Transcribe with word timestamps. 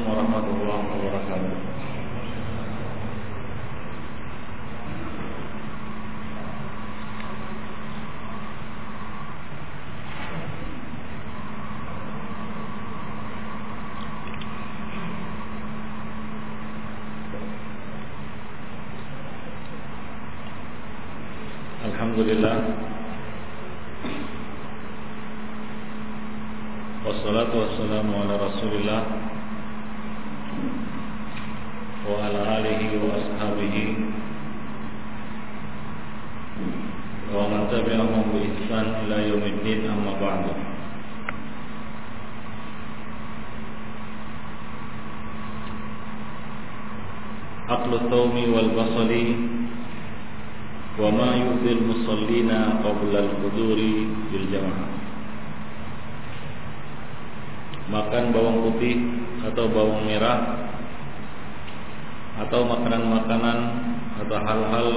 عليكم 0.00 0.12
ورحمة 0.16 0.46
الله 0.48 0.80
وبركاته. 0.96 1.52
الحمد 21.90 22.18
لله 22.18 22.56
والصلاة 27.04 27.52
والسلام 27.52 28.08
على 28.08 28.34
رسول 28.36 28.72
الله 28.80 29.02
Aqlu 47.69 48.09
tawmi 48.09 48.43
wal 48.53 48.69
basali 48.77 49.55
وما 50.95 51.29
يؤذي 51.35 51.71
المصلين 51.75 52.51
قبل 52.79 53.11
الحضور 53.11 53.79
بالجماعة 54.31 54.87
makan 57.85 58.33
bawang 58.33 58.65
putih 58.65 58.97
atau 59.45 59.69
bawang 59.69 60.09
merah 60.09 60.41
atau 62.41 62.65
makanan-makanan 62.65 63.59
atau 64.25 64.37
hal-hal 64.41 64.87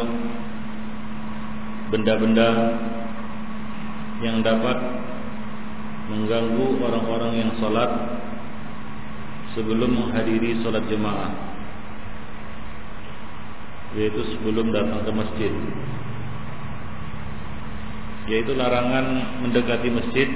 benda-benda 1.93 2.49
yang 4.25 4.41
dapat 4.41 4.79
mengganggu 6.09 6.81
orang-orang 6.81 7.33
yang 7.37 7.51
sholat 7.61 7.93
sebelum 9.53 9.93
menghadiri 9.93 10.57
sholat 10.65 10.89
jemaah 10.89 11.29
yaitu 13.94 14.22
sebelum 14.34 14.74
datang 14.74 15.06
ke 15.06 15.12
masjid 15.14 15.54
yaitu 18.28 18.56
larangan 18.56 19.38
mendekati 19.44 19.90
masjid 19.92 20.30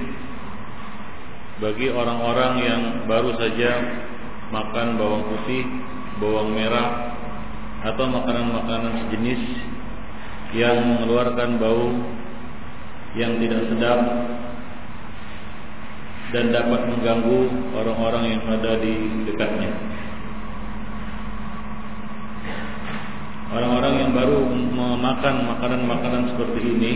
bagi 1.57 1.89
orang-orang 1.89 2.53
yang 2.61 2.81
baru 3.09 3.33
saja 3.33 3.81
makan 4.53 5.01
bawang 5.01 5.23
putih, 5.25 5.65
bawang 6.21 6.53
merah 6.53 7.17
atau 7.81 8.05
makanan-makanan 8.05 8.93
sejenis 9.07 9.41
yang 10.53 10.77
mengeluarkan 10.85 11.57
bau 11.57 11.89
yang 13.17 13.41
tidak 13.41 13.61
sedap 13.73 13.99
dan 16.35 16.51
dapat 16.51 16.81
mengganggu 16.91 17.39
orang-orang 17.73 18.23
yang 18.37 18.43
ada 18.51 18.77
di 18.77 18.93
dekatnya. 19.31 19.71
Orang-orang 23.57 23.93
yang 24.05 24.11
baru 24.13 24.37
memakan 24.53 25.49
makanan-makanan 25.49 26.29
seperti 26.29 26.61
ini 26.61 26.91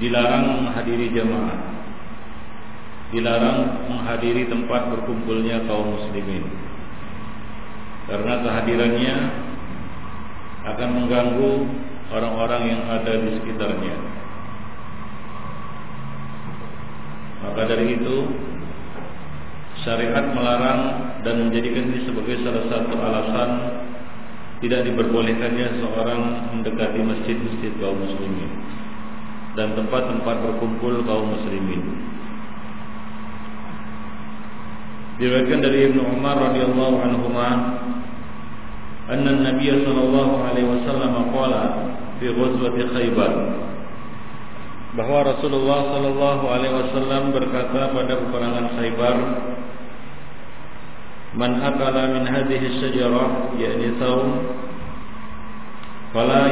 dilarang 0.00 0.64
menghadiri 0.64 1.12
jamaah. 1.12 1.60
Dilarang 3.12 3.58
menghadiri 3.92 4.48
tempat 4.48 4.88
berkumpulnya 4.88 5.68
kaum 5.68 5.92
muslimin. 5.92 6.48
Karena 8.08 8.40
kehadirannya 8.40 9.14
akan 10.72 10.88
mengganggu 10.88 11.52
orang-orang 12.08 12.62
yang 12.64 12.82
ada 12.88 13.12
di 13.20 13.36
sekitarnya. 13.36 13.96
Maka 17.44 17.60
dari 17.68 17.92
itu 17.92 18.16
syariat 19.84 20.32
melarang 20.32 20.80
dan 21.28 21.44
menjadikan 21.44 21.92
ini 21.92 22.08
sebagai 22.08 22.40
salah 22.40 22.64
satu 22.72 22.94
alasan 22.96 23.50
tidak 24.60 24.84
diperbolehkannya 24.84 25.80
seorang 25.80 26.20
mendekati 26.52 27.00
masjid-masjid 27.00 27.72
kaum 27.80 27.96
muslimin 27.96 28.50
dan 29.56 29.72
tempat-tempat 29.74 30.36
berkumpul 30.44 31.00
kaum 31.08 31.32
muslimin. 31.32 31.80
Diriwayatkan 35.20 35.60
dari 35.60 35.78
Ibnu 35.92 36.00
Umar 36.16 36.36
radhiyallahu 36.40 36.96
anhu 36.96 37.20
anna 39.10 39.32
Nabi 39.42 39.66
sallallahu 39.68 40.34
alaihi 40.48 40.68
wasallam 40.70 41.34
qala 41.34 41.62
fi 42.22 42.30
ghazwati 42.30 42.82
Khaybar 42.94 43.32
bahwa 44.94 45.18
Rasulullah 45.34 45.80
sallallahu 45.98 46.44
alaihi 46.46 46.74
wasallam 46.78 47.34
berkata 47.34 47.90
pada 47.90 48.12
peperangan 48.16 48.66
Khaybar 48.78 49.16
Man 51.30 51.62
akala 51.62 52.10
min 52.10 52.26
hadhihi 52.26 52.82
syajarah 52.82 53.54
yakni 53.54 53.94
saum 54.02 54.50
fala 56.10 56.50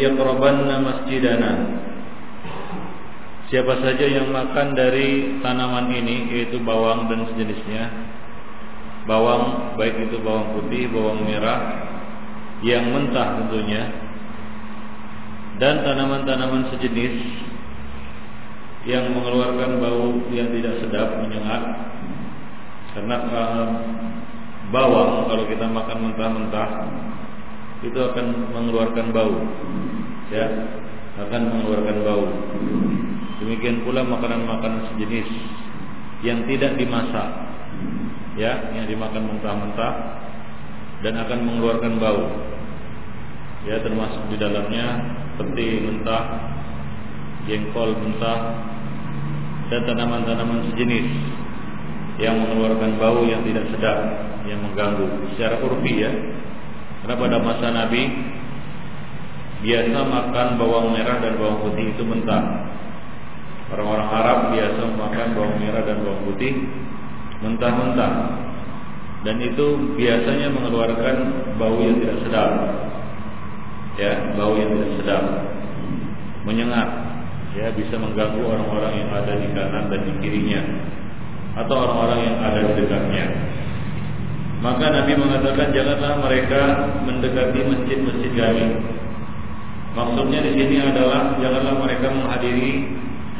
yaqrabanna 0.00 0.80
masjidana. 0.80 1.52
Siapa 3.52 3.84
saja 3.84 4.08
yang 4.08 4.32
makan 4.32 4.72
dari 4.72 5.36
tanaman 5.44 5.92
ini 5.92 6.24
yaitu 6.32 6.56
bawang 6.64 7.04
dan 7.12 7.28
sejenisnya 7.28 7.84
Bawang 9.04 9.76
baik 9.76 10.08
itu 10.08 10.16
bawang 10.24 10.56
putih, 10.56 10.88
bawang 10.88 11.20
merah 11.28 11.84
Yang 12.64 12.96
mentah 12.96 13.28
tentunya 13.36 13.92
Dan 15.60 15.84
tanaman-tanaman 15.84 16.72
sejenis 16.72 17.12
Yang 18.88 19.20
mengeluarkan 19.20 19.84
bau 19.84 20.16
yang 20.32 20.48
tidak 20.48 20.80
sedap, 20.80 21.20
menyengat 21.20 21.91
Karena 22.92 23.16
uh, 23.24 23.68
bawang 24.68 25.28
kalau 25.28 25.44
kita 25.48 25.64
makan 25.68 25.98
mentah-mentah 26.10 26.68
Itu 27.82 27.98
akan 27.98 28.54
mengeluarkan 28.54 29.10
bau. 29.10 29.34
Ya, 30.30 30.46
akan 31.18 31.42
mengeluarkan 31.50 31.96
bau. 32.06 32.24
Demikian 33.42 33.82
pula 33.82 34.06
makanan-makanan 34.06 34.94
sejenis 34.94 35.26
yang 36.22 36.46
tidak 36.46 36.78
dimasak, 36.78 37.26
ya, 38.38 38.70
yang 38.70 38.86
dimakan 38.86 39.34
mentah-mentah 39.34 39.92
dan 41.02 41.14
akan 41.26 41.38
mengeluarkan 41.42 41.98
bau. 41.98 42.22
Ya, 43.66 43.82
termasuk 43.82 44.30
di 44.30 44.38
dalamnya 44.38 44.86
peti 45.42 45.82
mentah, 45.90 46.24
jengkol 47.50 47.98
mentah 47.98 48.40
dan 49.74 49.80
tanaman-tanaman 49.90 50.70
sejenis 50.70 51.06
yang 52.22 52.38
mengeluarkan 52.38 53.02
bau 53.02 53.26
yang 53.26 53.42
tidak 53.42 53.66
sedap, 53.74 53.98
yang 54.46 54.62
mengganggu 54.62 55.26
secara 55.34 55.58
urfi 55.58 56.06
ya. 56.06 56.12
Karena 57.02 57.14
pada 57.18 57.36
masa 57.42 57.66
Nabi 57.74 58.02
biasa 59.66 59.98
makan 60.06 60.48
bawang 60.54 60.94
merah 60.94 61.18
dan 61.18 61.34
bawang 61.38 61.66
putih 61.66 61.94
itu 61.94 62.02
mentah 62.02 62.70
Orang-orang 63.74 64.08
Arab 64.10 64.38
biasa 64.54 64.82
makan 64.94 65.28
bawang 65.34 65.56
merah 65.58 65.82
dan 65.82 65.98
bawang 66.06 66.22
putih 66.30 66.54
mentah-mentah 67.42 68.12
dan 69.22 69.38
itu 69.38 69.66
biasanya 69.94 70.50
mengeluarkan 70.50 71.16
bau 71.54 71.78
yang 71.78 72.02
tidak 72.02 72.18
sedap. 72.26 72.50
Ya, 73.94 74.34
bau 74.34 74.58
yang 74.58 74.74
tidak 74.74 74.90
sedap. 74.98 75.24
Menyengat. 76.42 76.88
Ya, 77.54 77.70
bisa 77.70 78.00
mengganggu 78.02 78.42
orang-orang 78.42 78.92
yang 78.98 79.10
ada 79.14 79.32
di 79.38 79.48
kanan 79.54 79.92
dan 79.92 80.00
di 80.08 80.12
kirinya 80.24 80.62
atau 81.52 81.74
orang-orang 81.76 82.20
yang 82.24 82.36
ada 82.40 82.60
di 82.64 82.72
dekatnya. 82.80 83.26
Maka 84.62 84.84
Nabi 84.94 85.12
mengatakan 85.18 85.74
janganlah 85.74 86.22
mereka 86.22 86.62
mendekati 87.02 87.60
masjid-masjid 87.66 88.30
kami. 88.30 88.66
Maksudnya 89.92 90.38
di 90.40 90.52
sini 90.54 90.76
adalah 90.80 91.36
janganlah 91.36 91.74
mereka 91.82 92.06
menghadiri 92.08 92.70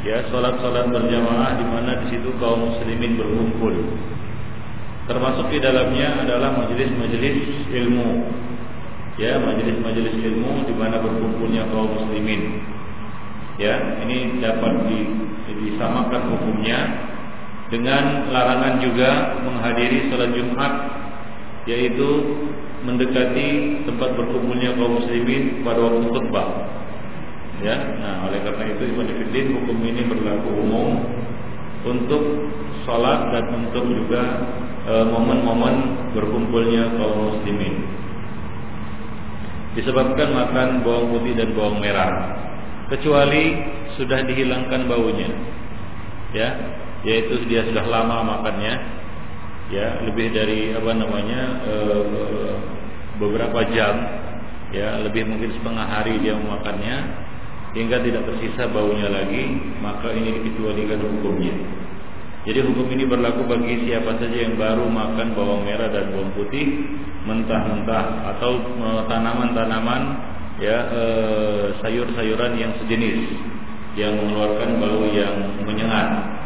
ya 0.03 0.27
salat-salat 0.29 0.91
berjamaah 0.91 1.57
di 1.57 1.65
mana 1.65 1.91
di 2.03 2.05
situ 2.13 2.29
kaum 2.37 2.69
muslimin 2.69 3.15
berkumpul. 3.15 3.71
Termasuk 5.07 5.47
di 5.51 5.59
dalamnya 5.63 6.27
adalah 6.27 6.59
majelis-majelis 6.59 7.71
ilmu. 7.71 8.09
Ya, 9.15 9.39
majelis-majelis 9.39 10.15
ilmu 10.15 10.67
di 10.67 10.73
mana 10.75 10.99
berkumpulnya 10.99 11.71
kaum 11.71 11.87
muslimin. 11.87 12.59
Ya, 13.55 13.79
ini 14.03 14.43
dapat 14.43 14.91
di, 14.91 14.99
disamakan 15.47 16.35
hukumnya 16.35 16.79
dengan 17.73 18.29
larangan 18.29 18.77
juga 18.85 19.41
menghadiri 19.41 20.13
salat 20.13 20.29
Jumat 20.37 20.73
yaitu 21.65 22.09
mendekati 22.85 23.81
tempat 23.89 24.13
berkumpulnya 24.13 24.77
kaum 24.77 25.01
muslimin 25.01 25.65
pada 25.65 25.81
waktu 25.81 26.05
khutbah 26.05 26.47
ya 27.65 27.97
nah 27.97 28.29
oleh 28.29 28.45
karena 28.45 28.77
itu 28.77 28.83
Ibn 28.93 29.07
Fiddin 29.09 29.47
hukum 29.57 29.77
ini 29.81 30.05
berlaku 30.05 30.49
umum 30.53 31.01
untuk 31.83 32.23
sholat 32.83 33.31
dan 33.31 33.45
untuk 33.51 33.83
juga 33.87 34.23
eh, 34.87 35.05
momen-momen 35.07 35.75
e, 35.75 35.91
berkumpulnya 36.15 36.95
kaum 36.95 37.35
muslimin. 37.35 37.75
Disebabkan 39.73 40.29
makan 40.31 40.85
bawang 40.85 41.17
putih 41.17 41.33
dan 41.33 41.49
bawang 41.57 41.81
merah, 41.81 42.13
kecuali 42.93 43.57
sudah 43.97 44.21
dihilangkan 44.21 44.85
baunya, 44.85 45.33
ya, 46.29 46.49
yaitu 47.03 47.43
dia 47.51 47.67
sudah 47.67 47.85
lama 47.87 48.23
makannya, 48.23 48.73
ya, 49.71 50.03
lebih 50.07 50.31
dari 50.31 50.71
apa 50.71 50.91
namanya 50.95 51.41
e, 51.67 51.75
beberapa 53.19 53.59
jam, 53.75 53.95
ya, 54.71 55.03
lebih 55.03 55.27
mungkin 55.27 55.51
setengah 55.59 55.85
hari 55.87 56.19
dia 56.23 56.35
memakannya, 56.39 56.95
hingga 57.75 57.99
tidak 58.01 58.23
tersisa 58.27 58.71
baunya 58.71 59.11
lagi, 59.11 59.51
maka 59.83 60.15
ini 60.15 60.41
dikecualikan 60.41 60.99
hukumnya. 61.03 61.55
Jadi 62.43 62.59
hukum 62.59 62.91
ini 62.91 63.07
berlaku 63.07 63.47
bagi 63.47 63.87
siapa 63.87 64.19
saja 64.19 64.35
yang 64.35 64.59
baru 64.59 64.83
makan 64.83 65.31
bawang 65.31 65.63
merah 65.63 65.87
dan 65.87 66.11
bawang 66.11 66.31
putih 66.35 66.75
mentah-mentah 67.23 68.35
atau 68.35 68.59
e, 68.59 68.87
tanaman-tanaman 69.07 70.01
ya 70.59 70.77
e, 70.91 71.03
sayur-sayuran 71.79 72.59
yang 72.59 72.71
sejenis 72.83 73.19
yang 73.95 74.11
mengeluarkan 74.19 74.69
bau 74.81 75.07
yang 75.07 75.35
menyengat. 75.63 76.42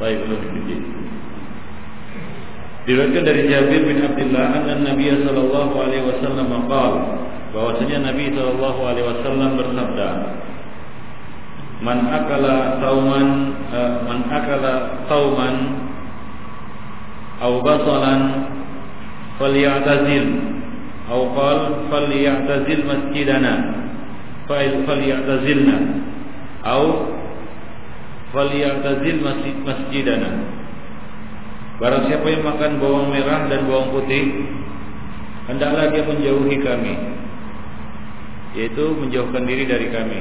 Baik, 0.00 0.18
Diriwayatkan 2.82 3.22
dari 3.22 3.42
Jabir 3.46 3.82
bin 3.86 4.02
Abdullah 4.02 4.58
anna 4.58 4.74
Nabi 4.82 5.06
sallallahu 5.06 5.74
alaihi 5.78 6.02
wasallam 6.02 6.50
bahwasanya 7.54 8.10
Nabi 8.10 8.34
sallallahu 8.34 8.80
alaihi 8.82 9.06
wasallam 9.06 9.50
bersabda 9.54 10.08
Man 11.82 11.98
akala 12.14 12.78
tauman 12.78 13.58
uh, 13.74 14.06
man 14.06 14.22
akala 14.30 15.02
tauman 15.10 15.56
aw 17.42 17.58
basalan 17.58 18.22
falyatazil 19.34 20.26
aw 21.10 21.20
qal 21.34 21.58
falyatazil 21.90 22.86
masjidana 22.86 23.54
fa'il 24.46 24.86
falyatazilna 24.86 25.76
aw 26.62 26.82
falyatazil 28.32 29.18
masjid 29.20 29.56
masjidana 29.62 30.30
Barang 31.80 32.06
siapa 32.06 32.26
yang 32.30 32.46
makan 32.46 32.78
bawang 32.78 33.10
merah 33.10 33.48
dan 33.50 33.66
bawang 33.66 33.92
putih 33.94 34.24
hendaklah 35.50 35.90
dia 35.90 36.02
menjauhi 36.06 36.56
kami 36.62 36.94
yaitu 38.52 38.84
menjauhkan 38.92 39.44
diri 39.48 39.64
dari 39.64 39.88
kami. 39.88 40.20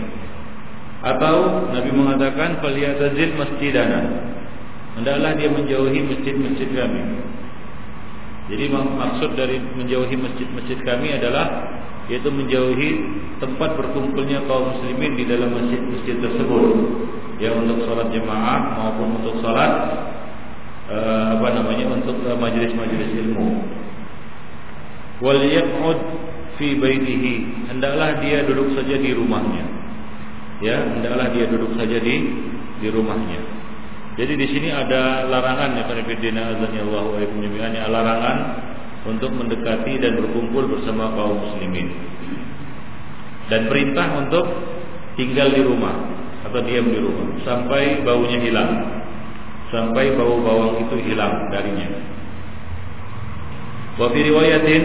Atau 1.01 1.67
Nabi 1.73 1.91
mengatakan 1.91 2.61
faliyatazil 2.61 3.35
masjidana. 3.35 4.01
Hendaklah 4.99 5.31
dia 5.39 5.49
menjauhi 5.49 5.99
masjid-masjid 6.03 6.69
kami. 6.71 7.01
Jadi 8.51 8.65
maksud 8.75 9.39
dari 9.39 9.57
menjauhi 9.79 10.15
masjid-masjid 10.19 10.79
kami 10.83 11.15
adalah 11.15 11.47
yaitu 12.11 12.27
menjauhi 12.27 12.89
tempat 13.39 13.79
berkumpulnya 13.79 14.43
kaum 14.43 14.75
muslimin 14.75 15.15
di 15.15 15.23
dalam 15.23 15.55
masjid-masjid 15.55 16.19
tersebut. 16.19 16.65
Ya 17.41 17.49
untuk 17.57 17.81
sholat 17.89 18.13
jemaah 18.13 18.77
maupun 18.77 19.17
untuk 19.17 19.41
sholat 19.41 19.71
uh, 20.93 21.33
apa 21.33 21.47
namanya 21.57 21.89
untuk 21.89 22.21
uh, 22.21 22.37
majelis-majelis 22.37 23.17
ilmu. 23.17 23.65
Wal 25.25 25.41
yaq'ud 25.49 25.99
fi 26.61 26.77
baitihi. 26.77 27.65
Hendaklah 27.73 28.21
dia 28.21 28.45
duduk 28.45 28.77
saja 28.77 28.93
di 28.93 29.09
rumahnya. 29.17 29.65
Ya 30.61 30.85
hendaklah 30.85 31.33
dia 31.33 31.49
duduk 31.49 31.73
saja 31.73 31.97
di 31.97 32.15
di 32.77 32.87
rumahnya. 32.93 33.41
Jadi 34.21 34.37
di 34.37 34.47
sini 34.53 34.69
ada 34.69 35.25
larangan 35.25 35.81
ya 35.81 35.83
para 35.89 36.05
bidina 36.05 36.53
azanillahu 36.53 37.17
wa 37.17 37.25
jami'an 37.25 37.73
ya 37.73 37.89
larangan 37.89 38.37
untuk 39.09 39.33
mendekati 39.33 39.97
dan 39.97 40.13
berkumpul 40.13 40.77
bersama 40.77 41.09
kaum 41.17 41.41
muslimin. 41.41 41.89
Dan 43.49 43.65
perintah 43.65 44.21
untuk 44.21 44.45
tinggal 45.17 45.49
di 45.49 45.65
rumah 45.65 46.20
atau 46.51 46.61
diam 46.67 46.91
di 46.91 46.99
rumah 46.99 47.31
sampai 47.47 48.03
baunya 48.03 48.37
hilang 48.43 48.71
sampai 49.71 50.13
bau 50.19 50.43
bawang 50.43 50.83
itu 50.83 50.95
hilang 51.07 51.47
darinya 51.47 51.87
wa 53.95 54.11
fi 54.11 54.19
riwayatin 54.19 54.83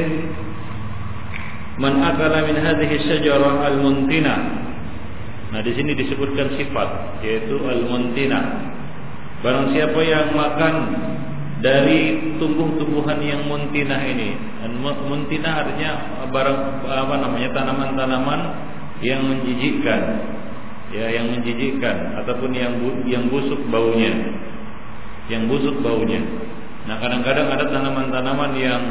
Man 1.77 2.01
akala 2.01 2.49
min 2.49 2.57
hadhihi 2.57 3.05
syajarah 3.05 3.69
al-muntina. 3.69 4.35
Nah, 5.53 5.61
di 5.61 5.77
sini 5.77 5.93
disebutkan 5.93 6.57
sifat 6.57 7.21
yaitu 7.21 7.61
al-muntina. 7.61 8.73
Barang 9.45 9.77
siapa 9.77 10.01
yang 10.01 10.33
makan 10.33 10.75
dari 11.61 12.33
tumbuh-tumbuhan 12.41 13.21
yang 13.21 13.45
muntinah 13.45 14.01
ini. 14.09 14.41
Muntinah 14.81 15.53
artinya 15.53 15.91
barang 16.33 16.59
apa 16.89 17.15
namanya 17.21 17.49
tanaman-tanaman 17.53 18.41
yang 19.05 19.21
menjijikkan. 19.29 20.33
Ya, 20.95 21.11
yang 21.11 21.35
menjijikkan 21.35 22.15
ataupun 22.23 22.55
yang 22.55 22.79
yang 23.11 23.27
busuk 23.27 23.59
baunya. 23.71 24.13
Yang 25.27 25.43
busuk 25.51 25.77
baunya. 25.83 26.23
Nah, 26.87 27.03
kadang-kadang 27.03 27.51
ada 27.51 27.67
tanaman-tanaman 27.67 28.53
yang 28.55 28.83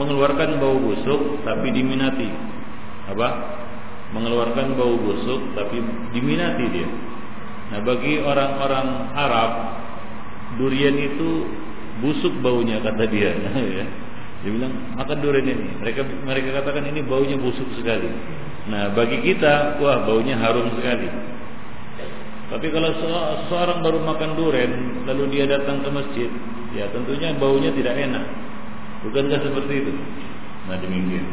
mengeluarkan 0.00 0.56
bau 0.56 0.80
busuk 0.80 1.44
tapi 1.44 1.68
diminati. 1.74 2.28
Apa? 3.12 3.28
Mengeluarkan 4.16 4.72
bau 4.80 4.96
busuk 4.96 5.52
tapi 5.52 5.84
diminati 6.16 6.64
dia. 6.72 6.88
Nah, 7.68 7.84
bagi 7.84 8.16
orang-orang 8.24 9.12
Arab 9.12 9.50
durian 10.56 10.96
itu 10.96 11.44
busuk 12.00 12.32
baunya 12.40 12.80
kata 12.80 13.04
dia 13.12 13.36
ya. 13.76 13.86
Dia 14.40 14.50
bilang 14.54 14.72
makan 14.96 15.18
durian 15.20 15.44
ini. 15.44 15.66
Mereka 15.84 16.00
mereka 16.24 16.64
katakan 16.64 16.88
ini 16.88 17.04
baunya 17.04 17.36
busuk 17.36 17.68
sekali. 17.76 18.08
Nah, 18.68 18.92
bagi 18.92 19.24
kita 19.24 19.80
wah 19.80 20.04
baunya 20.04 20.36
harum 20.36 20.68
sekali. 20.76 21.08
Tapi 22.48 22.66
kalau 22.72 22.88
seorang 23.52 23.84
baru 23.84 24.00
makan 24.00 24.30
durian 24.40 24.72
lalu 25.04 25.36
dia 25.36 25.44
datang 25.44 25.84
ke 25.84 25.88
masjid, 25.92 26.30
ya 26.72 26.88
tentunya 26.96 27.36
baunya 27.36 27.68
tidak 27.76 27.92
enak. 27.92 28.24
Bukankah 29.04 29.40
seperti 29.44 29.84
itu? 29.84 29.92
Nah 30.64 30.80
demikian. 30.80 31.28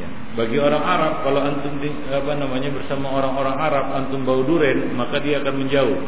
Ya. 0.00 0.08
Bagi 0.32 0.56
orang 0.56 0.80
Arab, 0.80 1.12
kalau 1.28 1.40
antum 1.44 1.76
apa 2.08 2.32
namanya 2.40 2.72
bersama 2.72 3.12
orang-orang 3.12 3.56
Arab, 3.60 3.86
antum 3.92 4.24
bau 4.24 4.40
duren, 4.40 4.96
maka 4.96 5.20
dia 5.20 5.44
akan 5.44 5.54
menjauh. 5.60 6.00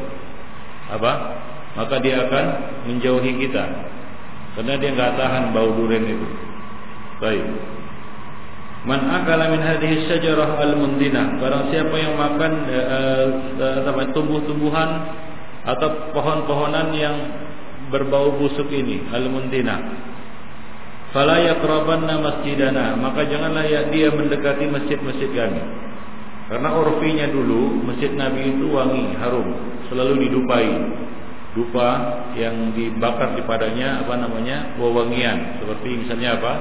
Apa? 0.88 1.12
Maka 1.76 2.00
dia 2.00 2.24
akan 2.24 2.44
menjauhi 2.88 3.36
kita, 3.36 3.64
karena 4.56 4.80
dia 4.80 4.90
nggak 4.96 5.12
tahan 5.20 5.52
bau 5.52 5.76
duren 5.76 6.08
itu. 6.08 6.28
Baik. 7.20 7.44
Man 8.84 9.00
akala 9.08 9.48
min 9.48 9.64
hadhihi 9.64 10.04
syajarah 10.12 10.60
al-mundina, 10.60 11.40
barang 11.40 11.72
siapa 11.72 11.96
yang 11.96 12.20
makan 12.20 12.52
uh, 12.68 13.26
uh, 13.88 14.08
tumbuh-tumbuhan 14.12 14.90
atau 15.64 16.12
pohon-pohonan 16.12 16.92
yang 16.92 17.16
berbau 17.88 18.36
busuk 18.36 18.68
ini, 18.68 19.08
al-mundina. 19.08 19.80
Fala 21.16 21.38
yaqrabanna 21.40 22.18
masjidana. 22.18 22.98
Maka 22.98 23.24
janganlah 23.30 23.64
ya 23.70 23.86
dia 23.88 24.10
mendekati 24.10 24.66
masjid-masjid 24.66 25.30
kami. 25.30 25.62
Karena 26.50 26.74
urfinya 26.74 27.30
dulu 27.30 27.86
masjid 27.86 28.10
Nabi 28.12 28.52
itu 28.52 28.66
wangi 28.68 29.14
harum. 29.16 29.48
Selalu 29.88 30.28
didupai. 30.28 30.74
Dupa 31.54 31.88
yang 32.34 32.74
dibakar 32.74 33.38
di 33.38 33.46
padanya 33.46 34.02
apa 34.02 34.18
namanya 34.18 34.74
wewangian. 34.74 35.62
Seperti 35.62 36.02
misalnya 36.02 36.34
apa 36.34 36.52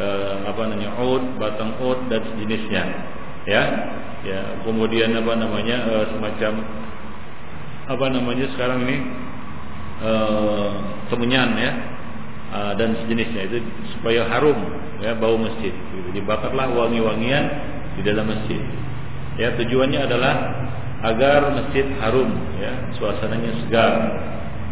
e, 0.00 0.08
apa 0.48 0.62
namanya 0.64 0.96
oud 0.96 1.36
batang 1.36 1.76
oud 1.84 2.08
dan 2.08 2.24
sejenisnya 2.32 2.82
ya 3.44 3.62
ya 4.24 4.40
kemudian 4.64 5.12
apa 5.12 5.36
namanya 5.36 5.76
e, 5.84 5.94
semacam 6.16 6.52
apa 7.92 8.06
namanya 8.08 8.46
sekarang 8.56 8.88
ini 8.88 8.96
e, 10.00 10.12
kemenyan 11.10 11.58
ya. 11.58 11.72
Uh, 12.50 12.74
dan 12.74 12.98
sejenisnya 12.98 13.46
itu 13.46 13.62
supaya 13.94 14.26
harum 14.26 14.58
ya 14.98 15.14
bau 15.14 15.38
masjid. 15.38 15.70
Gitu. 15.70 16.18
dibakarlah 16.18 16.66
wangi-wangian 16.74 17.46
di 17.94 18.02
dalam 18.02 18.26
masjid. 18.26 18.58
Ya 19.38 19.54
tujuannya 19.54 20.02
adalah 20.02 20.34
agar 21.06 21.54
masjid 21.54 21.86
harum 22.02 22.26
ya 22.58 22.90
suasananya 22.98 23.54
segar 23.62 23.94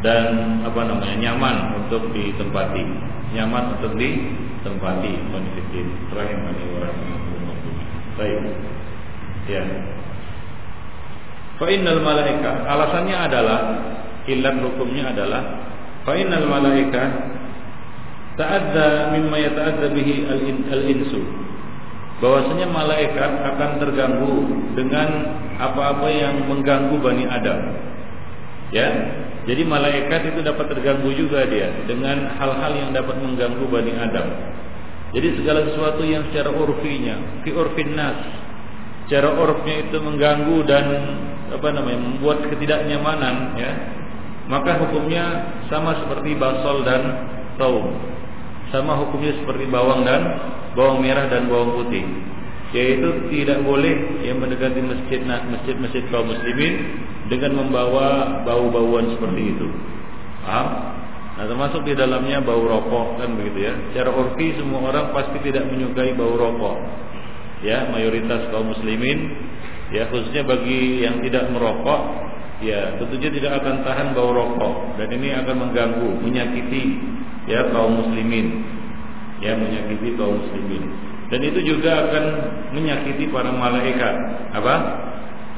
dan 0.03 0.59
apa 0.67 0.81
namanya 0.91 1.15
nyaman 1.23 1.87
untuk 1.87 2.11
ditempati. 2.11 2.83
Nyaman 3.39 3.79
untuk 3.79 3.95
ditempati 4.59 5.13
konfidin 5.31 5.87
rahimani 6.11 6.65
wa 6.75 6.91
baik. 8.19 8.43
Ya. 9.47 9.63
Fa 11.63 11.67
innal 11.71 12.03
malaika. 12.03 12.67
Alasannya 12.67 13.17
adalah 13.17 13.61
ilat 14.27 14.57
hukumnya 14.59 15.15
adalah 15.15 15.43
fa 16.03 16.13
innal 16.19 16.47
malaika 16.51 17.03
ta'adza 18.35 19.15
mimma 19.15 19.37
yata'adza 19.39 19.87
bihi 19.95 20.27
al-insu. 20.69 21.23
Bahwasanya 22.19 22.67
malaikat 22.67 23.31
akan 23.47 23.71
terganggu 23.79 24.43
dengan 24.75 25.39
apa-apa 25.63 26.11
yang 26.11 26.51
mengganggu 26.51 26.99
Bani 26.99 27.31
Adam. 27.31 27.59
Ya 28.75 28.91
Jadi 29.49 29.63
malaikat 29.65 30.37
itu 30.37 30.45
dapat 30.45 30.69
terganggu 30.69 31.09
juga 31.17 31.49
dia 31.49 31.73
dengan 31.89 32.37
hal-hal 32.37 32.73
yang 32.77 32.91
dapat 32.93 33.17
mengganggu 33.17 33.65
Bani 33.65 33.93
Adam. 33.97 34.29
Jadi 35.17 35.41
segala 35.41 35.65
sesuatu 35.65 36.05
yang 36.05 36.29
secara 36.29 36.53
urfinya, 36.53 37.41
fi 37.41 37.57
urfin 37.57 37.97
nas, 37.97 38.21
secara 39.09 39.33
urfnya 39.41 39.89
itu 39.89 39.97
mengganggu 40.05 40.69
dan 40.69 40.85
apa 41.49 41.69
namanya 41.73 41.97
membuat 41.97 42.45
ketidaknyamanan 42.45 43.57
ya 43.57 43.73
maka 44.53 44.81
hukumnya 44.85 45.49
sama 45.73 45.97
seperti 46.05 46.37
basol 46.37 46.85
dan 46.85 47.25
taum 47.57 47.97
sama 48.69 49.01
hukumnya 49.01 49.33
seperti 49.41 49.65
bawang 49.73 50.05
dan 50.05 50.21
bawang 50.77 51.01
merah 51.01 51.25
dan 51.33 51.49
bawang 51.49 51.73
putih 51.73 52.05
yaitu 52.77 53.09
tidak 53.33 53.65
boleh 53.65 54.21
yang 54.25 54.39
mendekati 54.39 54.81
masjid 54.85 55.21
masjid-masjid 55.25 56.05
kaum 56.13 56.29
muslimin 56.29 57.01
dengan 57.33 57.65
membawa 57.65 58.41
bau-bauan 58.45 59.17
seperti 59.17 59.57
itu 59.57 59.67
paham 60.45 60.99
Nah 61.39 61.47
termasuk 61.47 61.87
di 61.87 61.95
dalamnya 61.95 62.43
bau 62.43 62.67
rokok 62.67 63.23
kan 63.23 63.39
begitu 63.39 63.71
ya. 63.71 63.73
Secara 63.95 64.11
urfi 64.11 64.59
semua 64.59 64.91
orang 64.91 65.15
pasti 65.15 65.39
tidak 65.47 65.71
menyukai 65.71 66.11
bau 66.19 66.35
rokok. 66.35 66.83
Ya 67.63 67.87
mayoritas 67.95 68.51
kaum 68.51 68.75
muslimin 68.75 69.39
ya 69.95 70.11
khususnya 70.11 70.43
bagi 70.43 71.07
yang 71.07 71.23
tidak 71.23 71.47
merokok 71.55 72.27
ya 72.59 72.99
tentunya 72.99 73.31
tidak 73.31 73.63
akan 73.63 73.87
tahan 73.87 74.09
bau 74.19 74.35
rokok 74.35 74.99
dan 74.99 75.09
ini 75.15 75.31
akan 75.31 75.57
mengganggu, 75.63 76.11
menyakiti 76.27 76.99
ya 77.47 77.71
kaum 77.71 78.03
muslimin. 78.03 78.67
Ya 79.39 79.55
menyakiti 79.55 80.19
kaum 80.19 80.43
muslimin. 80.43 80.91
Dan 81.29 81.41
itu 81.45 81.61
juga 81.61 82.09
akan 82.09 82.25
menyakiti 82.73 83.29
para 83.29 83.53
malaikat. 83.53 84.15
Apa? 84.57 84.75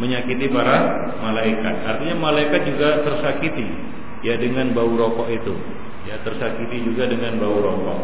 Menyakiti 0.03 0.51
para 0.51 0.77
malaikat. 1.23 1.75
Artinya 1.87 2.17
malaikat 2.19 2.67
juga 2.67 3.07
tersakiti 3.07 3.91
ya 4.21 4.37
dengan 4.37 4.73
bau 4.77 4.93
rokok 4.93 5.29
itu 5.33 5.55
ya 6.05 6.21
tersakiti 6.25 6.85
juga 6.85 7.09
dengan 7.09 7.41
bau 7.41 7.57
rokok 7.61 8.01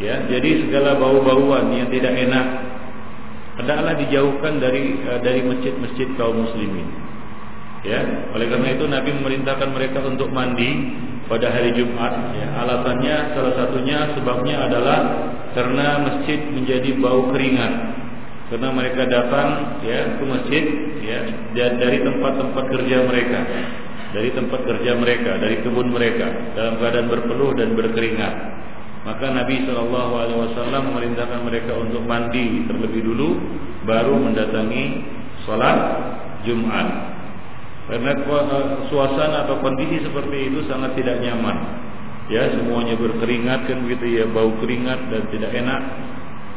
ya 0.00 0.24
jadi 0.28 0.68
segala 0.68 0.96
bau-bauan 0.96 1.72
yang 1.72 1.88
tidak 1.92 2.12
enak 2.12 2.46
hendaklah 3.60 3.94
dijauhkan 3.96 4.60
dari 4.60 5.00
uh, 5.04 5.20
dari 5.20 5.44
masjid-masjid 5.44 6.08
kaum 6.16 6.44
muslimin 6.44 6.88
ya 7.84 8.00
oleh 8.32 8.46
karena 8.48 8.68
itu 8.72 8.84
Nabi 8.88 9.10
memerintahkan 9.20 9.68
mereka 9.72 9.98
untuk 10.04 10.28
mandi 10.32 10.70
pada 11.30 11.50
hari 11.50 11.74
Jumat 11.74 12.34
ya 12.34 12.46
alasannya 12.62 13.16
salah 13.34 13.54
satunya 13.54 13.98
sebabnya 14.18 14.56
adalah 14.66 14.98
karena 15.52 15.86
masjid 16.02 16.38
menjadi 16.50 16.96
bau 16.98 17.30
keringat 17.30 17.72
karena 18.52 18.68
mereka 18.68 19.08
datang 19.08 19.80
ya 19.86 20.18
ke 20.20 20.24
masjid 20.28 20.64
ya 21.00 21.18
dari 21.78 21.98
tempat-tempat 22.04 22.64
kerja 22.68 22.96
mereka 23.08 23.40
dari 24.12 24.28
tempat 24.36 24.60
kerja 24.68 24.92
mereka, 24.94 25.40
dari 25.40 25.64
kebun 25.64 25.88
mereka 25.88 26.52
dalam 26.52 26.76
keadaan 26.78 27.08
berpeluh 27.08 27.56
dan 27.56 27.72
berkeringat. 27.72 28.34
Maka 29.02 29.34
Nabi 29.34 29.66
Shallallahu 29.66 30.12
Alaihi 30.14 30.38
Wasallam 30.38 30.82
memerintahkan 30.94 31.40
mereka 31.42 31.72
untuk 31.74 32.06
mandi 32.06 32.62
terlebih 32.70 33.02
dulu, 33.02 33.34
baru 33.82 34.14
mendatangi 34.14 34.84
sholat 35.42 35.78
Jumat. 36.46 36.86
Karena 37.90 38.14
suasana 38.86 39.46
atau 39.46 39.58
kondisi 39.58 40.02
seperti 40.06 40.52
itu 40.52 40.62
sangat 40.70 40.94
tidak 40.94 41.18
nyaman. 41.18 41.56
Ya 42.30 42.46
semuanya 42.54 42.94
berkeringat 42.94 43.66
kan 43.66 43.82
begitu 43.82 44.22
ya 44.22 44.24
bau 44.30 44.54
keringat 44.62 45.10
dan 45.10 45.22
tidak 45.34 45.50
enak. 45.50 45.82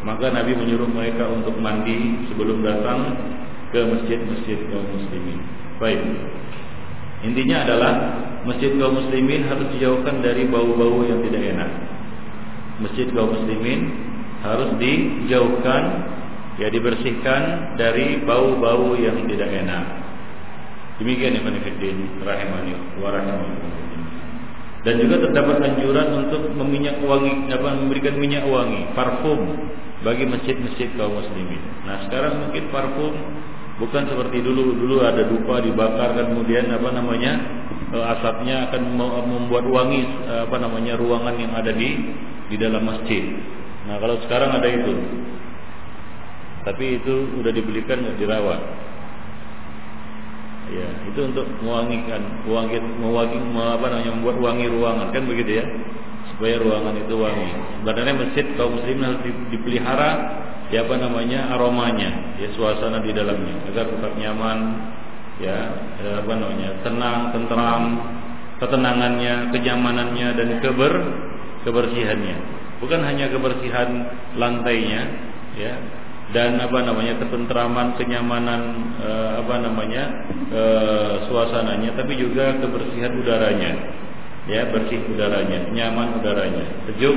Maka 0.06 0.30
Nabi 0.30 0.54
menyuruh 0.54 0.86
mereka 0.86 1.26
untuk 1.26 1.58
mandi 1.58 2.30
sebelum 2.30 2.62
datang 2.62 3.18
ke 3.74 3.82
masjid-masjid 3.82 4.60
kaum 4.70 4.86
muslimin. 4.86 5.42
Baik. 5.82 6.00
Intinya 7.26 7.66
adalah 7.66 7.94
masjid 8.46 8.70
kaum 8.78 9.02
muslimin 9.02 9.50
harus 9.50 9.66
dijauhkan 9.74 10.22
dari 10.22 10.46
bau-bau 10.46 11.02
yang 11.02 11.26
tidak 11.26 11.42
enak. 11.42 11.72
Masjid 12.86 13.10
kaum 13.10 13.34
muslimin 13.34 13.90
harus 14.46 14.78
dijauhkan 14.78 15.84
ya 16.62 16.70
dibersihkan 16.70 17.74
dari 17.76 18.22
bau-bau 18.22 18.94
yang 18.94 19.26
tidak 19.26 19.50
enak. 19.50 19.84
Demikian 20.96 21.36
ya 21.36 21.42
Fiddin 21.44 21.98
rahimani 22.24 22.72
wa 23.04 23.12
Dan 24.86 25.02
juga 25.02 25.16
terdapat 25.28 25.58
anjuran 25.66 26.08
untuk 26.24 26.54
meminyak 26.56 27.02
wangi 27.04 27.50
apa 27.52 27.68
memberikan 27.74 28.16
minyak 28.22 28.46
wangi, 28.46 28.96
parfum 28.96 29.40
bagi 30.06 30.30
masjid-masjid 30.30 30.94
kaum 30.94 31.18
muslimin. 31.18 31.58
Nah, 31.90 32.06
sekarang 32.06 32.48
mungkin 32.48 32.70
parfum 32.70 33.14
Bukan 33.76 34.08
seperti 34.08 34.40
dulu, 34.40 34.72
dulu 34.72 35.04
ada 35.04 35.28
dupa 35.28 35.60
dibakar 35.60 36.16
kan 36.16 36.32
kemudian 36.32 36.72
apa 36.72 36.96
namanya 36.96 37.32
eh, 37.92 38.06
asapnya 38.16 38.72
akan 38.72 38.82
membuat 39.28 39.68
wangi 39.68 40.00
eh, 40.32 40.48
apa 40.48 40.56
namanya 40.64 40.96
ruangan 40.96 41.36
yang 41.36 41.52
ada 41.52 41.76
di 41.76 41.90
di 42.48 42.56
dalam 42.56 42.88
masjid. 42.88 43.36
Nah 43.92 44.00
kalau 44.00 44.16
sekarang 44.24 44.56
ada 44.56 44.68
itu, 44.72 44.94
tapi 46.64 47.04
itu 47.04 47.36
udah 47.44 47.52
dibelikan 47.52 48.00
dirawat. 48.16 48.64
Ya 50.66 50.90
itu 51.06 51.20
untuk 51.30 51.46
mewangikan, 51.62 52.42
mewangi, 52.46 52.82
mewangi, 52.82 53.38
apa 53.54 53.86
namanya 53.86 54.12
membuat 54.18 54.38
wangi 54.42 54.66
ruangan 54.66 55.14
kan 55.14 55.24
begitu 55.30 55.62
ya, 55.62 55.66
supaya 56.34 56.58
ruangan 56.58 56.96
itu 57.06 57.14
wangi. 57.14 57.50
Sebenarnya 57.86 58.14
masjid 58.18 58.46
kaum 58.58 58.74
muslim 58.82 58.98
harus 59.06 59.22
dipelihara 59.54 60.10
ya 60.74 60.82
apa 60.82 60.96
namanya 60.98 61.54
aromanya 61.54 62.38
ya 62.42 62.50
suasana 62.58 62.98
di 63.06 63.14
dalamnya. 63.14 63.56
Agar 63.70 63.94
tetap 63.94 64.14
nyaman 64.18 64.58
ya, 65.38 65.58
ya 66.02 66.12
apa 66.26 66.34
namanya 66.34 66.70
tenang 66.82 67.20
tentram 67.30 67.84
ketenangannya 68.58 69.54
kenyamanannya 69.54 70.28
dan 70.34 70.50
keber 70.66 70.94
kebersihannya. 71.62 72.38
Bukan 72.82 73.02
hanya 73.06 73.30
kebersihan 73.30 73.90
lantainya 74.34 75.02
ya 75.56 75.74
dan 76.36 76.60
apa 76.60 76.84
namanya 76.84 77.16
ketentraman 77.24 77.96
kenyamanan 77.96 78.62
eh, 79.00 79.32
apa 79.40 79.56
namanya 79.64 80.04
eh, 80.52 81.14
suasananya 81.32 81.96
tapi 81.96 82.20
juga 82.20 82.60
kebersihan 82.60 83.16
udaranya 83.16 83.72
ya 84.52 84.68
bersih 84.68 85.00
udaranya 85.16 85.72
nyaman 85.72 86.20
udaranya 86.20 86.66
sejuk 86.92 87.16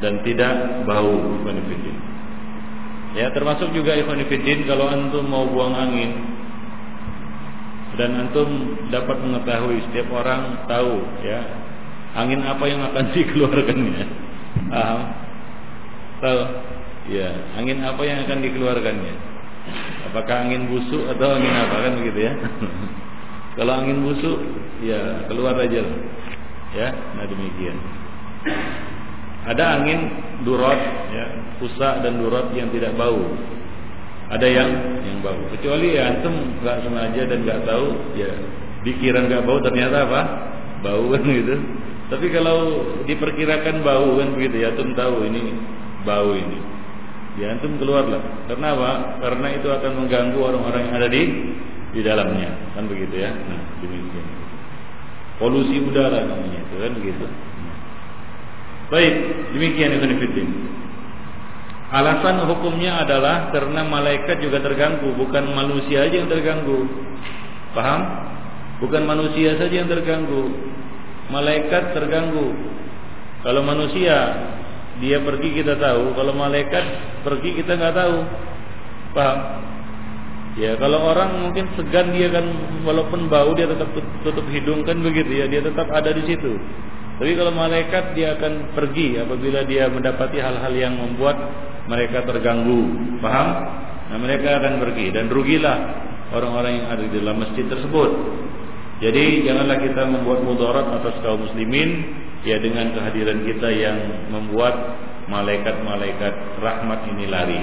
dan 0.00 0.24
tidak 0.24 0.82
bau 0.88 1.12
benefitin 1.44 2.08
Ya, 3.16 3.32
termasuk 3.32 3.72
juga 3.72 3.96
ikhwan 3.96 4.20
fillah 4.28 4.68
kalau 4.68 4.86
antum 4.92 5.24
mau 5.26 5.48
buang 5.48 5.72
angin 5.72 6.12
dan 7.96 8.14
antum 8.14 8.78
dapat 8.92 9.16
mengetahui 9.24 9.80
setiap 9.88 10.12
orang 10.12 10.68
tahu 10.70 11.02
ya 11.24 11.40
angin 12.14 12.44
apa 12.44 12.64
yang 12.68 12.84
akan 12.84 13.04
dikeluarkannya. 13.16 14.04
Paham? 14.68 15.00
Tahu? 16.20 16.40
Ya, 17.08 17.28
angin 17.56 17.80
apa 17.80 18.04
yang 18.04 18.28
akan 18.28 18.38
dikeluarkannya? 18.44 19.14
Apakah 20.12 20.44
angin 20.44 20.68
busuk 20.68 21.08
atau 21.08 21.40
angin 21.40 21.54
apa 21.56 21.76
kan 21.88 21.92
begitu 22.04 22.20
ya? 22.28 22.32
Kalau 23.56 23.72
angin 23.80 24.04
busuk, 24.04 24.38
ya 24.84 25.24
keluar 25.24 25.56
aja. 25.56 25.82
Ya, 26.76 26.88
nah 27.16 27.24
demikian. 27.24 27.76
Ada 29.48 29.80
angin 29.80 30.00
durot, 30.44 30.80
ya, 31.16 31.26
pusak 31.56 32.04
dan 32.04 32.20
durot 32.20 32.52
yang 32.52 32.68
tidak 32.76 32.92
bau. 33.00 33.24
Ada 34.28 34.44
yang 34.44 34.70
yang 35.00 35.18
bau. 35.24 35.40
Kecuali 35.56 35.96
ya 35.96 36.12
antum 36.12 36.60
nggak 36.60 36.84
sengaja 36.84 37.22
dan 37.24 37.38
nggak 37.48 37.60
tahu, 37.64 37.88
ya 38.20 38.28
dikira 38.84 39.24
nggak 39.24 39.48
bau 39.48 39.58
ternyata 39.64 40.04
apa? 40.04 40.20
Bau 40.84 41.08
kan 41.08 41.24
gitu. 41.24 41.56
Tapi 42.12 42.26
kalau 42.36 42.84
diperkirakan 43.08 43.80
bau 43.80 44.20
kan 44.20 44.36
begitu 44.36 44.60
ya, 44.60 44.76
antum 44.76 44.92
tahu 44.92 45.24
ini 45.24 45.56
bau 46.04 46.36
ini. 46.36 46.77
Ya 47.38 47.54
antum 47.54 47.78
keluarlah. 47.78 48.18
Karena 48.50 48.74
apa? 48.74 48.90
Karena 49.22 49.46
itu 49.54 49.70
akan 49.70 49.92
mengganggu 50.04 50.38
orang-orang 50.42 50.90
yang 50.90 50.94
ada 50.98 51.08
di 51.08 51.22
di 51.94 52.00
dalamnya, 52.04 52.50
kan 52.74 52.84
begitu 52.90 53.14
ya. 53.14 53.30
Nah, 53.30 53.62
demikian. 53.80 54.26
Polusi 55.38 55.78
udara 55.78 56.26
namanya 56.26 56.58
itu 56.66 56.74
kan 56.82 56.92
begitu. 56.98 57.24
Baik, 58.90 59.14
demikian 59.54 59.94
Ibn 59.96 60.10
Fiddin. 60.18 60.48
Alasan 61.88 62.44
hukumnya 62.44 63.00
adalah 63.00 63.48
karena 63.48 63.80
malaikat 63.86 64.44
juga 64.44 64.60
terganggu, 64.60 65.14
bukan 65.16 65.48
manusia 65.56 66.04
aja 66.04 66.20
yang 66.20 66.28
terganggu. 66.28 66.84
Paham? 67.72 68.00
Bukan 68.82 69.08
manusia 69.08 69.56
saja 69.56 69.72
yang 69.72 69.88
terganggu. 69.88 70.52
Malaikat 71.32 71.96
terganggu. 71.96 72.52
Kalau 73.46 73.62
manusia 73.62 74.16
dia 74.98 75.22
pergi 75.22 75.62
kita 75.62 75.78
tahu, 75.78 76.14
kalau 76.18 76.34
malaikat 76.34 76.84
pergi 77.22 77.62
kita 77.62 77.78
nggak 77.78 77.94
tahu. 77.94 78.16
Paham? 79.14 79.38
Ya, 80.58 80.74
kalau 80.74 81.14
orang 81.14 81.48
mungkin 81.48 81.70
segan 81.78 82.10
dia 82.10 82.34
kan 82.34 82.42
walaupun 82.82 83.30
bau 83.30 83.54
dia 83.54 83.70
tetap 83.70 83.94
tutup 84.26 84.46
hidung 84.50 84.82
kan 84.82 84.98
begitu 84.98 85.38
ya, 85.38 85.46
dia 85.46 85.62
tetap 85.62 85.86
ada 85.94 86.10
di 86.10 86.26
situ. 86.26 86.58
Tapi 87.18 87.34
kalau 87.34 87.50
malaikat 87.54 88.14
dia 88.14 88.34
akan 88.38 88.74
pergi 88.74 89.22
apabila 89.22 89.62
dia 89.66 89.90
mendapati 89.90 90.38
hal-hal 90.38 90.74
yang 90.74 90.98
membuat 90.98 91.34
mereka 91.86 92.26
terganggu. 92.26 92.90
Paham? 93.22 93.48
Nah, 94.08 94.18
mereka 94.18 94.58
akan 94.62 94.82
pergi 94.82 95.14
dan 95.14 95.30
rugilah 95.30 95.78
orang-orang 96.34 96.82
yang 96.82 96.86
ada 96.90 97.02
di 97.06 97.12
dalam 97.18 97.36
masjid 97.38 97.66
tersebut. 97.66 98.10
Jadi 98.98 99.46
janganlah 99.46 99.78
kita 99.78 100.02
membuat 100.10 100.42
mudarat 100.42 100.86
atas 100.90 101.22
kaum 101.22 101.46
muslimin 101.46 102.02
ya 102.46 102.56
dengan 102.62 102.94
kehadiran 102.94 103.42
kita 103.42 103.68
yang 103.72 103.98
membuat 104.30 104.74
malaikat-malaikat 105.26 106.34
rahmat 106.58 107.00
ini 107.14 107.24
lari. 107.28 107.60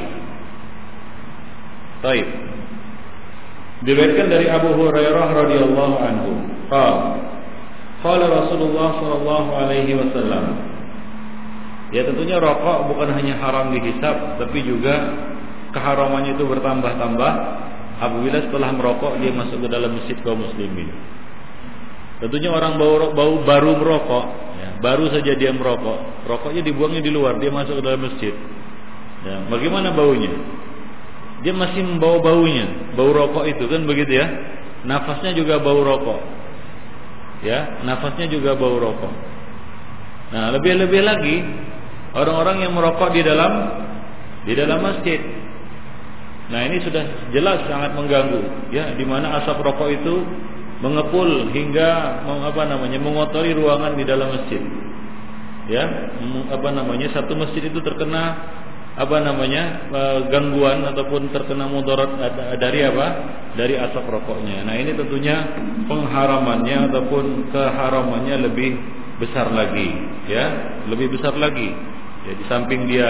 Baik. 2.04 2.28
Diriwayatkan 3.86 4.28
dari 4.32 4.48
Abu 4.50 4.72
Hurairah 4.72 5.28
radhiyallahu 5.36 5.96
anhu, 6.00 6.32
qala 8.02 8.26
Rasulullah 8.30 8.90
sallallahu 8.98 9.50
alaihi 9.52 9.94
wasallam 10.00 10.76
Ya 11.94 12.02
tentunya 12.04 12.42
rokok 12.42 12.92
bukan 12.92 13.14
hanya 13.14 13.38
haram 13.38 13.70
dihisap 13.72 14.42
tapi 14.42 14.66
juga 14.66 15.16
keharamannya 15.72 16.34
itu 16.34 16.44
bertambah-tambah 16.44 17.32
apabila 18.02 18.38
setelah 18.42 18.70
merokok 18.74 19.22
dia 19.22 19.32
masuk 19.32 19.64
ke 19.64 19.68
dalam 19.70 19.96
masjid 19.96 20.18
kaum 20.26 20.44
muslimin. 20.44 20.90
Tentunya 22.16 22.48
orang 22.48 22.80
bau, 22.80 23.12
bau 23.12 23.34
baru 23.44 23.76
merokok, 23.76 24.26
ya, 24.56 24.70
baru 24.80 25.12
saja 25.12 25.36
dia 25.36 25.52
merokok, 25.52 26.26
rokoknya 26.32 26.64
dibuangnya 26.64 27.04
di 27.04 27.12
luar, 27.12 27.36
dia 27.44 27.52
masuk 27.52 27.80
ke 27.80 27.84
dalam 27.84 28.08
masjid. 28.08 28.32
Ya, 29.28 29.44
bagaimana 29.52 29.92
baunya? 29.92 30.32
Dia 31.44 31.52
masih 31.52 31.84
membawa 31.84 32.24
baunya, 32.24 32.96
bau 32.96 33.12
rokok 33.12 33.46
itu 33.52 33.68
kan 33.68 33.84
begitu 33.84 34.16
ya. 34.16 34.28
Nafasnya 34.88 35.36
juga 35.36 35.60
bau 35.60 35.82
rokok. 35.84 36.22
Ya, 37.44 37.84
nafasnya 37.84 38.32
juga 38.32 38.56
bau 38.56 38.80
rokok. 38.80 39.14
Nah, 40.32 40.56
lebih-lebih 40.56 41.02
lagi 41.04 41.44
orang-orang 42.16 42.64
yang 42.64 42.72
merokok 42.72 43.12
di 43.12 43.22
dalam 43.22 43.52
di 44.48 44.54
dalam 44.56 44.80
masjid. 44.80 45.20
Nah, 46.48 46.64
ini 46.64 46.80
sudah 46.80 47.34
jelas 47.34 47.66
sangat 47.68 47.92
mengganggu, 47.98 48.72
ya, 48.72 48.94
di 48.96 49.04
mana 49.04 49.42
asap 49.42 49.60
rokok 49.60 49.90
itu 49.90 50.16
mengepul 50.84 51.52
hingga 51.56 52.22
apa 52.26 52.62
namanya 52.68 53.00
mengotori 53.00 53.56
ruangan 53.56 53.96
di 53.96 54.04
dalam 54.04 54.28
masjid. 54.32 54.62
Ya, 55.66 55.82
apa 56.54 56.70
namanya 56.70 57.10
satu 57.10 57.34
masjid 57.34 57.66
itu 57.66 57.82
terkena 57.82 58.38
apa 58.96 59.18
namanya 59.18 59.90
e, 59.90 60.02
gangguan 60.30 60.86
ataupun 60.88 61.34
terkena 61.34 61.66
mudarat 61.66 62.16
dari 62.62 62.86
apa? 62.86 63.08
Dari 63.58 63.74
asap 63.74 64.06
rokoknya. 64.06 64.62
Nah, 64.62 64.76
ini 64.78 64.94
tentunya 64.94 65.42
pengharamannya 65.90 66.92
ataupun 66.92 67.50
keharamannya 67.50 68.46
lebih 68.46 68.78
besar 69.18 69.50
lagi, 69.50 69.90
ya, 70.30 70.46
lebih 70.92 71.18
besar 71.18 71.34
lagi. 71.34 71.72
Ya, 72.26 72.34
di 72.36 72.46
samping 72.50 72.90
dia 72.90 73.08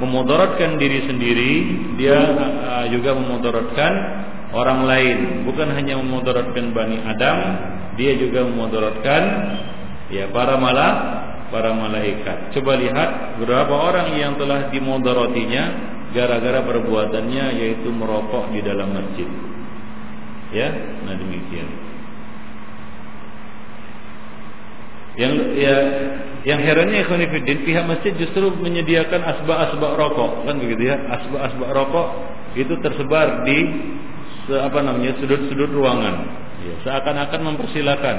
memudaratkan 0.00 0.76
diri 0.76 1.04
sendiri, 1.08 1.52
dia 1.96 2.18
uh, 2.20 2.86
juga 2.92 3.16
memudaratkan 3.16 3.92
orang 4.52 4.88
lain, 4.88 5.18
bukan 5.44 5.68
hanya 5.72 6.00
memudaratkan 6.00 6.72
Bani 6.72 6.98
Adam, 7.04 7.38
dia 7.98 8.16
juga 8.16 8.46
memudaratkan 8.46 9.22
ya 10.08 10.30
para 10.32 10.56
malah 10.56 10.92
para 11.48 11.72
malaikat. 11.72 12.52
Coba 12.56 12.76
lihat 12.76 13.40
berapa 13.40 13.72
orang 13.72 14.16
yang 14.16 14.36
telah 14.36 14.68
dimudaratinya 14.72 15.64
gara-gara 16.12 16.64
perbuatannya 16.64 17.44
yaitu 17.60 17.88
merokok 17.92 18.52
di 18.52 18.60
dalam 18.64 18.92
masjid. 18.92 19.28
Ya, 20.48 20.68
nah 21.04 21.12
demikian. 21.12 21.68
Yang 25.18 25.34
ya 25.58 25.76
yang 26.46 26.62
herannya 26.62 27.02
Ikhwanifiddin 27.04 27.66
pihak 27.66 27.84
masjid 27.90 28.14
justru 28.14 28.54
menyediakan 28.54 29.18
asbak-asbak 29.18 29.92
rokok 29.98 30.46
kan 30.46 30.56
begitu 30.62 30.94
ya 30.94 30.96
asbak-asbak 31.18 31.70
rokok 31.74 32.06
itu 32.54 32.72
tersebar 32.78 33.42
di 33.42 33.58
apa 34.56 34.78
namanya 34.80 35.16
sudut-sudut 35.20 35.70
ruangan. 35.72 36.16
Ya, 36.58 36.74
seakan-akan 36.82 37.40
mempersilahkan 37.54 38.16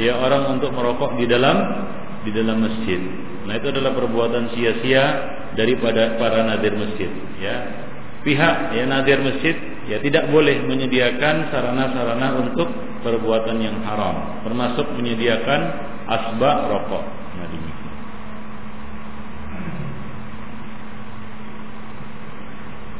ya 0.00 0.16
orang 0.16 0.56
untuk 0.56 0.72
merokok 0.72 1.20
di 1.20 1.28
dalam 1.28 1.56
di 2.24 2.30
dalam 2.32 2.62
masjid. 2.62 3.00
Nah 3.46 3.54
itu 3.56 3.70
adalah 3.70 3.92
perbuatan 3.94 4.54
sia-sia 4.56 5.04
daripada 5.54 6.18
para 6.18 6.42
nadir 6.44 6.74
masjid 6.74 7.10
ya. 7.38 7.56
Pihak 8.26 8.74
ya 8.74 8.84
nadir 8.90 9.22
masjid 9.22 9.54
ya 9.86 10.02
tidak 10.02 10.28
boleh 10.34 10.66
menyediakan 10.66 11.52
sarana-sarana 11.54 12.42
untuk 12.42 12.66
perbuatan 13.06 13.62
yang 13.62 13.78
haram 13.86 14.42
termasuk 14.42 14.90
menyediakan 14.98 15.60
asbak 16.10 16.58
rokok. 16.66 17.04
Nah 17.38 17.46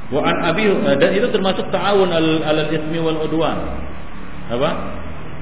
Wa 0.07 0.23
an 0.23 0.37
Abi 0.55 0.71
dan 0.71 1.11
itu 1.11 1.27
termasuk 1.35 1.67
ta'awun 1.75 2.15
al 2.15 2.71
ismi 2.71 2.99
wal 3.03 3.27
udwan. 3.27 3.59
Apa? 4.47 4.71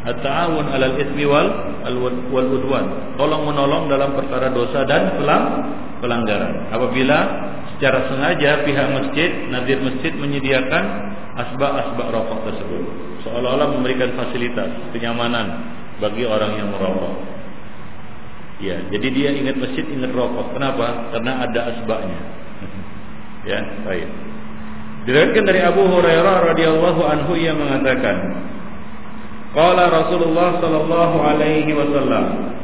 At-ta'awun 0.04 0.68
alal 0.68 1.00
ismi 1.00 1.24
wal 1.24 1.48
wal 2.28 2.48
udwan. 2.60 3.16
Tolong 3.16 3.42
menolong 3.48 3.88
dalam 3.88 4.12
perkara 4.12 4.52
dosa 4.52 4.84
dan 4.84 5.16
pelang 5.16 5.44
pelanggaran. 6.04 6.68
Apabila 6.68 7.18
secara 7.76 8.04
sengaja 8.12 8.68
pihak 8.68 8.88
masjid, 8.92 9.30
nadir 9.48 9.80
masjid 9.80 10.12
menyediakan 10.12 10.84
asbak-asbak 11.40 12.08
rokok 12.12 12.52
tersebut, 12.52 12.84
seolah-olah 13.24 13.80
memberikan 13.80 14.12
fasilitas 14.12 14.92
kenyamanan 14.92 15.72
bagi 16.04 16.28
orang 16.28 16.52
yang 16.52 16.68
merokok. 16.68 17.16
Ya, 18.60 18.76
jadi 18.92 19.08
dia 19.08 19.30
ingat 19.32 19.56
masjid, 19.56 19.88
ingat 19.88 20.12
rokok. 20.12 20.52
Kenapa? 20.52 21.16
Karena 21.16 21.48
ada 21.48 21.60
asbaknya. 21.74 22.20
ya, 23.50 23.60
baik. 23.88 24.33
Diriwayatkan 25.04 25.44
dari 25.44 25.60
Abu 25.60 25.84
Hurairah 25.84 26.56
radhiyallahu 26.56 27.00
anhu 27.04 27.36
ia 27.36 27.52
mengatakan, 27.52 28.40
Qala 29.52 29.92
Rasulullah 29.92 30.56
sallallahu 30.64 31.16
alaihi 31.20 31.76
wasallam, 31.76 32.56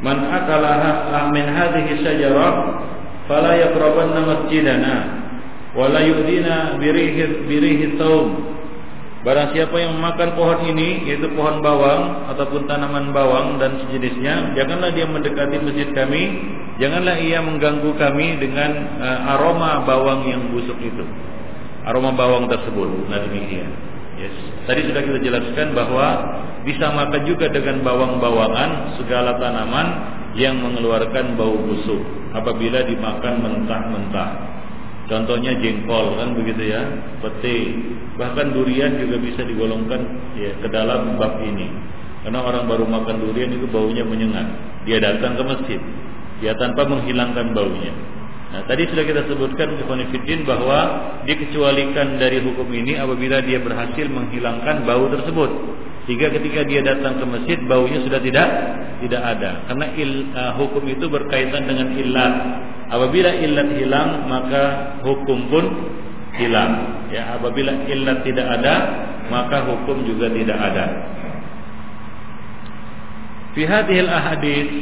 "Man 0.00 0.24
akala 0.24 1.28
min 1.28 1.44
hadhihi 1.44 2.00
syajarah 2.00 2.54
fala 3.28 3.60
yaqrabanna 3.60 4.20
masjidana 4.24 4.94
wa 5.76 5.86
la 5.92 6.00
yu'dina 6.00 6.80
birihi 6.80 7.44
birihi 7.44 8.00
taum." 8.00 8.56
Barang 9.20 9.52
siapa 9.52 9.76
yang 9.76 10.00
memakan 10.00 10.32
pohon 10.32 10.64
ini 10.64 11.04
yaitu 11.04 11.28
pohon 11.36 11.60
bawang 11.60 12.24
ataupun 12.32 12.64
tanaman 12.64 13.12
bawang 13.12 13.60
dan 13.60 13.76
sejenisnya, 13.84 14.56
janganlah 14.56 14.96
dia 14.96 15.04
mendekati 15.04 15.60
masjid 15.60 15.92
kami, 15.92 16.40
janganlah 16.80 17.20
ia 17.20 17.44
mengganggu 17.44 17.92
kami 18.00 18.40
dengan 18.40 18.96
uh, 18.96 19.36
aroma 19.36 19.84
bawang 19.84 20.24
yang 20.24 20.48
busuk 20.48 20.80
itu 20.80 21.04
aroma 21.90 22.14
bawang 22.14 22.46
tersebut. 22.46 23.10
Nah 23.10 23.18
demikian. 23.26 23.70
Yes. 24.20 24.34
Tadi 24.68 24.86
sudah 24.86 25.02
kita 25.02 25.18
jelaskan 25.24 25.74
bahwa 25.74 26.06
bisa 26.62 26.92
makan 26.92 27.22
juga 27.24 27.48
dengan 27.50 27.82
bawang-bawangan 27.82 29.00
segala 29.00 29.34
tanaman 29.40 29.86
yang 30.38 30.60
mengeluarkan 30.60 31.34
bau 31.34 31.56
busuk 31.56 32.00
apabila 32.36 32.84
dimakan 32.86 33.34
mentah-mentah. 33.42 34.30
Contohnya 35.10 35.58
jengkol 35.58 36.14
kan 36.22 36.38
begitu 36.38 36.70
ya, 36.70 36.86
pete, 37.18 37.74
bahkan 38.14 38.54
durian 38.54 38.94
juga 38.94 39.18
bisa 39.18 39.42
digolongkan 39.42 40.06
ya 40.38 40.54
ke 40.62 40.70
dalam 40.70 41.18
bab 41.18 41.42
ini. 41.42 41.66
Karena 42.22 42.46
orang 42.46 42.70
baru 42.70 42.86
makan 42.86 43.16
durian 43.26 43.50
itu 43.50 43.66
baunya 43.66 44.06
menyengat. 44.06 44.46
Dia 44.86 45.02
datang 45.02 45.34
ke 45.34 45.42
masjid, 45.42 45.80
dia 46.38 46.54
tanpa 46.54 46.86
menghilangkan 46.86 47.56
baunya. 47.56 47.90
Nah, 48.50 48.66
tadi 48.66 48.82
sudah 48.90 49.06
kita 49.06 49.30
sebutkan 49.30 49.78
Ikhwanifidin 49.78 50.42
bahwa 50.42 50.78
dikecualikan 51.22 52.18
dari 52.18 52.42
hukum 52.42 52.66
ini 52.74 52.98
apabila 52.98 53.38
dia 53.46 53.62
berhasil 53.62 54.10
menghilangkan 54.10 54.82
bau 54.82 55.06
tersebut. 55.06 55.50
Sehingga 56.10 56.34
ketika 56.34 56.66
dia 56.66 56.82
datang 56.82 57.22
ke 57.22 57.24
masjid 57.30 57.58
baunya 57.70 58.02
sudah 58.02 58.18
tidak 58.18 58.48
tidak 59.06 59.22
ada. 59.22 59.62
Karena 59.70 59.86
il, 59.94 60.34
uh, 60.34 60.58
hukum 60.58 60.82
itu 60.90 61.06
berkaitan 61.06 61.70
dengan 61.70 61.94
ilat. 61.94 62.34
Apabila 62.90 63.30
ilat 63.38 63.70
hilang 63.78 64.26
maka 64.26 64.62
hukum 65.06 65.46
pun 65.46 65.64
hilang. 66.34 67.06
Ya, 67.14 67.38
apabila 67.38 67.86
ilat 67.86 68.26
tidak 68.26 68.50
ada 68.50 68.74
maka 69.30 69.62
hukum 69.62 70.02
juga 70.02 70.26
tidak 70.26 70.58
ada. 70.58 70.86
Fi 73.54 73.62
hadhil 73.62 74.10
ahadits 74.10 74.74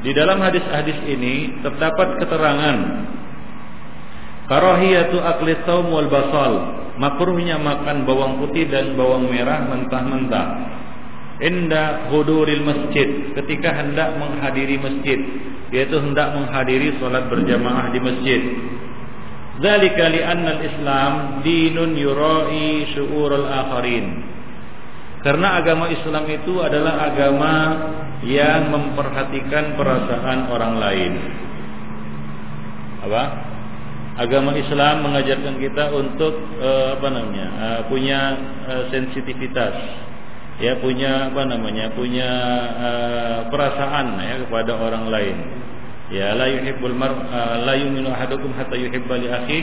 di 0.00 0.16
dalam 0.16 0.40
hadis-hadis 0.40 0.96
ini 1.04 1.60
terdapat 1.60 2.16
keterangan 2.24 2.76
karahiyatu 4.48 5.20
akli 5.20 5.54
saum 5.68 5.92
wal 5.92 6.08
basal, 6.08 6.52
makruhnya 6.96 7.60
makan 7.60 8.08
bawang 8.08 8.40
putih 8.40 8.66
dan 8.66 8.96
bawang 8.96 9.28
merah 9.28 9.68
mentah-mentah. 9.68 10.46
Inda 11.40 12.12
huduril 12.12 12.60
masjid, 12.60 13.32
ketika 13.32 13.72
hendak 13.72 14.12
menghadiri 14.20 14.76
masjid, 14.76 15.16
yaitu 15.72 15.96
hendak 15.96 16.36
menghadiri 16.36 17.00
salat 17.00 17.32
berjamaah 17.32 17.88
di 17.92 18.00
masjid. 18.00 18.40
Dzalika 19.60 20.04
li'anna 20.12 20.50
al-Islam 20.60 21.12
dinun 21.44 21.96
yura'i 21.96 22.88
syu'urul 22.92 23.48
akharin. 23.48 24.29
Karena 25.20 25.60
agama 25.60 25.92
Islam 25.92 26.24
itu 26.32 26.64
adalah 26.64 27.12
agama 27.12 27.54
yang 28.24 28.72
memperhatikan 28.72 29.76
perasaan 29.76 30.48
orang 30.48 30.74
lain. 30.80 31.12
Apa? 33.04 33.22
Agama 34.20 34.52
Islam 34.56 35.04
mengajarkan 35.04 35.56
kita 35.60 35.92
untuk 35.92 36.34
uh, 36.60 36.96
apa 36.96 37.08
namanya? 37.08 37.46
Uh, 37.56 37.80
punya 37.88 38.20
uh, 38.68 38.84
sensitivitas 38.92 39.76
ya 40.60 40.76
punya 40.76 41.32
apa 41.32 41.42
namanya 41.48 41.88
punya 41.96 42.30
perasaan 43.48 44.20
ya 44.20 44.44
kepada 44.44 44.76
orang 44.76 45.08
lain 45.08 45.36
ya 46.12 46.36
la 46.36 46.52
yuhibbul 46.52 46.92
mar 46.92 47.16
la 47.64 47.74
yu'minu 47.80 48.12
ahadukum 48.12 48.52
hatta 48.52 48.76
yuhibba 48.76 49.16
li 49.16 49.28
akhi 49.32 49.58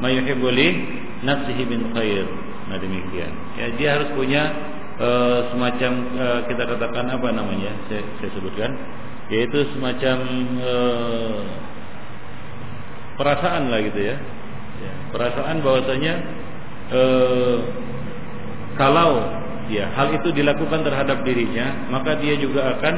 ma 0.00 0.08
yuhibbu 0.08 0.48
li 0.48 0.68
nafsihi 1.28 1.62
min 1.68 1.92
khair 1.92 2.24
nah 2.72 2.80
demikian 2.80 3.28
ya 3.60 3.66
dia 3.76 3.88
harus 4.00 4.08
punya 4.16 4.48
uh, 5.00 5.38
semacam 5.50 5.92
uh, 6.14 6.40
kita 6.46 6.62
katakan 6.68 7.06
apa 7.08 7.28
namanya 7.32 7.72
saya, 7.88 8.04
saya 8.20 8.30
sebutkan 8.36 8.70
yaitu 9.32 9.64
semacam 9.74 10.16
uh, 10.60 11.40
perasaan 13.16 13.68
lah 13.68 13.80
gitu 13.84 14.00
ya, 14.00 14.16
ya 14.80 14.92
perasaan 15.12 15.56
bahwasanya 15.64 16.14
uh, 16.92 17.56
kalau 18.76 19.22
ya 19.70 19.86
hal 19.94 20.10
itu 20.16 20.34
dilakukan 20.34 20.82
terhadap 20.82 21.22
dirinya 21.22 21.88
maka 21.92 22.18
dia 22.18 22.34
juga 22.36 22.74
akan 22.78 22.94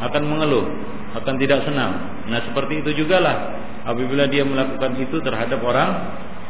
akan 0.00 0.22
mengeluh 0.24 0.66
akan 1.10 1.34
tidak 1.42 1.66
senang. 1.66 1.92
Nah 2.30 2.38
seperti 2.46 2.80
itu 2.86 3.04
juga 3.04 3.18
lah 3.18 3.36
apabila 3.82 4.30
dia 4.30 4.46
melakukan 4.46 4.94
itu 5.02 5.18
terhadap 5.24 5.58
orang 5.64 5.90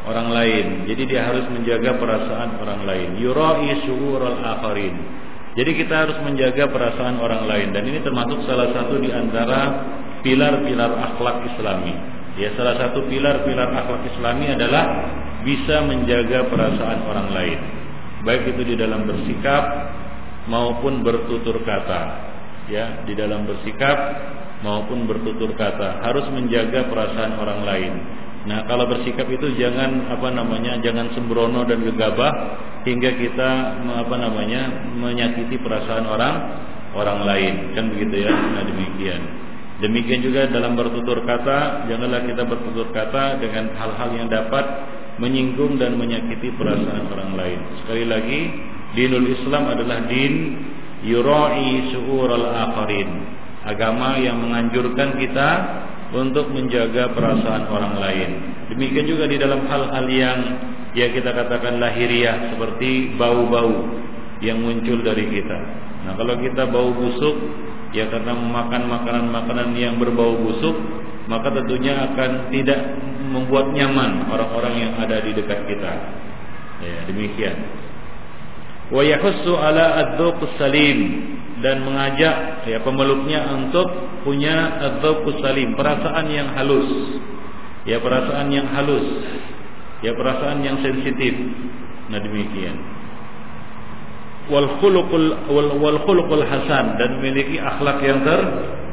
orang 0.07 0.29
lain. 0.33 0.67
Jadi 0.89 1.03
dia 1.09 1.29
harus 1.29 1.45
menjaga 1.53 1.97
perasaan 2.01 2.57
orang 2.61 2.81
lain. 2.89 3.09
Yurai 3.21 3.85
syu'ural 3.85 4.41
akharin. 4.41 4.95
Jadi 5.59 5.71
kita 5.77 6.07
harus 6.07 6.19
menjaga 6.23 6.71
perasaan 6.71 7.19
orang 7.19 7.45
lain. 7.45 7.69
Dan 7.75 7.83
ini 7.91 7.99
termasuk 8.01 8.47
salah 8.47 8.71
satu 8.71 9.03
di 9.03 9.11
antara 9.11 9.61
pilar-pilar 10.23 10.93
akhlak 11.11 11.43
islami. 11.53 11.93
Ya 12.39 12.55
salah 12.55 12.79
satu 12.79 13.05
pilar-pilar 13.11 13.69
akhlak 13.75 14.07
islami 14.15 14.47
adalah 14.55 14.85
bisa 15.43 15.83
menjaga 15.85 16.47
perasaan 16.49 17.01
orang 17.05 17.29
lain. 17.35 17.59
Baik 18.23 18.53
itu 18.57 18.63
di 18.63 18.75
dalam 18.77 19.09
bersikap 19.09 19.65
maupun 20.47 21.03
bertutur 21.03 21.61
kata. 21.67 22.31
Ya 22.71 23.03
di 23.03 23.19
dalam 23.19 23.45
bersikap 23.45 23.99
maupun 24.63 25.11
bertutur 25.11 25.51
kata. 25.59 26.05
Harus 26.05 26.31
menjaga 26.31 26.87
perasaan 26.87 27.35
orang 27.37 27.61
lain 27.67 27.93
nah 28.49 28.65
kalau 28.65 28.89
bersikap 28.89 29.29
itu 29.29 29.53
jangan 29.61 30.09
apa 30.09 30.29
namanya 30.33 30.81
jangan 30.81 31.13
sembrono 31.13 31.67
dan 31.69 31.85
gegabah 31.85 32.33
hingga 32.89 33.11
kita 33.21 33.51
apa 33.85 34.15
namanya 34.17 34.91
menyakiti 34.97 35.61
perasaan 35.61 36.09
orang 36.09 36.35
orang 36.97 37.21
lain 37.29 37.55
kan 37.77 37.93
begitu 37.93 38.25
ya 38.25 38.33
nah 38.33 38.65
demikian 38.65 39.21
demikian 39.85 40.21
juga 40.25 40.49
dalam 40.49 40.73
bertutur 40.73 41.21
kata 41.29 41.85
janganlah 41.93 42.25
kita 42.25 42.43
bertutur 42.49 42.89
kata 42.97 43.37
dengan 43.45 43.77
hal-hal 43.77 44.09
yang 44.17 44.29
dapat 44.33 44.65
menyinggung 45.21 45.77
dan 45.77 46.01
menyakiti 46.01 46.49
perasaan 46.57 47.13
orang 47.13 47.37
lain. 47.37 47.61
Sekali 47.85 48.05
lagi, 48.09 48.41
dinul 48.97 49.29
Islam 49.29 49.69
adalah 49.69 50.09
din 50.09 50.35
yurai 51.05 51.93
al 51.93 52.47
akharin. 52.49 53.11
Agama 53.61 54.17
yang 54.17 54.41
menganjurkan 54.41 55.21
kita 55.21 55.49
untuk 56.11 56.51
menjaga 56.51 57.15
perasaan 57.15 57.71
orang 57.71 57.95
lain. 57.99 58.31
Demikian 58.75 59.07
juga 59.07 59.25
di 59.31 59.39
dalam 59.39 59.67
hal-hal 59.67 60.07
yang 60.11 60.39
ya 60.95 61.11
kita 61.15 61.31
katakan 61.31 61.79
lahiriah 61.79 62.55
seperti 62.55 63.15
bau-bau 63.15 63.87
yang 64.43 64.59
muncul 64.59 64.99
dari 65.03 65.27
kita. 65.31 65.59
Nah, 66.07 66.13
kalau 66.17 66.35
kita 66.41 66.67
bau 66.67 66.91
busuk 66.97 67.37
ya 67.95 68.11
karena 68.11 68.35
memakan 68.35 68.91
makanan-makanan 68.91 69.69
yang 69.79 69.99
berbau 69.99 70.39
busuk, 70.39 70.75
maka 71.31 71.51
tentunya 71.55 72.11
akan 72.11 72.51
tidak 72.51 72.81
membuat 73.31 73.71
nyaman 73.71 74.27
orang-orang 74.27 74.75
yang 74.91 74.93
ada 74.99 75.23
di 75.23 75.31
dekat 75.31 75.63
kita. 75.71 75.93
Ya, 76.81 76.97
demikian. 77.07 77.57
Wa 78.91 79.07
yahussu 79.07 79.55
ala 79.55 80.19
salim 80.59 80.99
dan 81.61 81.85
mengajak 81.85 82.65
ya 82.69 82.79
pemeluknya 82.81 83.45
untuk 83.53 83.89
punya 84.25 84.81
adzauqus 84.91 85.41
salim, 85.41 85.77
perasaan 85.77 86.27
yang 86.29 86.53
halus. 86.57 86.89
Ya, 87.89 87.97
perasaan 88.01 88.53
yang 88.53 88.69
halus. 88.73 89.07
Ya, 90.05 90.13
perasaan 90.13 90.61
yang 90.61 90.81
sensitif. 90.85 91.33
Nah, 92.13 92.21
demikian. 92.21 92.77
Wal 94.51 94.81
khuluqul 94.83 95.49
wal, 95.49 95.69
wal 95.79 95.99
khuluqul 96.05 96.45
hasan 96.45 96.99
dan 96.99 97.23
memiliki 97.23 97.57
akhlak 97.61 98.03
yang 98.03 98.21
ter 98.27 98.41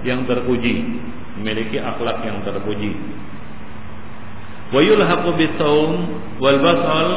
yang 0.06 0.22
terpuji, 0.30 0.86
memiliki 1.42 1.82
akhlak 1.82 2.22
yang 2.24 2.40
terpuji 2.46 2.94
wa 4.68 4.84
yulhaqu 4.84 5.32
bisawm 5.40 5.92
wal 6.44 6.60
basal 6.60 7.08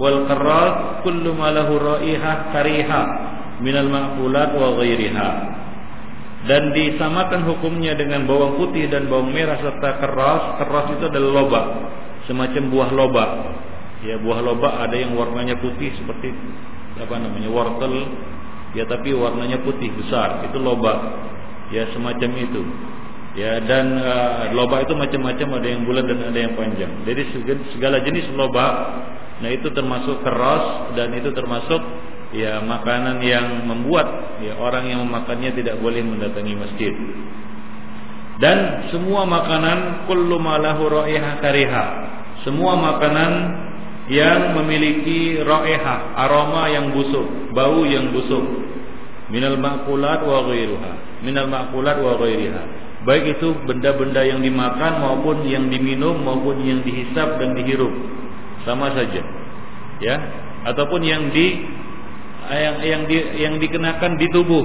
wal 0.00 0.18
qarrat 0.24 1.04
kullu 1.04 1.36
ma 1.36 1.52
lahu 1.52 1.76
raihah 1.76 2.48
kariha 2.56 3.02
minal 3.60 3.90
ma'kulat 3.90 4.50
wa 4.54 4.68
ghairiha. 4.80 5.30
Dan 6.44 6.76
disamakan 6.76 7.48
hukumnya 7.48 7.96
dengan 7.96 8.28
bawang 8.28 8.60
putih 8.60 8.88
dan 8.92 9.08
bawang 9.08 9.32
merah 9.32 9.56
serta 9.58 9.90
keras. 10.02 10.42
Keras 10.60 10.86
itu 10.92 11.04
adalah 11.08 11.30
lobak 11.40 11.66
semacam 12.24 12.62
buah 12.72 12.90
lobak 12.92 13.30
ya 14.04 14.20
buah 14.20 14.40
lobak 14.44 14.72
ada 14.84 14.96
yang 14.96 15.16
warnanya 15.16 15.56
putih 15.58 15.88
seperti 15.96 16.30
apa 17.00 17.16
namanya 17.18 17.48
wortel. 17.48 17.94
Ya 18.76 18.84
tapi 18.90 19.14
warnanya 19.14 19.62
putih 19.64 19.88
besar. 19.96 20.44
Itu 20.50 20.60
lobak 20.60 20.98
ya 21.72 21.88
semacam 21.96 22.30
itu. 22.36 22.62
Ya 23.34 23.58
dan 23.66 23.98
uh, 23.98 24.54
loba 24.54 24.86
itu 24.86 24.94
macam-macam. 24.94 25.58
Ada 25.58 25.68
yang 25.74 25.82
bulat 25.86 26.04
dan 26.06 26.20
ada 26.22 26.38
yang 26.38 26.54
panjang. 26.54 26.92
Jadi 27.02 27.22
segala 27.74 27.98
jenis 28.02 28.30
loba, 28.34 28.66
nah 29.42 29.50
itu 29.50 29.70
termasuk 29.74 30.22
keras 30.22 30.94
dan 30.94 31.10
itu 31.18 31.34
termasuk 31.34 31.82
ya 32.34 32.58
makanan 32.60 33.22
yang 33.22 33.62
membuat 33.64 34.36
ya 34.42 34.58
orang 34.58 34.90
yang 34.90 35.06
memakannya 35.06 35.54
tidak 35.54 35.78
boleh 35.78 36.02
mendatangi 36.02 36.54
masjid. 36.58 36.92
Dan 38.42 38.90
semua 38.90 39.22
makanan 39.24 40.10
kullu 40.10 40.42
raiha 40.42 41.38
kariha. 41.38 41.86
Semua 42.42 42.74
makanan 42.74 43.32
yang 44.10 44.58
memiliki 44.58 45.38
raiha, 45.40 46.18
aroma 46.18 46.66
yang 46.68 46.90
busuk, 46.90 47.54
bau 47.54 47.86
yang 47.86 48.10
busuk. 48.10 48.42
Minal 49.30 49.56
makulat 49.56 50.20
wa 50.26 50.44
ghairuha. 50.50 51.22
Minal 51.22 51.48
makulat 51.48 51.96
wa 52.02 52.18
ghairiha 52.18 52.84
baik 53.04 53.38
itu 53.38 53.52
benda-benda 53.68 54.24
yang 54.24 54.40
dimakan 54.40 55.04
maupun 55.04 55.44
yang 55.44 55.68
diminum 55.68 56.24
maupun 56.24 56.64
yang 56.64 56.80
dihisap 56.80 57.36
dan 57.36 57.52
dihirup 57.52 57.92
sama 58.64 58.90
saja 58.96 59.20
ya 60.00 60.16
ataupun 60.64 61.04
yang 61.04 61.28
di 61.28 61.60
yang 62.52 62.76
yang 62.84 63.02
di, 63.08 63.16
yang 63.40 63.54
dikenakan 63.56 64.20
di 64.20 64.26
tubuh 64.28 64.64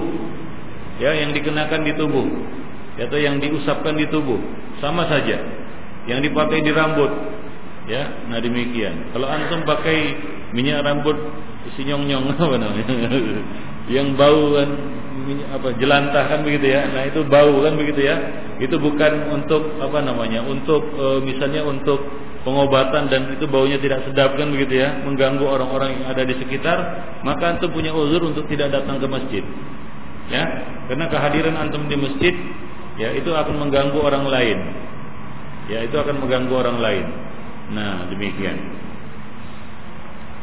ya 1.00 1.16
yang 1.16 1.32
dikenakan 1.32 1.88
di 1.88 1.94
tubuh 1.96 2.28
atau 3.00 3.16
yang 3.16 3.40
diusapkan 3.40 3.96
di 3.96 4.04
tubuh 4.12 4.40
sama 4.84 5.08
saja 5.08 5.40
yang 6.04 6.20
dipakai 6.20 6.60
di 6.60 6.72
rambut 6.76 7.12
ya 7.88 8.28
nah 8.28 8.44
demikian 8.44 9.16
kalau 9.16 9.32
antum 9.32 9.64
pakai 9.64 10.20
minyak 10.52 10.84
rambut 10.84 11.16
sinyong-nyong 11.80 12.36
apa 12.36 12.56
namanya 12.60 12.96
yang 13.88 14.14
bau 14.20 14.54
kan 14.54 14.70
apa 15.30 15.76
jelantah 15.78 16.26
kan 16.30 16.40
begitu 16.42 16.74
ya. 16.74 16.88
Nah, 16.90 17.04
itu 17.06 17.22
bau 17.28 17.62
kan 17.62 17.74
begitu 17.76 18.02
ya. 18.06 18.16
Itu 18.58 18.80
bukan 18.80 19.34
untuk 19.34 19.78
apa 19.82 20.00
namanya? 20.02 20.44
Untuk 20.46 20.82
e, 20.96 21.06
misalnya 21.24 21.66
untuk 21.66 22.00
pengobatan 22.44 23.12
dan 23.12 23.36
itu 23.36 23.46
baunya 23.46 23.76
tidak 23.80 24.08
sedap 24.08 24.36
kan 24.40 24.48
begitu 24.52 24.80
ya, 24.80 25.04
mengganggu 25.04 25.44
orang-orang 25.44 26.00
yang 26.00 26.06
ada 26.08 26.24
di 26.24 26.36
sekitar, 26.40 26.78
maka 27.24 27.58
antum 27.58 27.72
punya 27.72 27.92
uzur 27.92 28.24
untuk 28.24 28.48
tidak 28.48 28.72
datang 28.72 29.00
ke 29.00 29.08
masjid. 29.08 29.44
Ya, 30.30 30.44
karena 30.88 31.10
kehadiran 31.10 31.58
antum 31.58 31.90
di 31.90 31.98
masjid 31.98 32.36
ya 33.02 33.10
itu 33.18 33.34
akan 33.34 33.56
mengganggu 33.68 33.98
orang 34.00 34.30
lain. 34.30 34.58
Ya, 35.70 35.86
itu 35.86 35.96
akan 35.98 36.22
mengganggu 36.22 36.54
orang 36.54 36.78
lain. 36.82 37.06
Nah, 37.74 38.10
demikian. 38.10 38.58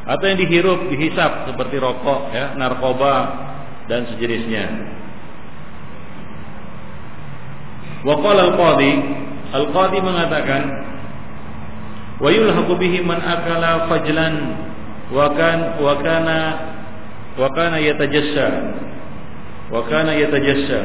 Atau 0.06 0.30
yang 0.30 0.38
dihirup, 0.38 0.86
dihisap 0.86 1.50
seperti 1.50 1.82
rokok 1.82 2.30
ya, 2.30 2.54
narkoba, 2.54 3.14
dan 3.90 4.06
sejenisnya. 4.14 4.94
Waqala 8.06 8.54
al-qadi, 8.54 8.92
al-qadi 9.50 9.98
mengatakan 9.98 10.62
wa 12.22 12.28
yulhaqu 12.32 12.72
bihi 12.76 13.04
man 13.04 13.20
akala 13.20 13.90
fajlan 13.90 14.34
wa 15.12 15.26
kan 15.36 15.58
wa 15.78 15.94
kana 16.00 16.38
wa 17.36 17.48
kana 17.52 17.76
yatajassa 17.80 18.48
wa 19.72 19.80
kana 19.86 20.16
yatajassa 20.16 20.80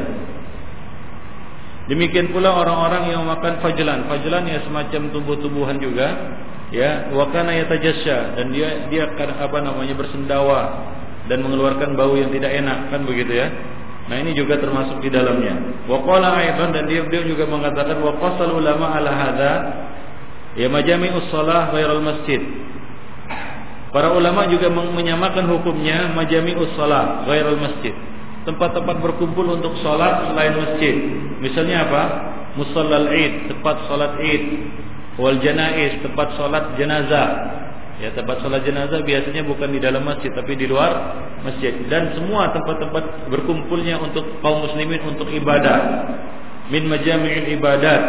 Demikian 1.82 2.30
pula 2.30 2.54
orang-orang 2.54 3.10
yang 3.10 3.26
makan 3.26 3.58
fajlan. 3.58 4.06
Fajlan 4.06 4.46
ya 4.46 4.62
semacam 4.62 5.10
tumbuh-tumbuhan 5.10 5.82
juga, 5.82 6.14
ya. 6.70 7.10
Wa 7.10 7.26
kana 7.34 7.58
yatajassa 7.58 8.38
dan 8.38 8.54
dia 8.54 8.86
dia 8.86 9.10
apa 9.10 9.58
namanya 9.58 9.90
bersendawa 9.98 10.78
dan 11.30 11.42
mengeluarkan 11.42 11.94
bau 11.94 12.18
yang 12.18 12.30
tidak 12.34 12.50
enak 12.50 12.90
kan 12.90 13.02
begitu 13.06 13.32
ya 13.38 13.46
nah 14.10 14.18
ini 14.18 14.34
juga 14.34 14.58
termasuk 14.58 14.98
di 14.98 15.08
dalamnya 15.12 15.86
wa 15.86 16.02
qala 16.02 16.34
aidan 16.42 16.74
dan 16.74 16.90
dia 16.90 17.06
beliau 17.06 17.22
juga 17.22 17.46
mengatakan 17.46 18.02
wa 18.02 18.18
qasal 18.18 18.58
ulama 18.58 18.98
ala 18.98 19.10
hadza 19.14 19.52
ya 20.56 20.68
majami'us 20.68 21.28
shalah 21.32 21.72
ghairal 21.72 22.04
masjid 22.04 22.40
Para 23.92 24.08
ulama 24.16 24.48
juga 24.48 24.72
menyamakan 24.72 25.52
hukumnya 25.52 26.08
majami'us 26.16 26.72
shalah 26.80 27.28
ghairul 27.28 27.60
masjid. 27.60 27.92
Tempat-tempat 28.48 29.04
berkumpul 29.04 29.44
untuk 29.52 29.76
salat 29.84 30.32
selain 30.32 30.56
masjid. 30.56 30.96
Misalnya 31.44 31.86
apa? 31.86 32.02
Musallal 32.56 33.12
Id, 33.12 33.52
tempat 33.52 33.84
salat 33.86 34.16
Id. 34.18 34.44
Wal 35.20 35.38
janaiz, 35.44 36.00
tempat 36.00 36.40
salat 36.40 36.72
jenazah. 36.80 37.28
Ya, 38.00 38.10
tempat 38.16 38.40
salat 38.40 38.64
jenazah 38.64 39.04
biasanya 39.04 39.44
bukan 39.44 39.68
di 39.76 39.78
dalam 39.78 40.02
masjid 40.08 40.32
tapi 40.32 40.56
di 40.56 40.66
luar 40.66 41.22
masjid 41.44 41.76
dan 41.86 42.16
semua 42.16 42.50
tempat-tempat 42.50 43.28
berkumpulnya 43.28 44.00
untuk 44.00 44.24
kaum 44.40 44.64
muslimin 44.64 45.04
untuk 45.04 45.28
ibadah. 45.28 45.80
Min 46.72 46.88
majami'il 46.88 47.60
ibadat 47.60 48.02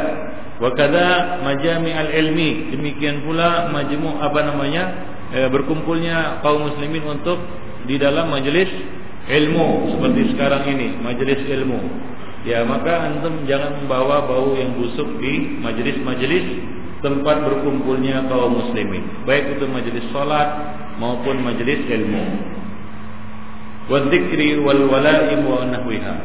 wa 0.61 0.69
kadza 0.75 1.41
majami'al 1.41 2.11
ilmi. 2.13 2.73
Demikian 2.73 3.25
pula 3.25 3.71
majmu' 3.73 4.21
apa 4.21 4.39
namanya? 4.43 4.83
eh, 5.33 5.49
berkumpulnya 5.49 6.45
kaum 6.45 6.69
muslimin 6.69 7.03
untuk 7.09 7.41
di 7.89 7.97
dalam 7.97 8.29
majelis 8.29 8.69
ilmu 9.27 9.97
seperti 9.97 10.21
sekarang 10.37 10.63
ini, 10.69 10.87
majelis 11.01 11.41
ilmu. 11.49 11.79
Ya, 12.43 12.61
maka 12.67 13.07
antum 13.07 13.47
jangan 13.47 13.83
membawa 13.83 14.27
bau 14.27 14.53
yang 14.53 14.75
busuk 14.75 15.07
di 15.23 15.63
majelis-majelis 15.63 16.45
tempat 16.99 17.43
berkumpulnya 17.43 18.27
kaum 18.27 18.61
muslimin, 18.63 19.03
baik 19.27 19.59
itu 19.59 19.65
majelis 19.67 20.05
salat 20.11 20.47
maupun 21.01 21.39
majelis 21.39 21.81
ilmu. 21.87 22.23
Wadzikri 23.91 24.63
wal 24.63 24.87
wala'i 24.87 25.35
wa 25.43 25.67
nahwiha. 25.67 26.15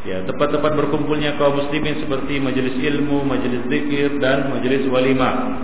Ya, 0.00 0.24
tempat-tempat 0.24 0.72
berkumpulnya 0.80 1.36
kaum 1.36 1.60
muslimin 1.60 2.00
seperti 2.00 2.40
majelis 2.40 2.72
ilmu, 2.72 3.20
majelis 3.20 3.68
zikir 3.68 4.16
dan 4.16 4.48
majelis 4.48 4.88
walimah 4.88 5.60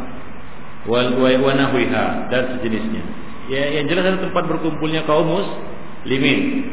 wal 0.84 1.16
wa 1.16 1.52
nahwiha 1.56 2.28
dan 2.28 2.42
sejenisnya. 2.56 3.00
Ya, 3.48 3.80
yang 3.80 3.88
jelas 3.88 4.04
adalah 4.04 4.28
tempat 4.28 4.44
berkumpulnya 4.44 5.08
kaum 5.08 5.24
muslimin. 5.24 6.68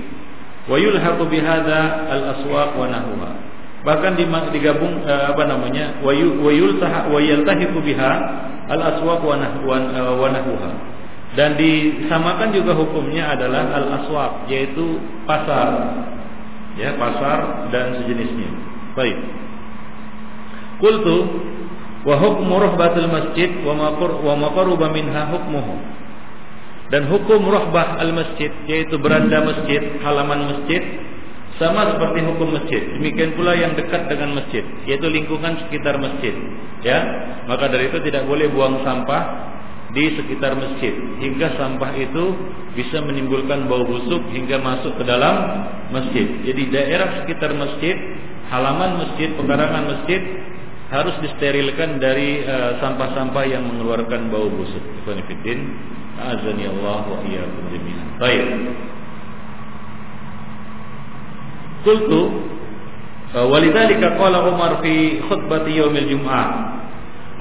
Wa 0.67 0.75
yulhaqu 0.75 1.23
bihadza 1.31 1.81
al-aswaq 2.11 2.75
wa 2.75 2.87
nahwa. 2.91 3.29
Bahkan 3.83 4.15
digabung 4.51 5.03
eh, 5.03 5.23
apa 5.31 5.43
namanya? 5.47 6.03
Wa 6.03 6.11
yultah 6.51 7.11
wa 7.11 7.19
yaltahiqu 7.19 7.79
biha 7.79 8.11
al-aswaq 8.71 9.23
wa 9.23 9.39
nahwa. 10.31 10.69
Dan 11.33 11.57
disamakan 11.57 12.51
juga 12.51 12.75
hukumnya 12.75 13.39
adalah 13.39 13.71
al-aswaq 13.71 14.51
yaitu 14.51 14.99
pasar. 15.23 16.03
Ya, 16.73 16.97
pasar 16.97 17.69
dan 17.69 18.01
sejenisnya. 18.01 18.49
Baik. 18.97 19.17
Qultu 20.81 21.17
wa 22.03 22.15
hukmu 22.19 22.53
ruhbatul 22.59 23.07
masjid 23.07 23.49
wa 23.63 23.73
maqur 23.73 24.19
wa 24.19 24.35
maqruba 24.35 24.91
minha 24.91 25.31
hukmuhu 25.31 25.75
dan 26.91 27.07
hukum 27.07 27.47
ruhbah 27.47 27.97
al 27.97 28.11
masjid 28.11 28.51
yaitu 28.67 28.99
beranda 28.99 29.39
masjid 29.39 29.81
halaman 30.03 30.51
masjid 30.51 30.83
sama 31.55 31.95
seperti 31.95 32.27
hukum 32.27 32.53
masjid 32.53 32.81
demikian 32.99 33.39
pula 33.39 33.55
yang 33.55 33.71
dekat 33.79 34.11
dengan 34.11 34.35
masjid 34.35 34.61
yaitu 34.83 35.07
lingkungan 35.07 35.63
sekitar 35.63 35.95
masjid 35.95 36.35
ya 36.83 36.99
maka 37.47 37.71
dari 37.71 37.87
itu 37.87 38.03
tidak 38.03 38.27
boleh 38.27 38.51
buang 38.51 38.83
sampah 38.83 39.23
di 39.93 40.17
sekitar 40.17 40.57
masjid 40.57 40.93
hingga 41.21 41.53
sampah 41.53 41.93
itu 41.93 42.33
bisa 42.73 42.97
menimbulkan 43.05 43.69
bau 43.69 43.85
busuk 43.85 44.25
hingga 44.33 44.57
masuk 44.57 44.97
ke 44.97 45.03
dalam 45.05 45.69
masjid 45.93 46.25
jadi 46.41 46.61
daerah 46.73 47.09
sekitar 47.21 47.53
masjid 47.53 47.93
halaman 48.49 49.05
masjid 49.05 49.29
pekarangan 49.37 49.83
masjid 49.93 50.21
harus 50.93 51.15
disterilkan 51.25 51.97
dari 51.97 52.45
uh, 52.45 52.77
sampah-sampah 52.77 53.41
uh, 53.41 53.49
yang 53.49 53.65
mengeluarkan 53.65 54.29
bau 54.29 54.45
busuk. 54.45 54.83
Konfidin, 55.09 55.73
azani 56.21 56.69
Allah 56.69 57.01
wa 57.09 57.17
iyyakum 57.25 57.65
jami'an. 57.73 58.07
Baik. 58.21 58.45
Qultu 61.81 62.21
uh, 63.33 63.45
walidzalika 63.49 64.21
qala 64.21 64.45
Umar 64.45 64.85
fi 64.85 65.17
khutbati 65.25 65.81
yaumil 65.81 66.13
Jum'ah. 66.13 66.72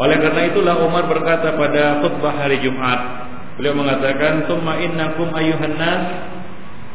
Oleh 0.01 0.17
karena 0.17 0.49
itulah 0.49 0.81
Umar 0.81 1.05
berkata 1.05 1.53
pada 1.53 2.01
khutbah 2.01 2.33
hari 2.33 2.65
Jumat, 2.65 3.29
beliau 3.61 3.77
mengatakan, 3.77 4.49
"Tsumma 4.49 4.81
innakum 4.81 5.29
ayyuhan 5.37 5.77
nas 5.77 6.03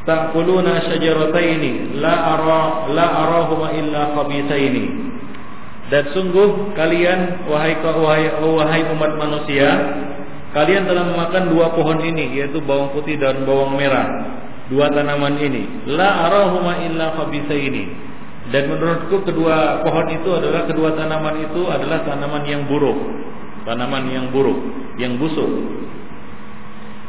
ta'kuluna 0.10 0.81
syajarataini 0.89 2.01
la 2.01 2.15
ara 2.38 2.63
la 2.89 3.05
arahuma 3.27 3.77
illa 3.77 4.17
khabithaini." 4.17 4.86
Dan 5.88 6.03
sungguh 6.12 6.75
kalian 6.75 7.47
wahai 7.47 7.79
wahai, 7.79 8.27
wahai 8.43 8.81
umat 8.91 9.13
manusia, 9.15 9.69
kalian 10.51 10.83
telah 10.83 11.07
memakan 11.07 11.53
dua 11.53 11.71
pohon 11.71 12.01
ini 12.03 12.33
yaitu 12.33 12.60
bawang 12.60 12.91
putih 12.91 13.15
dan 13.15 13.45
bawang 13.47 13.77
merah. 13.77 14.36
Dua 14.67 14.91
tanaman 14.91 15.39
ini. 15.39 15.88
La 15.95 16.27
arahuma 16.27 16.83
illa 16.83 17.15
ini. 17.55 17.88
Dan 18.47 18.63
menurutku 18.71 19.27
kedua 19.27 19.83
pohon 19.83 20.07
itu 20.07 20.29
adalah 20.31 20.63
kedua 20.63 20.95
tanaman 20.95 21.36
itu 21.43 21.67
adalah 21.67 21.99
tanaman 22.07 22.47
yang 22.47 22.63
buruk. 22.63 22.95
Tanaman 23.67 24.07
yang 24.07 24.31
buruk, 24.31 24.60
yang 24.95 25.19
busuk. 25.19 25.51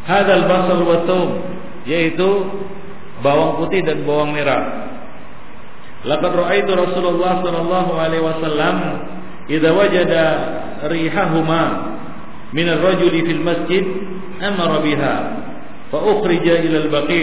Hadal 0.03 0.51
basal 0.51 0.83
wa 0.83 0.99
yaitu 1.87 2.29
bawang 3.23 3.63
putih 3.63 3.87
dan 3.87 4.03
bawang 4.03 4.35
merah. 4.35 4.91
Laqad 6.07 6.33
ra'aitu 6.35 6.71
Rasulullah 6.75 7.43
sallallahu 7.43 7.93
alaihi 7.99 8.23
wasallam 8.23 8.77
idza 9.51 9.71
wajada 9.75 10.25
rihahuma 10.87 11.63
min 12.55 12.67
ar-rajuli 12.71 13.27
fil 13.27 13.43
masjid 13.43 13.85
amara 14.39 14.79
biha 14.79 15.15
fa 15.91 15.99
ukhrija 15.99 16.63
ila 16.65 16.79
al-baqi 16.87 17.23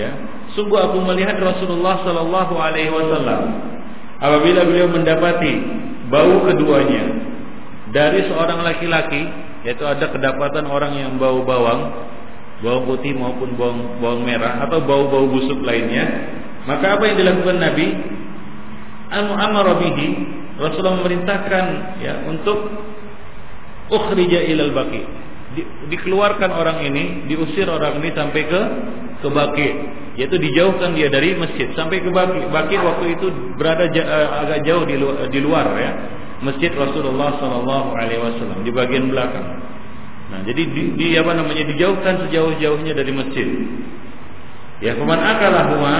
ya 0.00 0.10
sungguh 0.56 0.78
aku 0.78 0.98
melihat 1.04 1.36
Rasulullah 1.40 2.00
sallallahu 2.04 2.54
alaihi 2.56 2.92
wasallam 2.92 3.40
apabila 4.20 4.64
beliau 4.64 4.88
mendapati 4.88 5.52
bau 6.08 6.44
keduanya 6.48 7.04
dari 7.92 8.24
seorang 8.28 8.64
laki-laki 8.64 9.28
yaitu 9.66 9.84
ada 9.84 10.08
kedapatan 10.08 10.68
orang 10.68 10.92
yang 10.96 11.12
bau 11.20 11.44
bawang 11.44 11.92
bawang 12.62 12.84
putih 12.88 13.12
maupun 13.16 13.54
bawang 13.54 14.00
bawang 14.00 14.22
merah 14.24 14.64
atau 14.66 14.82
bau-bau 14.82 15.30
busuk 15.30 15.62
lainnya 15.62 16.36
maka 16.68 17.00
apa 17.00 17.02
yang 17.08 17.16
dilakukan 17.16 17.56
Nabi? 17.56 17.86
Anu 19.08 19.32
amara 19.32 19.80
Rasulullah 20.60 21.00
memerintahkan 21.00 21.64
ya 22.04 22.28
untuk 22.28 22.60
ukhrija 23.88 24.44
ilal 24.52 24.76
baqi. 24.76 25.00
Di, 25.58 25.66
dikeluarkan 25.90 26.54
orang 26.54 26.86
ini, 26.86 27.26
diusir 27.26 27.66
orang 27.66 27.98
ini 27.98 28.14
sampai 28.14 28.46
ke 28.46 28.62
ke 29.18 29.28
yaitu 30.14 30.38
dijauhkan 30.38 30.94
dia 30.94 31.10
dari 31.10 31.34
masjid 31.34 31.66
sampai 31.74 31.98
ke 31.98 32.10
baqi. 32.14 32.46
Baqi 32.50 32.78
waktu 32.78 33.18
itu 33.18 33.26
berada 33.58 33.90
uh, 33.90 34.46
agak 34.46 34.62
jauh 34.62 34.86
di, 34.86 34.94
lu, 34.94 35.10
di 35.30 35.38
luar 35.42 35.66
ya. 35.74 35.90
Masjid 36.38 36.70
Rasulullah 36.70 37.34
sallallahu 37.42 37.98
alaihi 37.98 38.22
wasallam 38.22 38.62
di 38.62 38.70
bagian 38.70 39.10
belakang. 39.10 39.58
Nah, 40.30 40.46
jadi 40.46 40.62
di, 40.70 40.82
di 40.94 41.06
apa 41.18 41.34
namanya 41.34 41.66
dijauhkan 41.66 42.30
sejauh-jauhnya 42.30 42.94
dari 42.94 43.10
masjid. 43.10 43.48
Ya, 44.78 44.94
kuman 44.94 45.18
akalahuma 45.18 45.96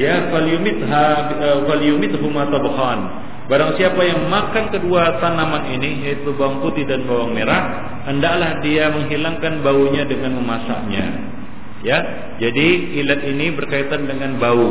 ya 0.00 0.32
falyumitha 0.32 1.04
eh, 1.36 1.58
falyumithuma 1.68 2.48
tabkhan 2.48 3.00
barang 3.50 3.74
siapa 3.74 3.98
yang 4.06 4.30
makan 4.30 4.70
kedua 4.70 5.18
tanaman 5.18 5.74
ini 5.74 6.06
yaitu 6.06 6.30
bawang 6.38 6.62
putih 6.62 6.86
dan 6.86 7.02
bawang 7.02 7.34
merah 7.34 7.90
hendaklah 8.06 8.62
dia 8.62 8.94
menghilangkan 8.94 9.66
baunya 9.66 10.06
dengan 10.06 10.38
memasaknya. 10.38 11.04
Ya 11.82 11.98
jadi 12.38 12.66
ilat 13.02 13.26
ini 13.26 13.50
berkaitan 13.50 14.06
dengan 14.06 14.38
bau. 14.38 14.70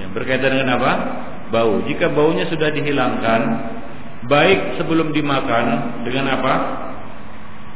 Ya, 0.00 0.08
berkaitan 0.16 0.56
dengan 0.56 0.80
apa? 0.80 0.92
Bau. 1.52 1.84
Jika 1.84 2.08
baunya 2.08 2.48
sudah 2.48 2.72
dihilangkan 2.72 3.40
baik 4.24 4.80
sebelum 4.80 5.12
dimakan 5.12 6.00
dengan 6.08 6.32
apa? 6.32 6.54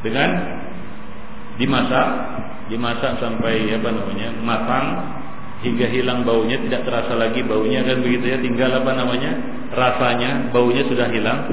Dengan 0.00 0.30
dimasak. 1.60 2.08
Dimasak 2.72 3.20
sampai 3.20 3.68
apa 3.68 3.88
namanya 3.92 4.28
matang 4.40 4.86
hingga 5.62 5.86
hilang 5.88 6.26
baunya 6.26 6.58
tidak 6.68 6.82
terasa 6.84 7.14
lagi 7.14 7.40
baunya 7.46 7.86
kan 7.86 8.02
begitu 8.02 8.34
ya. 8.34 8.38
Tinggal 8.42 8.70
apa 8.82 8.90
namanya? 8.98 9.32
Rasanya 9.72 10.50
baunya 10.50 10.82
sudah 10.90 11.08
hilang. 11.08 11.46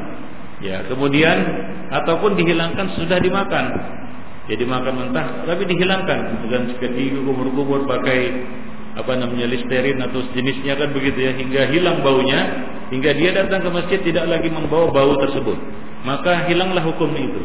Ya 0.59 0.83
kemudian 0.89 1.37
ataupun 1.93 2.35
dihilangkan 2.35 2.97
sudah 2.97 3.21
dimakan. 3.21 3.65
Jadi 4.49 4.65
ya, 4.65 4.69
makan 4.69 4.93
mentah 4.97 5.27
tapi 5.45 5.63
dihilangkan. 5.69 6.43
Dengan 6.43 6.61
seketika 6.73 7.21
kubur-kubur 7.21 7.85
pakai 7.85 8.19
apa 8.97 9.13
namanya 9.15 9.45
listerin 9.45 10.01
atau 10.01 10.25
jenisnya 10.33 10.73
kan 10.75 10.89
begitu 10.91 11.29
ya. 11.29 11.31
Hingga 11.37 11.61
hilang 11.69 12.01
baunya 12.01 12.39
hingga 12.89 13.13
dia 13.13 13.31
datang 13.37 13.61
ke 13.61 13.69
masjid 13.69 13.99
tidak 14.01 14.25
lagi 14.25 14.49
membawa 14.49 14.89
bau 14.89 15.13
tersebut. 15.21 15.57
Maka 16.01 16.49
hilanglah 16.49 16.81
hukum 16.81 17.13
itu. 17.13 17.41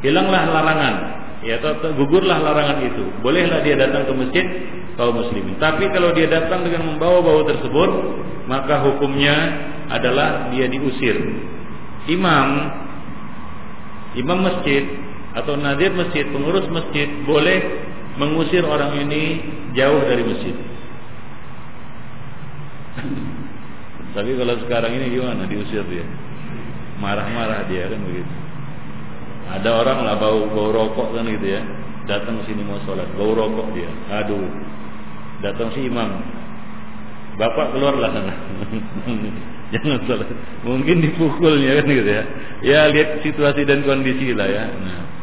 Hilanglah 0.00 0.48
larangan 0.48 1.19
ya 1.40 1.56
gugurlah 1.96 2.36
larangan 2.36 2.84
itu 2.84 3.04
bolehlah 3.24 3.64
dia 3.64 3.76
datang 3.80 4.04
ke 4.04 4.12
masjid 4.12 4.46
kaum 5.00 5.16
muslimin. 5.16 5.56
Tapi 5.56 5.88
kalau 5.96 6.12
dia 6.12 6.28
datang 6.28 6.60
dengan 6.68 6.92
membawa 6.92 7.24
bau 7.24 7.40
tersebut, 7.48 7.90
maka 8.44 8.84
hukumnya 8.84 9.36
adalah 9.88 10.52
dia 10.52 10.68
diusir. 10.68 11.16
Imam 12.08 12.48
imam 14.18 14.38
masjid 14.44 14.84
atau 15.32 15.56
nadir 15.56 15.94
masjid, 15.94 16.26
pengurus 16.28 16.66
masjid 16.68 17.06
boleh 17.24 17.58
mengusir 18.18 18.66
orang 18.66 18.98
ini 19.00 19.40
jauh 19.72 20.02
dari 20.04 20.22
masjid. 20.26 20.56
Tapi 24.10 24.30
kalau 24.34 24.54
sekarang 24.66 24.92
ini 24.98 25.14
gimana 25.14 25.46
diusir 25.46 25.86
dia? 25.86 26.04
Marah-marah 26.98 27.64
dia 27.70 27.88
kan 27.88 28.02
begitu. 28.04 28.34
Ada 29.58 29.70
orang 29.82 29.98
lah 30.06 30.14
bau 30.20 30.46
bau 30.46 30.70
rokok 30.70 31.16
kan 31.16 31.26
gitu 31.26 31.46
ya. 31.58 31.62
Datang 32.06 32.42
sini 32.46 32.62
mau 32.62 32.78
sholat, 32.86 33.06
bau 33.18 33.34
rokok 33.34 33.74
dia. 33.74 33.90
Aduh. 34.22 34.46
Datang 35.40 35.72
si 35.74 35.88
imam. 35.88 36.10
Bapak 37.40 37.72
keluarlah 37.72 38.10
sana. 38.12 38.34
Jangan 39.74 39.98
sholat. 40.06 40.28
Mungkin 40.62 41.02
dipukulnya 41.02 41.82
kan 41.82 41.86
gitu 41.88 42.10
ya. 42.10 42.22
Ya 42.60 42.80
lihat 42.92 43.24
situasi 43.24 43.64
dan 43.64 43.82
kondisi 43.82 44.36
lah 44.36 44.46
ya. 44.46 44.64
Nah. 44.68 45.20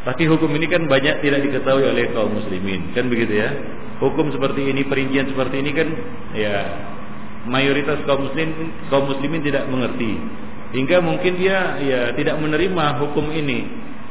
Tapi 0.00 0.24
hukum 0.24 0.48
ini 0.56 0.64
kan 0.64 0.88
banyak 0.88 1.20
tidak 1.20 1.44
diketahui 1.44 1.84
oleh 1.84 2.08
kaum 2.16 2.32
muslimin, 2.32 2.96
kan 2.96 3.12
begitu 3.12 3.36
ya? 3.36 3.52
Hukum 4.00 4.32
seperti 4.32 4.72
ini, 4.72 4.88
perincian 4.88 5.28
seperti 5.28 5.60
ini 5.60 5.76
kan 5.76 5.88
ya 6.32 6.56
mayoritas 7.44 8.00
kaum 8.08 8.24
muslim 8.24 8.72
kaum 8.88 9.12
muslimin 9.12 9.44
tidak 9.44 9.68
mengerti. 9.68 10.16
Hingga 10.70 11.02
mungkin 11.02 11.32
dia 11.38 11.82
ya 11.82 12.00
tidak 12.14 12.38
menerima 12.38 12.84
hukum 13.02 13.26
ini. 13.34 13.66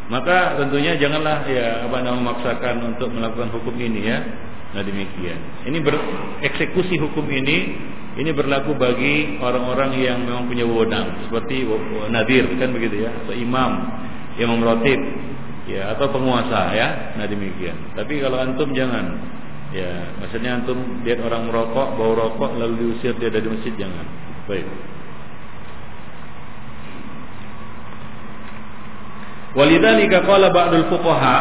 Maka 0.09 0.57
tentunya 0.57 0.97
janganlah 0.97 1.45
ya 1.45 1.85
apa 1.85 2.01
namanya 2.01 2.17
memaksakan 2.17 2.75
untuk 2.95 3.13
melakukan 3.13 3.53
hukum 3.53 3.75
ini 3.77 4.09
ya. 4.09 4.19
Nah 4.73 4.81
demikian. 4.83 5.39
Ini 5.65 5.77
bereksekusi 5.79 6.97
hukum 6.99 7.25
ini 7.29 7.57
ini 8.19 8.35
berlaku 8.35 8.75
bagi 8.75 9.39
orang-orang 9.39 9.95
yang 9.95 10.27
memang 10.27 10.49
punya 10.49 10.67
wewenang 10.67 11.29
seperti 11.29 11.63
nadir 12.11 12.51
kan 12.59 12.75
begitu 12.75 13.07
ya 13.07 13.11
atau 13.23 13.31
imam 13.31 13.71
yang 14.35 14.59
merotip 14.59 14.99
ya 15.69 15.95
atau 15.95 16.11
penguasa 16.11 16.75
ya 16.75 17.15
nah 17.15 17.23
demikian 17.29 17.95
tapi 17.95 18.19
kalau 18.19 18.41
antum 18.41 18.75
jangan 18.75 19.15
ya 19.71 20.17
maksudnya 20.19 20.59
antum 20.59 21.05
lihat 21.05 21.21
orang 21.21 21.47
merokok 21.47 21.95
bau 21.95 22.17
rokok 22.17 22.57
lalu 22.57 22.89
diusir 22.89 23.13
dia 23.21 23.29
dari 23.29 23.47
masjid 23.47 23.71
jangan 23.77 24.03
baik 24.49 24.65
Walidzalika 29.57 30.25
qala 30.29 30.53
ba'dul 30.53 30.85
fuqaha 30.93 31.37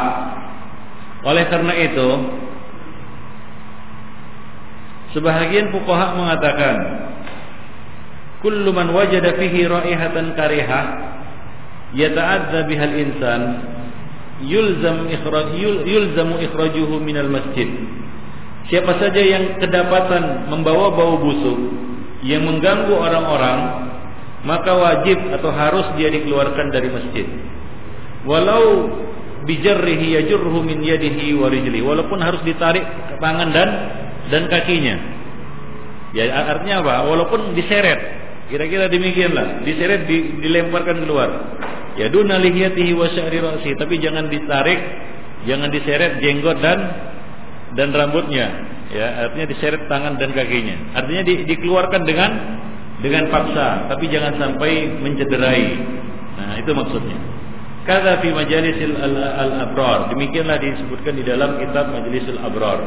oleh 1.28 1.44
karena 1.50 1.74
itu 1.76 2.08
sebahagian 5.12 5.68
fuqaha 5.74 6.16
mengatakan 6.16 6.76
kullu 8.40 8.70
man 8.70 8.94
wajada 8.94 9.34
fihi 9.36 9.66
raihatan 9.66 10.32
karihah 10.38 10.84
yata'adza 11.92 12.64
bihal 12.64 12.94
insan 12.96 13.42
yulzam 14.44 15.10
ikhraj 15.10 15.50
yul, 15.58 15.82
yulzamu 15.82 16.38
ikhrajuhu 16.38 17.02
minal 17.02 17.30
masjid. 17.30 17.66
Siapa 18.68 19.00
saja 19.00 19.18
yang 19.18 19.58
kedapatan 19.58 20.52
membawa 20.52 20.92
bau 20.92 21.16
busuk 21.18 21.58
yang 22.22 22.44
mengganggu 22.44 22.92
orang-orang, 22.92 23.90
maka 24.44 24.70
wajib 24.76 25.18
atau 25.32 25.50
harus 25.50 25.86
dia 25.96 26.12
dikeluarkan 26.12 26.68
dari 26.70 26.88
masjid. 26.92 27.26
Walau 28.26 28.90
bijarrihi 29.46 30.18
yajurruhu 30.18 30.64
min 30.66 30.82
yadihi 30.82 31.36
wa 31.38 31.46
rijli, 31.48 31.78
walaupun 31.80 32.18
harus 32.18 32.42
ditarik 32.42 32.82
tangan 33.22 33.48
dan 33.54 33.68
dan 34.28 34.42
kakinya. 34.50 34.96
Ya 36.16 36.32
artinya 36.32 36.82
apa? 36.84 36.94
Walaupun 37.08 37.52
diseret. 37.52 38.18
Kira-kira 38.48 38.88
demikianlah, 38.88 39.60
diseret 39.60 40.08
di, 40.08 40.40
dilemparkan 40.40 41.04
keluar. 41.04 41.28
Ya 42.00 42.08
duna 42.08 42.40
lihiyatihi 42.40 42.96
wa 42.96 43.04
sya'ri 43.12 43.44
ra'si, 43.44 43.76
tapi 43.76 44.00
jangan 44.00 44.32
ditarik, 44.32 44.80
jangan 45.44 45.68
diseret 45.68 46.24
jenggot 46.24 46.56
dan 46.64 46.78
dan 47.76 47.92
rambutnya. 47.92 48.46
Ya, 48.88 49.28
artinya 49.28 49.52
diseret 49.52 49.84
tangan 49.84 50.16
dan 50.16 50.32
kakinya. 50.32 50.96
Artinya 50.96 51.22
di, 51.28 51.44
dikeluarkan 51.44 52.08
dengan 52.08 52.30
dengan 53.04 53.28
paksa, 53.28 53.92
tapi 53.92 54.08
jangan 54.08 54.40
sampai 54.40 54.96
mencederai. 54.96 55.66
Nah, 56.40 56.54
itu 56.56 56.72
maksudnya. 56.72 57.18
Kata 57.88 58.20
fi 58.20 58.28
majalisil 58.36 59.00
al-abrar. 59.00 60.12
Demikianlah 60.12 60.60
disebutkan 60.60 61.16
di 61.16 61.24
dalam 61.24 61.56
kitab 61.56 61.88
Majlisul 61.88 62.36
Abrar. 62.36 62.84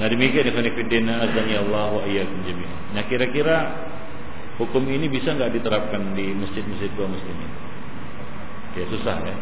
Nah, 0.00 0.08
demikian 0.08 0.48
ikhwan 0.48 0.64
fillah 0.64 1.28
azani 1.28 1.60
Allah 1.60 1.86
wa 1.92 2.02
iyyakum 2.08 2.40
jami'an. 2.48 2.96
Nah, 2.96 3.04
kira-kira 3.04 3.56
hukum 4.56 4.88
ini 4.88 5.12
bisa 5.12 5.36
nggak 5.36 5.60
diterapkan 5.60 6.16
di 6.16 6.32
masjid-masjid 6.32 6.88
kaum 6.96 7.12
muslimin? 7.12 7.52
Ya 8.80 8.84
susah 8.88 9.16
ya. 9.28 9.36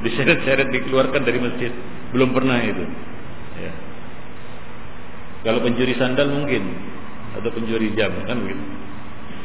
Diseret-seret 0.00 0.72
dikeluarkan 0.72 1.20
dari 1.20 1.44
masjid. 1.44 1.72
Belum 2.16 2.32
pernah 2.32 2.56
itu. 2.64 2.88
Ya. 3.60 3.72
Kalau 5.44 5.60
pencuri 5.60 5.92
sandal 6.00 6.32
mungkin 6.32 6.72
atau 7.36 7.52
pencuri 7.52 7.92
jam 7.92 8.16
kan 8.24 8.40
begitu. 8.40 8.64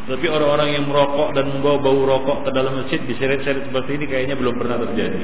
Tapi 0.09 0.25
orang-orang 0.25 0.69
yang 0.73 0.89
merokok 0.89 1.37
dan 1.37 1.45
membawa 1.53 1.77
bau 1.77 2.01
rokok 2.01 2.37
ke 2.43 2.49
dalam 2.49 2.81
masjid 2.81 2.97
diseret-seret 3.05 3.69
seperti 3.69 3.91
ini 4.01 4.05
kayaknya 4.09 4.35
belum 4.35 4.57
pernah 4.57 4.81
terjadi. 4.81 5.23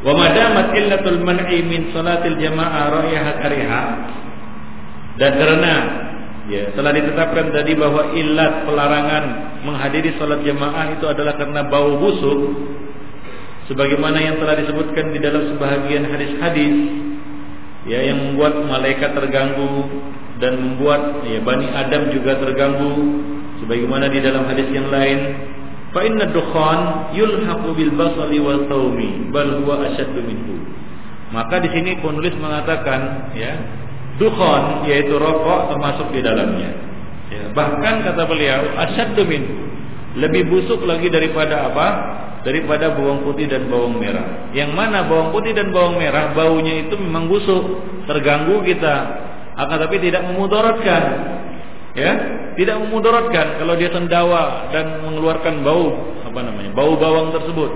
Wa 0.00 0.12
madamat 0.16 0.72
illatul 0.72 1.20
man'i 1.20 1.60
min 1.60 1.92
salatil 1.92 2.40
jamaah 2.40 2.84
ra'yaha 2.88 3.32
kariha 3.44 3.82
dan 5.16 5.32
karena 5.36 5.74
Ya, 6.46 6.70
telah 6.78 6.94
ditetapkan 6.94 7.50
tadi 7.50 7.74
bahwa 7.74 8.14
ilat 8.14 8.70
pelarangan 8.70 9.24
menghadiri 9.66 10.14
sholat 10.14 10.46
jamaah 10.46 10.94
itu 10.94 11.02
adalah 11.10 11.34
karena 11.34 11.66
bau 11.66 11.98
busuk 11.98 12.54
sebagaimana 13.66 14.22
yang 14.22 14.38
telah 14.38 14.54
disebutkan 14.54 15.10
di 15.10 15.18
dalam 15.18 15.42
sebahagian 15.50 16.06
hadis-hadis 16.06 16.74
ya 17.90 17.98
yang 17.98 18.30
membuat 18.30 18.62
malaikat 18.62 19.10
terganggu 19.10 19.90
dan 20.36 20.60
membuat 20.60 21.24
ya 21.24 21.40
Bani 21.40 21.66
Adam 21.72 22.12
juga 22.12 22.36
terganggu 22.36 22.92
sebagaimana 23.64 24.12
di 24.12 24.20
dalam 24.20 24.44
hadis 24.44 24.68
yang 24.68 24.88
lain 24.92 25.18
fa 25.96 26.04
inna 26.04 26.28
dukhan 26.28 27.10
yulhaqu 27.16 27.72
bil 27.72 27.92
thawmi 28.68 29.32
bal 29.32 29.64
huwa 29.64 29.88
ashaddu 29.88 30.20
minhu 30.20 30.56
maka 31.34 31.58
di 31.58 31.68
sini 31.74 31.98
penulis 31.98 32.36
mengatakan 32.38 33.32
ya 33.34 33.52
dukhon 34.16 34.86
yaitu 34.88 35.16
rokok 35.16 35.72
termasuk 35.72 36.08
di 36.14 36.20
dalamnya. 36.22 36.70
Ya, 37.26 37.50
bahkan 37.50 38.06
kata 38.06 38.22
beliau 38.24 38.70
asyaddu 38.86 39.26
min 39.26 39.42
lebih 40.16 40.46
busuk 40.48 40.86
lagi 40.86 41.10
daripada 41.10 41.68
apa? 41.68 41.88
Daripada 42.46 42.94
bawang 42.94 43.26
putih 43.26 43.50
dan 43.50 43.66
bawang 43.66 43.98
merah. 43.98 44.54
Yang 44.54 44.70
mana 44.70 45.02
bawang 45.10 45.34
putih 45.34 45.50
dan 45.50 45.74
bawang 45.74 45.98
merah 45.98 46.30
baunya 46.30 46.86
itu 46.86 46.94
memang 46.94 47.26
busuk, 47.26 47.82
terganggu 48.06 48.62
kita. 48.62 49.25
Akan 49.56 49.76
tapi 49.80 49.96
tidak 50.04 50.28
memudaratkan. 50.28 51.02
Ya, 51.96 52.12
tidak 52.60 52.76
memudaratkan 52.84 53.56
kalau 53.56 53.72
dia 53.80 53.88
sendawa 53.88 54.68
dan 54.68 55.00
mengeluarkan 55.00 55.64
bau 55.64 55.96
apa 56.28 56.40
namanya? 56.44 56.76
Bau 56.76 56.92
bawang 57.00 57.32
tersebut. 57.32 57.72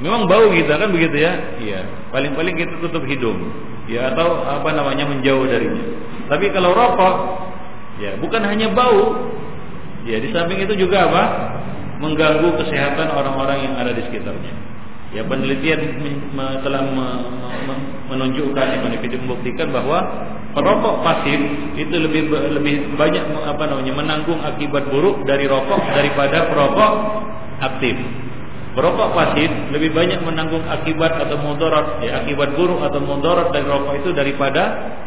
Memang 0.00 0.24
bau 0.24 0.48
kita 0.48 0.80
kan 0.80 0.88
begitu 0.88 1.20
ya? 1.20 1.32
Iya. 1.60 1.80
Paling-paling 2.10 2.56
kita 2.56 2.80
tutup 2.80 3.04
hidung 3.04 3.38
ya 3.92 4.14
atau 4.14 4.40
apa 4.40 4.72
namanya 4.72 5.04
menjauh 5.04 5.44
darinya. 5.44 5.84
Tapi 6.32 6.48
kalau 6.48 6.72
rokok, 6.72 7.14
ya 8.00 8.16
bukan 8.16 8.42
hanya 8.48 8.72
bau, 8.72 9.30
ya 10.08 10.16
di 10.16 10.32
samping 10.32 10.64
itu 10.64 10.88
juga 10.88 11.12
apa? 11.12 11.22
Mengganggu 12.00 12.56
kesehatan 12.56 13.14
orang-orang 13.14 13.68
yang 13.68 13.74
ada 13.78 13.92
di 13.94 14.02
sekitarnya. 14.08 14.54
Ya 15.12 15.22
penelitian 15.28 16.00
telah 16.64 16.82
menunjukkan 18.08 18.66
yang 18.74 18.82
membuktikan 19.28 19.68
bahwa 19.68 19.98
perokok 20.52 21.00
pasif 21.00 21.40
itu 21.80 21.94
lebih 21.96 22.28
lebih 22.30 22.96
banyak 22.96 23.24
apa 23.44 23.64
namanya 23.68 23.92
menanggung 23.96 24.40
akibat 24.40 24.88
buruk 24.92 25.24
dari 25.24 25.48
rokok 25.48 25.80
daripada 25.96 26.48
perokok 26.52 26.92
aktif. 27.60 27.96
Merokok 28.72 29.12
pasif 29.12 29.50
lebih 29.68 29.92
banyak 29.92 30.24
menanggung 30.24 30.64
akibat 30.64 31.20
atau 31.20 31.36
mudarat, 31.44 32.00
ya, 32.00 32.24
akibat 32.24 32.56
buruk 32.56 32.80
atau 32.80 33.04
mudarat 33.04 33.52
dari 33.52 33.68
rokok 33.68 34.00
itu 34.00 34.10
daripada 34.16 34.62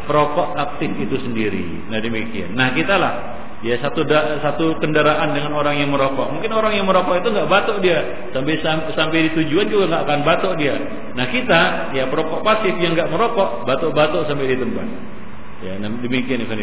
perokok 0.06 0.54
aktif 0.54 0.90
itu 0.94 1.18
sendiri. 1.18 1.90
Nah 1.90 1.98
demikian. 1.98 2.54
Nah 2.54 2.70
kita 2.70 2.94
lah, 2.94 3.14
ya 3.66 3.74
satu 3.82 4.06
da, 4.06 4.38
satu 4.38 4.78
kendaraan 4.78 5.34
dengan 5.34 5.58
orang 5.58 5.82
yang 5.82 5.90
merokok. 5.90 6.30
Mungkin 6.38 6.50
orang 6.54 6.78
yang 6.78 6.86
merokok 6.86 7.18
itu 7.18 7.28
nggak 7.34 7.50
batuk 7.50 7.82
dia 7.82 8.30
sampai 8.30 8.54
sampai 8.94 9.18
di 9.26 9.30
tujuan 9.42 9.66
juga 9.66 9.84
nggak 9.90 10.02
akan 10.06 10.20
batuk 10.22 10.52
dia. 10.62 10.74
Nah 11.18 11.26
kita, 11.26 11.90
ya 11.90 12.06
perokok 12.06 12.46
pasif 12.46 12.74
yang 12.78 12.94
nggak 12.94 13.10
merokok, 13.10 13.66
batuk-batuk 13.66 14.30
sampai 14.30 14.46
di 14.46 14.58
tempat. 14.62 14.86
Ya, 15.56 15.80
demikian 15.80 16.44
Ibn 16.44 16.60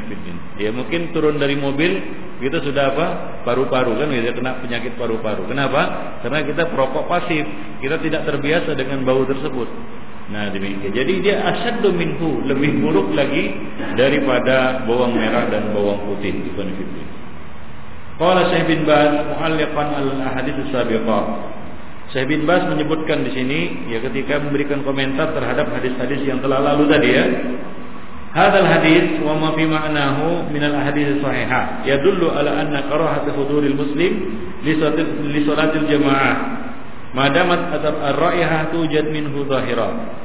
Ya, 0.61 0.69
mungkin 0.69 1.09
turun 1.17 1.41
dari 1.41 1.57
mobil 1.57 1.97
kita 2.37 2.61
sudah 2.61 2.93
apa? 2.93 3.05
Paru-paru 3.41 3.97
kan 3.97 4.11
kita 4.13 4.37
kena 4.37 4.61
penyakit 4.61 4.93
paru-paru. 5.01 5.49
Kenapa? 5.49 6.13
Karena 6.21 6.45
kita 6.45 6.69
perokok 6.69 7.09
pasif. 7.09 7.41
Kita 7.81 7.97
tidak 7.97 8.29
terbiasa 8.29 8.77
dengan 8.77 9.01
bau 9.01 9.25
tersebut. 9.25 9.65
Nah, 10.29 10.53
demikian. 10.53 10.93
Jadi 10.93 11.13
dia 11.25 11.41
asyaddu 11.41 11.89
minhu, 11.89 12.45
lebih 12.45 12.79
buruk 12.85 13.17
lagi 13.17 13.57
daripada 13.97 14.85
bawang 14.85 15.17
merah 15.17 15.49
dan 15.49 15.73
bawang 15.73 15.99
putih 16.07 16.31
Ibn 16.53 16.67
Qala 18.13 18.53
Syekh 18.53 18.69
bin 18.69 18.85
Baz 18.85 19.25
mu'alliqan 19.25 19.89
al-ahadits 19.99 20.69
sabiqah. 20.69 21.23
Syekh 22.13 22.29
bin 22.29 22.45
Bas 22.45 22.61
menyebutkan 22.69 23.25
di 23.25 23.33
sini 23.33 23.59
ya 23.89 23.97
ketika 24.05 24.37
memberikan 24.37 24.85
komentar 24.85 25.33
terhadap 25.33 25.73
hadis-hadis 25.73 26.21
yang 26.21 26.37
telah 26.45 26.61
lalu 26.61 26.93
tadi 26.93 27.09
ya. 27.09 27.25
Hadal 28.33 28.65
hadis 28.65 29.21
wa 29.21 29.37
ma 29.37 29.53
fi 29.53 29.69
ma'nahu 29.69 30.49
min 30.49 30.65
al 30.65 30.73
ahadits 30.73 31.21
sahihah 31.21 31.85
yadullu 31.85 32.33
ala 32.33 32.65
anna 32.65 32.89
karahat 32.89 33.29
huduril 33.29 33.77
muslim 33.77 34.11
li 34.65 34.73
salatil 35.45 35.85
jamaah 35.85 36.35
madamat 37.13 37.77
ar-raihah 37.77 38.73
tujad 38.73 39.05
minhu 39.13 39.45
zahira. 39.45 40.17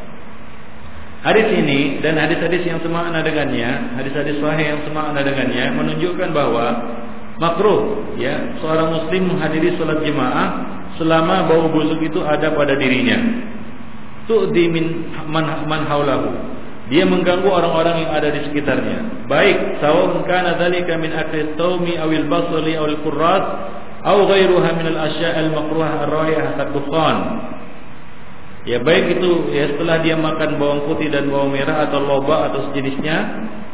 Hadis 1.20 1.52
ini 1.52 2.00
dan 2.00 2.16
hadis-hadis 2.16 2.64
yang 2.64 2.80
semakna 2.80 3.20
dengannya, 3.20 4.00
hadis-hadis 4.00 4.40
sahih 4.40 4.72
yang 4.72 4.80
semakna 4.88 5.20
dengannya 5.20 5.76
menunjukkan 5.76 6.30
bahwa 6.32 6.66
makruh 7.36 8.08
ya 8.16 8.56
seorang 8.64 8.88
muslim 8.88 9.36
menghadiri 9.36 9.76
salat 9.76 10.00
jemaah 10.00 10.46
selama 10.96 11.44
bau 11.44 11.68
busuk 11.68 12.00
itu 12.00 12.24
ada 12.24 12.56
pada 12.56 12.72
dirinya. 12.78 13.18
Tu'di 14.30 14.64
min 14.72 15.12
man, 15.28 15.68
man 15.68 15.84
haulahu. 15.84 16.56
Dia 16.88 17.04
mengganggu 17.04 17.44
orang-orang 17.44 18.08
yang 18.08 18.10
ada 18.16 18.28
di 18.32 18.40
sekitarnya. 18.48 19.28
Baik, 19.28 19.76
sawa'un 19.84 20.24
kana 20.24 20.56
dzalika 20.56 20.96
min 20.96 21.12
akli 21.12 21.52
taumi 21.60 22.00
awil 22.00 22.24
basli 22.32 22.72
awil 22.80 22.96
qurrat 23.04 23.44
aw 24.08 24.18
ghairuha 24.24 24.70
min 24.72 24.86
al-asya' 24.96 25.36
al-makruhah 25.36 26.08
ar-raihah 26.08 26.56
kadukhan. 26.56 27.16
Ya 28.64 28.80
baik 28.80 29.20
itu 29.20 29.52
ya 29.52 29.68
setelah 29.72 30.00
dia 30.00 30.16
makan 30.16 30.60
bawang 30.60 30.80
putih 30.88 31.08
dan 31.12 31.28
bawang 31.28 31.52
merah 31.52 31.88
atau 31.88 32.04
loba 32.04 32.52
atau 32.52 32.68
sejenisnya, 32.68 33.16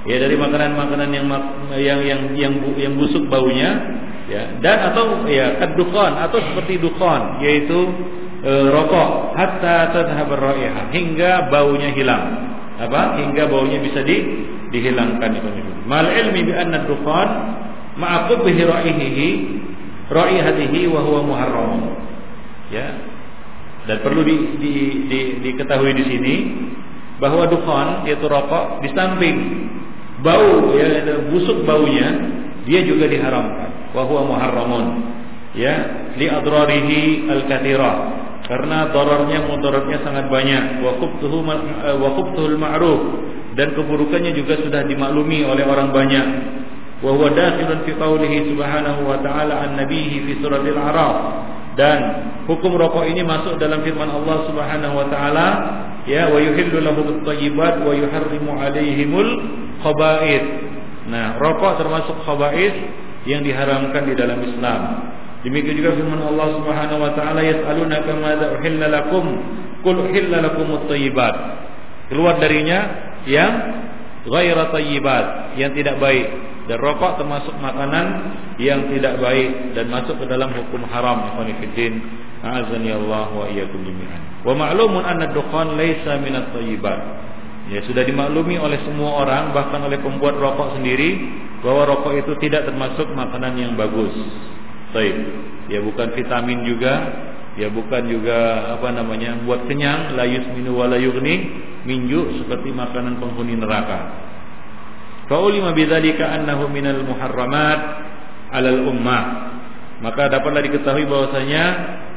ya 0.06 0.16
dari 0.18 0.34
makanan-makanan 0.38 1.10
yang 1.10 1.26
yang 1.78 2.00
yang 2.02 2.20
yang 2.34 2.54
yang 2.78 2.92
busuk 2.98 3.26
baunya, 3.26 3.74
ya 4.30 4.58
dan 4.58 4.90
atau 4.90 5.26
ya 5.30 5.58
kadukon 5.62 6.12
atau 6.14 6.38
seperti 6.40 6.80
dukon 6.80 7.42
yaitu 7.42 7.78
e, 8.40 8.52
rokok 8.70 9.36
hatta 9.36 9.92
tadhhab 9.92 10.30
raihah 10.32 10.88
hingga 10.94 11.50
baunya 11.52 11.92
hilang 11.92 12.53
apa? 12.80 13.22
Hingga 13.22 13.46
baunya 13.46 13.78
bisa 13.78 14.02
di 14.02 14.16
dihilangkan 14.74 15.30
itu 15.38 15.48
mal 15.86 16.02
ilmi 16.10 16.50
bi 16.50 16.52
anna 16.52 16.82
dukhan 16.88 17.28
ma'aqub 17.94 18.42
bihi 18.42 18.62
raihihi 18.66 19.28
raihatihi 20.10 20.90
wa 20.90 21.00
huwa 21.04 21.20
muharram. 21.22 21.72
Ya. 22.72 22.88
Dan 23.84 24.00
perlu 24.00 24.24
di, 24.24 24.36
di, 24.58 24.72
di, 25.06 25.20
diketahui 25.44 25.92
di 25.92 26.04
sini 26.08 26.34
bahwa 27.20 27.46
dukhan 27.46 28.08
yaitu 28.08 28.26
rokok 28.26 28.80
di 28.80 28.88
samping 28.96 29.36
bau 30.24 30.72
ya 30.72 31.20
busuk 31.28 31.62
baunya 31.68 32.08
dia 32.64 32.80
juga 32.82 33.06
diharamkan. 33.06 33.94
Wa 33.94 34.02
huwa 34.08 34.34
muharramun. 34.34 34.86
Ya. 35.54 36.02
Li 36.18 36.26
adrarihi 36.26 37.30
al 37.30 37.46
kathira 37.46 38.23
karena 38.44 38.92
dararnya 38.92 39.48
mudaratnya 39.48 40.04
sangat 40.04 40.28
banyak. 40.28 40.84
Wa 40.84 41.00
qubtuhu 41.00 41.38
wa 41.44 42.08
qubtuhul 42.12 42.60
ma'ruf. 42.60 43.00
Dan 43.56 43.72
keburukannya 43.72 44.34
juga 44.36 44.60
sudah 44.60 44.84
dimaklumi 44.84 45.46
oleh 45.48 45.64
orang 45.64 45.94
banyak. 45.94 46.26
Wa 47.00 47.10
huwa 47.14 47.32
dakhilun 47.32 47.88
fi 47.88 47.92
qawlihi 47.96 48.52
subhanahu 48.52 49.00
wa 49.08 49.18
ta'ala 49.24 49.54
an 49.64 49.70
nabihi 49.80 50.28
fi 50.28 50.32
suratil 50.44 50.76
a'raf. 50.76 51.16
Dan 51.74 51.98
hukum 52.46 52.78
rokok 52.78 53.02
ini 53.10 53.26
masuk 53.26 53.58
dalam 53.58 53.82
firman 53.82 54.06
Allah 54.06 54.46
Subhanahu 54.46 54.94
wa 54.94 55.06
taala 55.10 55.48
ya 56.06 56.30
wa 56.30 56.38
yuhillu 56.38 56.78
lahum 56.78 57.18
at-thayyibat 57.18 57.82
wa 57.82 57.90
yuharrimu 57.90 58.50
alaihimul 58.54 59.30
khaba'ith. 59.82 60.46
Nah 61.10 61.34
rokok 61.42 61.82
termasuk 61.82 62.14
khaba'ith 62.22 62.76
yang 63.26 63.42
diharamkan 63.42 64.06
di 64.06 64.14
dalam 64.14 64.38
Islam. 64.46 64.80
Demikian 65.44 65.76
juga 65.76 65.92
firman 65.92 66.24
Allah 66.24 66.56
Subhanahu 66.56 67.04
wa 67.04 67.12
taala 67.12 67.44
yas'alunaka 67.44 68.12
madza 68.16 68.46
uhilla 68.56 68.86
lakum 68.88 69.24
qul 69.84 70.08
uhilla 70.08 70.40
lakumut 70.40 70.88
thayyibat. 70.88 71.34
Keluar 72.08 72.40
darinya 72.40 72.80
yang 73.28 73.52
ghaira 74.24 74.72
thayyibat, 74.72 75.56
yang 75.60 75.76
tidak 75.76 76.00
baik. 76.00 76.28
Dan 76.64 76.80
rokok 76.80 77.20
termasuk 77.20 77.52
makanan 77.60 78.06
yang 78.56 78.88
tidak 78.88 79.20
baik 79.20 79.76
dan 79.76 79.92
masuk 79.92 80.16
ke 80.16 80.24
dalam 80.24 80.48
hukum 80.48 80.80
haram. 80.88 81.28
Ikhwan 81.28 81.52
fillah, 81.60 81.92
a'azani 82.40 82.88
Allah 82.88 83.28
wa 83.36 83.44
iyyakum 83.44 83.84
jami'an. 83.84 84.48
Wa 84.48 84.56
ma'lumun 84.56 85.04
anna 85.04 85.28
ad-dukhan 85.28 85.76
laysa 85.76 86.24
minat 86.24 86.56
thayyibat. 86.56 87.00
Ya 87.68 87.84
sudah 87.84 88.04
dimaklumi 88.04 88.56
oleh 88.56 88.80
semua 88.84 89.24
orang 89.24 89.52
bahkan 89.52 89.80
oleh 89.84 90.00
pembuat 90.00 90.40
rokok 90.40 90.80
sendiri 90.80 91.20
bahwa 91.60 91.84
rokok 91.84 92.12
itu 92.16 92.32
tidak 92.48 92.68
termasuk 92.68 93.12
makanan 93.12 93.56
yang 93.60 93.72
bagus. 93.76 94.12
Baik. 94.94 95.16
Ya 95.74 95.82
bukan 95.82 96.14
vitamin 96.14 96.62
juga, 96.62 96.94
ya 97.58 97.66
bukan 97.72 98.06
juga 98.06 98.72
apa 98.78 98.94
namanya 98.94 99.42
buat 99.42 99.66
kenyang, 99.66 100.14
la 100.14 100.22
yusminu 100.22 100.70
wa 100.76 100.86
la 100.86 101.02
minju 101.84 102.40
seperti 102.40 102.70
makanan 102.70 103.18
penghuni 103.18 103.58
neraka. 103.58 104.22
Fa 105.26 105.40
ulima 105.40 105.72
bidzalika 105.72 106.36
annahu 106.36 106.68
minal 106.68 107.00
muharramat 107.02 107.80
'alal 108.52 108.80
ummah. 108.92 109.24
Maka 110.04 110.28
dapatlah 110.28 110.60
diketahui 110.68 111.08
bahwasanya 111.08 111.64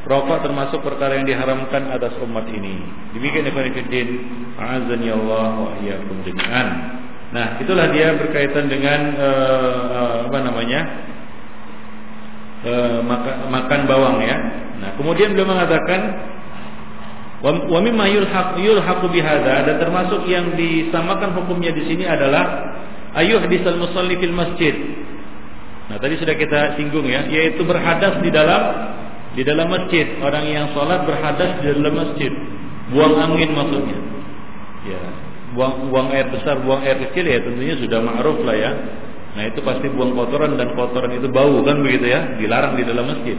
rokok 0.03 0.43
termasuk 0.43 0.83
perkara 0.83 1.19
yang 1.19 1.27
diharamkan 1.29 1.87
atas 1.93 2.19
umat 2.19 2.45
ini. 2.51 2.83
Demikian 3.15 3.47
ikhwan 3.47 3.71
fillah, 3.71 4.59
azani 4.59 5.07
Allah 5.07 5.51
wa 5.55 5.71
iyyakum. 5.79 6.19
Nah, 7.27 7.59
itulah 7.59 7.91
dia 7.91 8.15
berkaitan 8.15 8.71
dengan 8.71 8.99
uh, 9.19 9.81
uh, 9.87 10.15
apa 10.31 10.37
namanya? 10.41 10.79
Uh, 12.57 13.05
makan, 13.05 13.53
makan 13.53 13.79
bawang 13.85 14.17
ya. 14.25 14.37
Nah, 14.81 14.89
kemudian 14.97 15.33
beliau 15.33 15.45
mengatakan 15.45 16.01
wa 17.45 17.79
mimma 17.79 18.09
yulhaq 18.09 18.57
yulhaqu 18.57 19.05
bihadza. 19.13 19.65
Dan 19.69 19.75
termasuk 19.77 20.25
yang 20.25 20.57
disamakan 20.57 21.37
hukumnya 21.37 21.69
di 21.69 21.85
sini 21.85 22.09
adalah 22.09 22.75
ayuh 23.13 23.45
disal 23.45 23.77
musalli 23.77 24.17
fil 24.17 24.33
masjid. 24.33 24.73
Nah, 25.87 26.01
tadi 26.01 26.17
sudah 26.17 26.33
kita 26.33 26.75
singgung 26.75 27.05
ya, 27.05 27.29
yaitu 27.29 27.61
berhadas 27.63 28.19
di 28.25 28.29
dalam 28.33 28.61
di 29.37 29.45
dalam 29.45 29.69
masjid. 29.69 30.17
Orang 30.19 30.49
yang 30.49 30.73
sholat 30.73 31.05
berhadas 31.05 31.61
di 31.61 31.77
dalam 31.77 31.93
masjid. 31.93 32.33
Buang 32.89 33.15
angin 33.21 33.53
maksudnya. 33.53 33.99
Ya 34.87 35.27
buang 35.57 35.89
buang 35.89 36.13
air 36.13 36.29
besar 36.29 36.61
buang 36.61 36.85
air 36.85 37.01
kecil 37.09 37.25
ya 37.25 37.41
tentunya 37.41 37.73
sudah 37.81 37.97
ma'ruf 38.03 38.37
lah 38.45 38.53
ya 38.53 38.71
nah 39.37 39.45
itu 39.45 39.61
pasti 39.61 39.85
buang 39.93 40.17
kotoran 40.17 40.57
dan 40.57 40.73
kotoran 40.73 41.13
itu 41.13 41.29
bau 41.29 41.61
kan 41.61 41.77
begitu 41.85 42.09
ya? 42.09 42.41
Dilarang 42.41 42.73
di 42.73 42.83
dalam 42.89 43.05
masjid. 43.05 43.37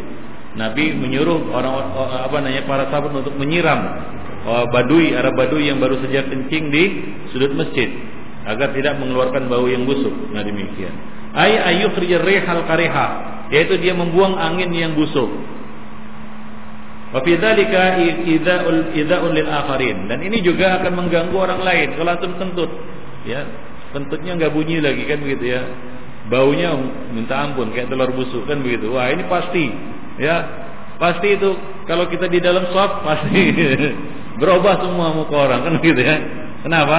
Nabi 0.54 0.94
menyuruh 0.94 1.50
orang 1.50 1.74
apa 2.30 2.38
namanya 2.38 2.62
para 2.66 2.86
sahabat 2.86 3.14
untuk 3.18 3.34
menyiram 3.34 3.78
badui 4.70 5.12
Arab 5.12 5.34
badui 5.34 5.68
yang 5.68 5.82
baru 5.82 5.98
saja 6.02 6.26
kencing 6.30 6.70
di 6.70 6.84
sudut 7.34 7.52
masjid 7.58 7.90
agar 8.48 8.72
tidak 8.72 8.96
mengeluarkan 8.96 9.50
bau 9.50 9.66
yang 9.66 9.84
busuk. 9.84 10.14
Nah 10.32 10.40
demikian. 10.46 10.94
Ay 11.36 11.58
ayuh 11.58 11.92
rihal 11.98 12.62
kariha 12.64 13.06
yaitu 13.52 13.76
dia 13.82 13.92
membuang 13.92 14.38
angin 14.38 14.72
yang 14.72 14.94
busuk. 14.96 15.28
Wa 17.12 17.20
fi 17.24 17.36
dzalika 17.36 18.00
idza'ul 18.92 19.32
lil 19.32 19.48
akharin. 19.48 20.08
Dan 20.08 20.20
ini 20.20 20.44
juga 20.44 20.80
akan 20.80 20.92
mengganggu 20.92 21.36
orang 21.36 21.60
lain. 21.64 21.88
Kalau 21.96 22.10
antum 22.12 22.32
kentut. 22.36 22.70
Ya, 23.24 23.44
kentutnya 23.94 24.36
enggak 24.36 24.52
bunyi 24.52 24.82
lagi 24.82 25.02
kan 25.08 25.18
begitu 25.22 25.44
ya. 25.56 25.62
Baunya 26.28 26.76
minta 27.12 27.40
ampun 27.40 27.72
kayak 27.72 27.88
telur 27.88 28.12
busuk 28.12 28.44
kan 28.44 28.60
begitu. 28.60 28.92
Wah, 28.92 29.08
ini 29.08 29.24
pasti 29.26 29.64
ya. 30.20 30.36
Pasti 30.98 31.38
itu 31.38 31.50
kalau 31.86 32.10
kita 32.10 32.26
di 32.26 32.42
dalam 32.42 32.68
shop 32.74 33.06
pasti 33.06 33.42
berubah 34.40 34.82
semua 34.82 35.14
muka 35.14 35.36
orang 35.36 35.60
kan 35.64 35.72
begitu 35.80 36.00
ya. 36.04 36.16
Kenapa? 36.66 36.98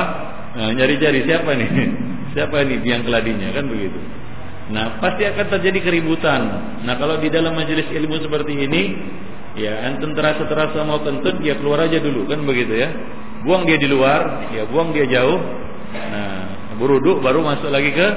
Nah, 0.56 0.72
nyari-cari 0.74 1.28
siapa 1.28 1.52
nih? 1.54 1.70
Siapa 2.30 2.62
ini 2.62 2.78
biang 2.86 3.10
keladinya 3.10 3.50
kan 3.58 3.66
begitu. 3.66 3.98
Nah, 4.70 5.02
pasti 5.02 5.26
akan 5.26 5.50
terjadi 5.50 5.82
keributan. 5.82 6.42
Nah, 6.86 6.94
kalau 7.02 7.18
di 7.18 7.26
dalam 7.26 7.58
majelis 7.58 7.90
ilmu 7.90 8.22
seperti 8.22 8.54
ini, 8.70 8.82
Ya, 9.58 9.92
antum 9.92 10.14
terasa-terasa 10.14 10.86
mau 10.86 11.02
kentut, 11.02 11.42
ya 11.44 11.58
keluar 11.58 11.84
aja 11.84 11.98
dulu 11.98 12.30
kan 12.30 12.46
begitu 12.46 12.78
ya. 12.78 12.90
Buang 13.42 13.66
dia 13.66 13.76
di 13.76 13.92
luar, 13.92 14.52
ya 14.56 14.64
buang 14.70 14.94
dia 14.96 15.04
jauh. 15.04 15.40
Nah, 15.90 16.49
beruduk 16.80 17.20
baru 17.20 17.44
masuk 17.44 17.70
lagi 17.70 17.92
ke 17.92 18.08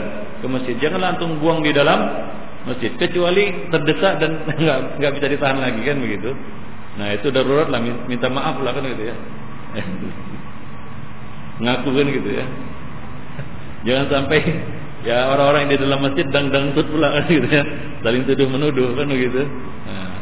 ke 0.40 0.46
masjid. 0.46 0.74
Jangan 0.78 1.14
antum 1.14 1.36
buang 1.42 1.60
di 1.60 1.74
dalam 1.74 1.98
masjid 2.64 2.94
kecuali 2.94 3.68
terdesak 3.68 4.22
dan 4.22 4.46
nggak 4.62 4.78
nggak 5.02 5.12
bisa 5.18 5.26
ditahan 5.28 5.58
lagi 5.58 5.80
kan 5.82 5.98
begitu. 5.98 6.30
Nah, 6.92 7.08
itu 7.16 7.32
darurat 7.32 7.72
lah 7.72 7.80
minta 7.82 8.28
maaf 8.30 8.60
lah 8.62 8.72
kan 8.72 8.84
gitu 8.86 9.04
ya. 9.10 9.16
Ngaku 11.62 11.88
kan 11.90 12.06
gitu 12.08 12.30
ya. 12.30 12.46
Jangan 13.86 14.06
sampai 14.08 14.40
ya 15.02 15.26
orang-orang 15.34 15.74
di 15.74 15.76
dalam 15.82 15.98
masjid 15.98 16.26
dang 16.30 16.54
dangdut 16.54 16.86
pula 16.86 17.10
kan 17.18 17.26
gitu 17.26 17.48
ya. 17.50 17.64
Saling 18.06 18.22
tuduh 18.28 18.48
menuduh 18.48 18.94
kan 18.94 19.10
begitu. 19.10 19.42
Nah, 19.88 20.12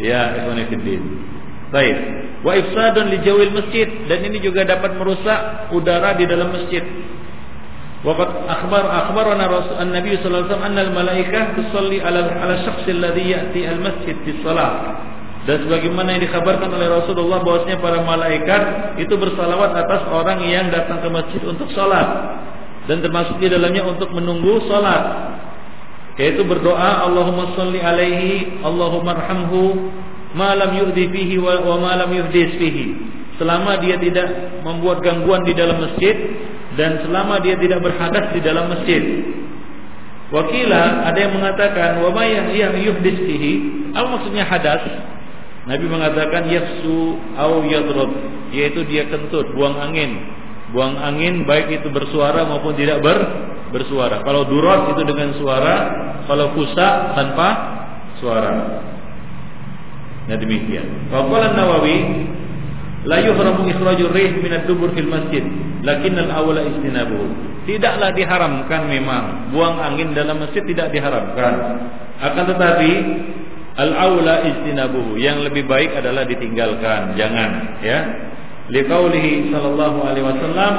Ya, 0.00 0.32
ikhwan 0.32 0.64
fillah. 0.64 1.02
Baik. 1.70 1.96
Wa 2.40 2.56
ifsadun 2.56 3.12
li 3.12 3.18
jawil 3.20 3.52
masjid 3.52 3.86
dan 4.08 4.24
ini 4.24 4.40
juga 4.40 4.64
dapat 4.64 4.96
merusak 4.96 5.70
udara 5.76 6.16
di 6.16 6.24
dalam 6.24 6.50
masjid. 6.50 6.82
Akhbarana 8.00 9.44
Rasul 9.44 9.76
Nabi 9.92 10.16
sallallahu 10.16 10.48
alaihi 10.48 10.48
wasallam 10.48 10.68
anna 10.72 10.80
al 10.88 10.92
malaikah 10.96 11.42
tusalli 11.52 12.00
ala 12.00 12.32
ala 12.32 12.54
syakhs 12.64 12.88
alladhi 12.88 13.28
ya'ti 13.28 13.60
al 13.68 13.80
masjid 13.84 14.16
fi 14.24 14.30
shalah. 14.40 14.72
Dan 15.44 15.68
sebagaimana 15.68 16.16
yang 16.16 16.22
dikabarkan 16.24 16.68
oleh 16.68 16.88
Rasulullah 16.88 17.40
bahwasanya 17.40 17.80
para 17.80 18.00
malaikat 18.04 18.62
itu 19.00 19.14
bersalawat 19.16 19.72
atas 19.72 20.04
orang 20.12 20.40
yang 20.44 20.68
datang 20.68 21.00
ke 21.00 21.08
masjid 21.08 21.40
untuk 21.48 21.68
sholat 21.72 22.08
dan 22.84 23.00
termasuk 23.00 23.40
di 23.40 23.48
dalamnya 23.48 23.84
untuk 23.88 24.12
menunggu 24.12 24.64
sholat 24.68 25.36
yaitu 26.20 26.44
berdoa 26.44 27.08
Allahumma 27.08 27.56
salli 27.56 27.80
alaihi 27.80 28.60
Allahumma 28.60 29.16
arhamhu 29.16 29.92
ma 30.36 30.52
lam 30.52 30.76
fihi 30.92 31.36
wa, 31.40 31.56
wa 31.64 31.76
ma 31.88 32.04
fihi. 32.04 32.86
Selama 33.40 33.80
dia 33.80 33.96
tidak 33.96 34.60
membuat 34.60 35.00
gangguan 35.00 35.40
di 35.48 35.56
dalam 35.56 35.80
masjid 35.80 36.12
dan 36.78 37.02
selama 37.02 37.42
dia 37.42 37.58
tidak 37.58 37.82
berhadas 37.82 38.30
di 38.34 38.40
dalam 38.44 38.70
masjid 38.70 39.02
wakila 40.30 41.10
ada 41.10 41.18
yang 41.18 41.34
mengatakan 41.34 41.98
wa 42.02 42.10
ma 42.14 42.22
yang 42.26 42.50
yuhdis 42.78 43.18
fihi 43.26 43.52
apa 43.94 44.06
maksudnya 44.06 44.46
hadas 44.46 44.82
Nabi 45.68 45.86
mengatakan 45.86 46.48
yafsu 46.48 47.20
au 47.36 47.62
yadrub 47.68 48.10
yaitu 48.50 48.82
dia 48.88 49.06
kentut, 49.06 49.52
buang 49.52 49.76
angin. 49.76 50.18
Buang 50.70 50.96
angin 50.96 51.44
baik 51.44 51.82
itu 51.82 51.90
bersuara 51.90 52.46
maupun 52.46 52.74
tidak 52.78 53.02
ber 53.02 53.18
bersuara. 53.74 54.22
Kalau 54.26 54.46
durot 54.46 54.94
itu 54.94 55.02
dengan 55.06 55.34
suara, 55.38 55.74
kalau 56.26 56.54
kusa 56.58 57.14
tanpa 57.14 57.48
suara. 58.18 58.82
Nah 60.30 60.36
demikian. 60.38 61.10
Qala 61.10 61.54
Nawawi 61.54 61.98
la 63.08 63.18
yuhramu 63.24 63.68
ikhrajur 63.70 64.12
rih 64.12 64.40
min 64.40 64.52
ad-dubur 64.52 64.92
fil 64.92 65.08
masjid, 65.08 65.44
lakin 65.84 66.14
al-awla 66.20 66.64
istinabu. 66.66 67.20
Tidaklah 67.68 68.10
diharamkan 68.16 68.88
memang 68.88 69.52
buang 69.52 69.78
angin 69.78 70.16
dalam 70.16 70.40
masjid 70.40 70.64
tidak 70.64 70.90
diharamkan. 70.90 71.54
Akan 72.20 72.44
tetapi 72.48 72.90
Al-aula 73.80 74.44
istinabuhu. 74.44 75.16
Yang 75.16 75.50
lebih 75.50 75.64
baik 75.70 75.94
adalah 75.96 76.26
ditinggalkan, 76.26 77.14
jangan 77.14 77.80
ya. 77.80 77.98
Liqaulihi 78.70 79.50
sallallahu 79.50 79.98
alaihi 80.04 80.26
wasallam, 80.26 80.72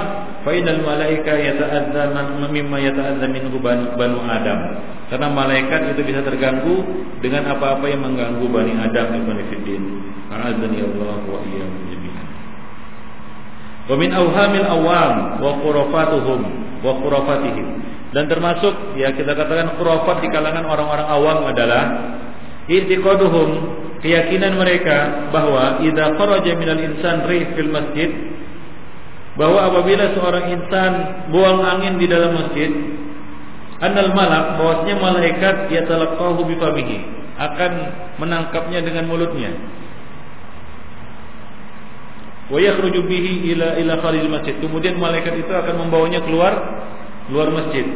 fa 0.45 0.51
innal 0.53 0.79
malaika 0.85 1.33
yata'adza 1.33 2.13
mimma 2.51 2.77
yata'adza 2.79 3.25
minhu 3.27 3.57
banu 3.59 4.19
Adam. 4.27 4.59
Karena 5.11 5.27
malaikat 5.27 5.97
itu 5.97 6.07
bisa 6.07 6.23
terganggu 6.23 6.87
dengan 7.19 7.51
apa-apa 7.51 7.83
yang 7.91 7.99
mengganggu 7.99 8.47
Bani 8.47 8.79
Adam 8.79 9.11
ibn 9.11 9.43
Fiddin. 9.51 9.83
A'adzani 10.31 10.79
Allah 10.87 11.19
wa. 11.27 11.39
Wa 13.91 13.99
min 13.99 14.15
awhamil 14.15 14.63
awam 14.71 15.43
wa 15.43 15.51
khurafatuhum 15.59 16.39
wa 16.79 16.91
khurafatihim. 17.03 17.67
Dan 18.15 18.31
termasuk 18.31 18.95
ya 18.95 19.11
kita 19.11 19.35
katakan 19.35 19.75
khurafat 19.75 20.23
di 20.23 20.31
kalangan 20.31 20.63
orang-orang 20.63 21.07
awam 21.11 21.37
adalah 21.51 21.83
i'tiqaduhum 22.71 23.49
keyakinan 23.99 24.55
mereka 24.55 25.27
bahwa 25.35 25.83
idza 25.83 26.15
kharaja 26.15 26.51
minal 26.55 26.79
insan 26.79 27.27
rih 27.27 27.51
fil 27.51 27.67
masjid 27.67 28.09
bahwa 29.35 29.59
apabila 29.63 30.11
seorang 30.15 30.45
insan 30.55 30.91
buang 31.31 31.59
angin 31.63 31.95
di 31.99 32.07
dalam 32.07 32.35
masjid 32.35 32.71
annal 33.79 34.11
malak 34.11 34.59
bahwasanya 34.59 34.95
malaikat 34.99 35.55
yatalaqahu 35.71 36.47
bi 36.47 36.55
famihi 36.59 36.97
akan 37.39 37.71
menangkapnya 38.19 38.83
dengan 38.83 39.07
mulutnya 39.07 39.55
wa 42.51 42.59
yakhruju 42.59 43.07
bihi 43.07 43.55
ila 43.55 43.79
ila 43.79 43.93
kharij 44.03 44.27
masjid 44.27 44.59
kemudian 44.59 44.99
malaikat 44.99 45.39
itu 45.39 45.49
akan 45.49 45.87
membawanya 45.87 46.19
keluar 46.21 46.53
keluar 47.31 47.47
masjid 47.49 47.87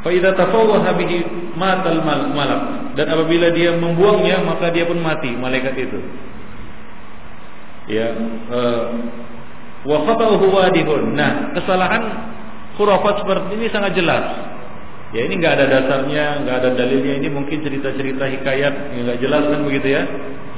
Fa 0.00 0.08
idza 0.08 0.32
tafawwaha 0.32 0.96
bihi 0.96 1.18
matal 1.60 2.00
malak. 2.04 2.94
Dan 2.96 3.06
apabila 3.12 3.52
dia 3.52 3.76
membuangnya 3.76 4.40
maka 4.40 4.72
dia 4.72 4.88
pun 4.88 4.96
mati 5.00 5.36
malaikat 5.36 5.76
itu. 5.76 5.98
Ya, 7.90 8.08
uh, 8.48 8.84
wa 9.84 9.98
khata'uhu 10.08 10.46
wadihun. 10.48 11.12
Nah, 11.12 11.52
kesalahan 11.52 12.02
khurafat 12.80 13.24
seperti 13.24 13.60
ini 13.60 13.66
sangat 13.68 13.92
jelas. 13.98 14.24
Ya 15.10 15.26
ini 15.26 15.42
nggak 15.42 15.58
ada 15.58 15.66
dasarnya, 15.68 16.46
nggak 16.46 16.56
ada 16.64 16.68
dalilnya. 16.80 17.18
Ini 17.18 17.28
mungkin 17.34 17.60
cerita-cerita 17.60 18.24
hikayat 18.30 18.94
yang 18.94 19.04
nggak 19.10 19.20
jelas 19.20 19.42
kan 19.52 19.60
begitu 19.66 20.00
ya. 20.00 20.02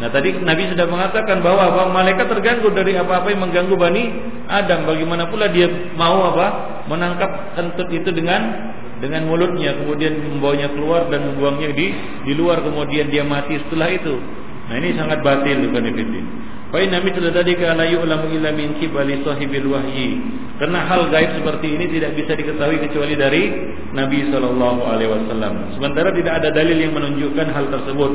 Nah 0.01 0.09
tadi 0.09 0.33
Nabi 0.33 0.73
sudah 0.73 0.87
mengatakan 0.89 1.45
bahwa, 1.45 1.69
bahwa 1.69 2.01
malaikat 2.01 2.25
terganggu 2.31 2.73
dari 2.73 2.97
apa-apa 2.97 3.29
yang 3.29 3.45
mengganggu 3.45 3.77
bani 3.77 4.03
Adam. 4.49 4.89
Bagaimana 4.89 5.29
pula 5.29 5.53
dia 5.53 5.69
mau 5.99 6.33
apa 6.33 6.47
menangkap 6.89 7.57
kentut 7.59 7.89
itu 7.93 8.09
dengan 8.13 8.73
dengan 9.03 9.27
mulutnya 9.27 9.75
kemudian 9.83 10.15
membawanya 10.15 10.71
keluar 10.73 11.11
dan 11.11 11.35
membuangnya 11.35 11.75
di 11.75 11.87
di 12.23 12.33
luar 12.39 12.63
kemudian 12.63 13.11
dia 13.13 13.27
mati 13.27 13.59
setelah 13.69 13.91
itu. 13.93 14.15
Nah 14.71 14.75
ini 14.79 14.95
sangat 14.97 15.21
batil 15.21 15.59
bukan 15.69 15.85
itu. 15.91 16.21
Fa 16.73 16.81
inna 16.81 17.05
mithla 17.05 17.29
dzalika 17.29 17.77
la 17.77 17.85
yu'lamu 17.85 18.33
illa 18.33 18.49
min 18.57 18.81
qibali 18.81 19.21
sahibil 19.21 19.69
wahyi. 19.69 20.17
Karena 20.57 20.89
hal 20.89 21.13
gaib 21.13 21.37
seperti 21.37 21.69
ini 21.77 21.85
tidak 21.93 22.17
bisa 22.17 22.33
diketahui 22.33 22.81
kecuali 22.81 23.13
dari 23.13 23.43
Nabi 23.93 24.33
sallallahu 24.33 24.81
alaihi 24.89 25.13
wasallam. 25.13 25.77
Sementara 25.77 26.17
tidak 26.17 26.41
ada 26.41 26.49
dalil 26.49 26.81
yang 26.81 26.97
menunjukkan 26.97 27.47
hal 27.53 27.69
tersebut. 27.69 28.13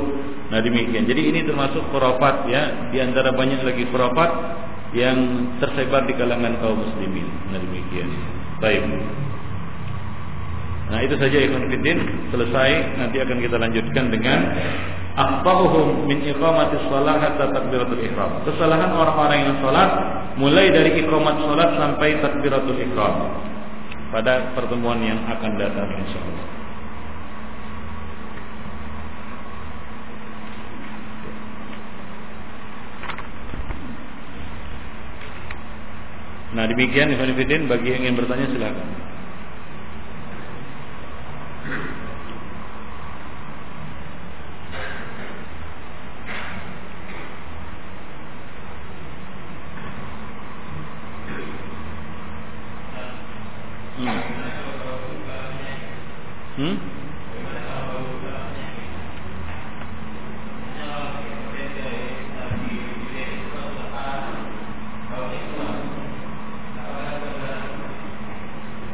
Nah 0.49 0.59
demikian. 0.65 1.05
Jadi 1.05 1.21
ini 1.29 1.45
termasuk 1.45 1.85
khurafat 1.93 2.49
ya, 2.49 2.89
di 2.89 2.97
antara 2.97 3.29
banyak 3.29 3.61
lagi 3.61 3.85
khurafat 3.93 4.31
yang 4.97 5.17
tersebar 5.61 6.09
di 6.09 6.17
kalangan 6.17 6.57
kaum 6.57 6.81
muslimin. 6.81 7.29
Nah 7.53 7.61
demikian. 7.61 8.09
Baik. 8.57 8.81
Nah 10.87 11.03
itu 11.03 11.19
saja 11.19 11.35
ikhwan 11.35 11.67
fiddin 11.67 11.99
selesai 12.31 12.69
nanti 12.95 13.19
akan 13.19 13.37
kita 13.43 13.59
lanjutkan 13.59 14.07
dengan 14.07 14.39
akhtahuhum 15.19 16.07
min 16.07 16.23
iqamatis 16.23 16.79
shalah 16.87 17.19
hatta 17.19 17.51
takbiratul 17.51 17.99
ihram. 17.99 18.31
Kesalahan 18.47 18.95
orang-orang 18.95 19.39
yang 19.51 19.55
salat 19.59 19.91
mulai 20.39 20.71
dari 20.71 20.95
iqamat 21.03 21.43
salat 21.43 21.69
sampai 21.75 22.23
takbiratul 22.23 22.79
ihram. 22.79 23.15
Pada 24.07 24.55
pertemuan 24.55 25.03
yang 25.03 25.19
akan 25.27 25.51
datang 25.59 25.91
insyaallah. 25.91 26.57
Nah 36.55 36.65
demikian 36.65 37.11
Ikhwan 37.11 37.35
Fidin 37.35 37.67
bagi 37.67 37.91
yang 37.91 38.07
ingin 38.07 38.15
bertanya 38.17 38.47
silakan. 38.49 39.06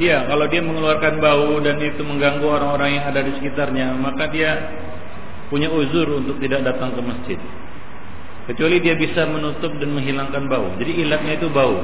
Iya, 0.03 0.27
kalau 0.27 0.45
dia 0.51 0.59
mengeluarkan 0.59 1.23
bau 1.23 1.63
dan 1.63 1.79
itu 1.79 2.03
mengganggu 2.03 2.43
orang-orang 2.43 2.99
yang 2.99 3.05
ada 3.07 3.23
di 3.23 3.31
sekitarnya, 3.39 3.95
maka 3.95 4.27
dia 4.27 4.51
punya 5.47 5.71
uzur 5.71 6.19
untuk 6.19 6.43
tidak 6.43 6.67
datang 6.67 6.91
ke 6.91 6.99
masjid. 6.99 7.39
Kecuali 8.51 8.83
dia 8.83 8.99
bisa 8.99 9.23
menutup 9.23 9.71
dan 9.79 9.95
menghilangkan 9.95 10.43
bau. 10.51 10.75
Jadi 10.75 11.07
ilatnya 11.07 11.39
itu 11.39 11.47
bau. 11.47 11.79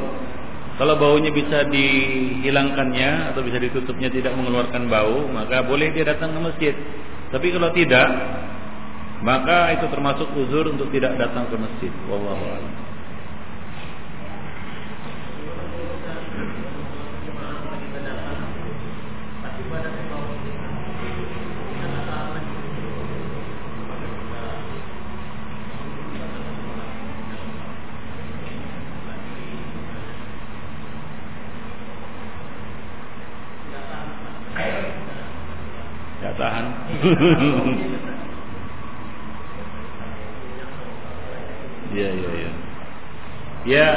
Kalau 0.76 0.96
baunya 1.00 1.32
bisa 1.32 1.64
dihilangkannya 1.72 3.32
atau 3.32 3.40
bisa 3.40 3.56
ditutupnya 3.56 4.12
tidak 4.12 4.36
mengeluarkan 4.36 4.92
bau, 4.92 5.24
maka 5.32 5.64
boleh 5.64 5.92
dia 5.96 6.04
datang 6.04 6.36
ke 6.36 6.40
masjid. 6.44 6.76
Tapi 7.32 7.56
kalau 7.56 7.72
tidak, 7.72 8.08
maka 9.24 9.80
itu 9.80 9.88
termasuk 9.88 10.28
uzur 10.36 10.68
untuk 10.76 10.92
tidak 10.92 11.16
datang 11.16 11.48
ke 11.48 11.56
masjid. 11.56 11.92
Wallahu 12.12 12.44
a'lam. 12.52 12.89
Ya, 41.90 42.06
ya, 42.06 42.32
ya. 42.38 42.52
Ya, 43.66 43.88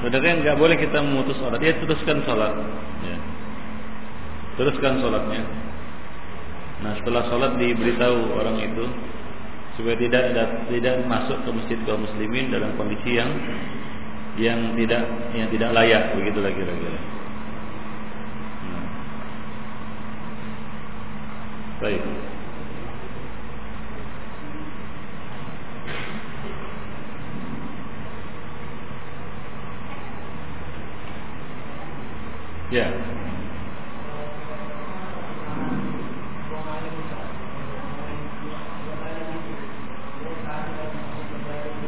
sebenarnya 0.00 0.32
nggak 0.40 0.56
boleh 0.56 0.76
kita 0.80 0.96
memutus 1.04 1.36
sholat. 1.36 1.60
Ya, 1.60 1.76
teruskan 1.76 2.24
sholat. 2.24 2.56
Ya. 3.04 3.16
Teruskan 4.56 5.04
sholatnya. 5.04 5.44
Nah, 6.80 6.92
setelah 7.00 7.28
sholat 7.28 7.60
diberitahu 7.60 8.32
orang 8.40 8.64
itu, 8.64 8.84
supaya 9.76 9.96
tidak 10.00 10.22
tidak 10.72 10.94
masuk 11.04 11.36
ke 11.44 11.50
masjid 11.52 11.78
kaum 11.84 12.02
muslimin 12.02 12.48
dalam 12.48 12.72
kondisi 12.80 13.18
yang 13.18 13.30
yang 14.34 14.74
tidak 14.74 15.02
yang 15.36 15.48
tidak 15.52 15.70
layak 15.76 16.02
begitu 16.16 16.38
lagi 16.42 16.58
kira-kira. 16.58 17.00
Nah. 18.66 18.86
Baik. 21.84 22.02
Ya. 32.72 32.88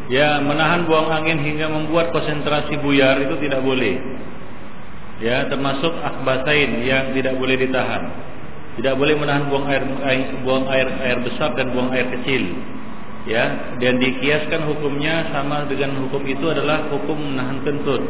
Ya, 0.06 0.38
menahan 0.38 0.86
buang 0.86 1.10
angin 1.10 1.42
hingga 1.42 1.66
membuat 1.66 2.14
konsentrasi 2.14 2.78
buyar 2.78 3.18
itu 3.26 3.34
tidak 3.42 3.58
boleh. 3.66 3.98
Ya, 5.18 5.50
termasuk 5.50 5.90
akhbasain 5.98 6.86
yang 6.86 7.10
tidak 7.10 7.34
boleh 7.40 7.58
ditahan. 7.58 8.06
Tidak 8.76 8.94
boleh 8.94 9.16
menahan 9.18 9.48
buang 9.50 9.66
air, 9.66 9.82
air 9.82 10.28
buang 10.44 10.68
air 10.68 10.86
air 11.00 11.18
besar 11.24 11.56
dan 11.58 11.72
buang 11.72 11.90
air 11.90 12.06
kecil. 12.20 12.54
Ya, 13.26 13.74
dan 13.82 13.98
dikiaskan 13.98 14.70
hukumnya 14.70 15.26
sama 15.34 15.66
dengan 15.66 15.98
hukum 16.06 16.22
itu 16.22 16.44
adalah 16.54 16.86
hukum 16.92 17.18
menahan 17.18 17.64
kentut. 17.66 18.04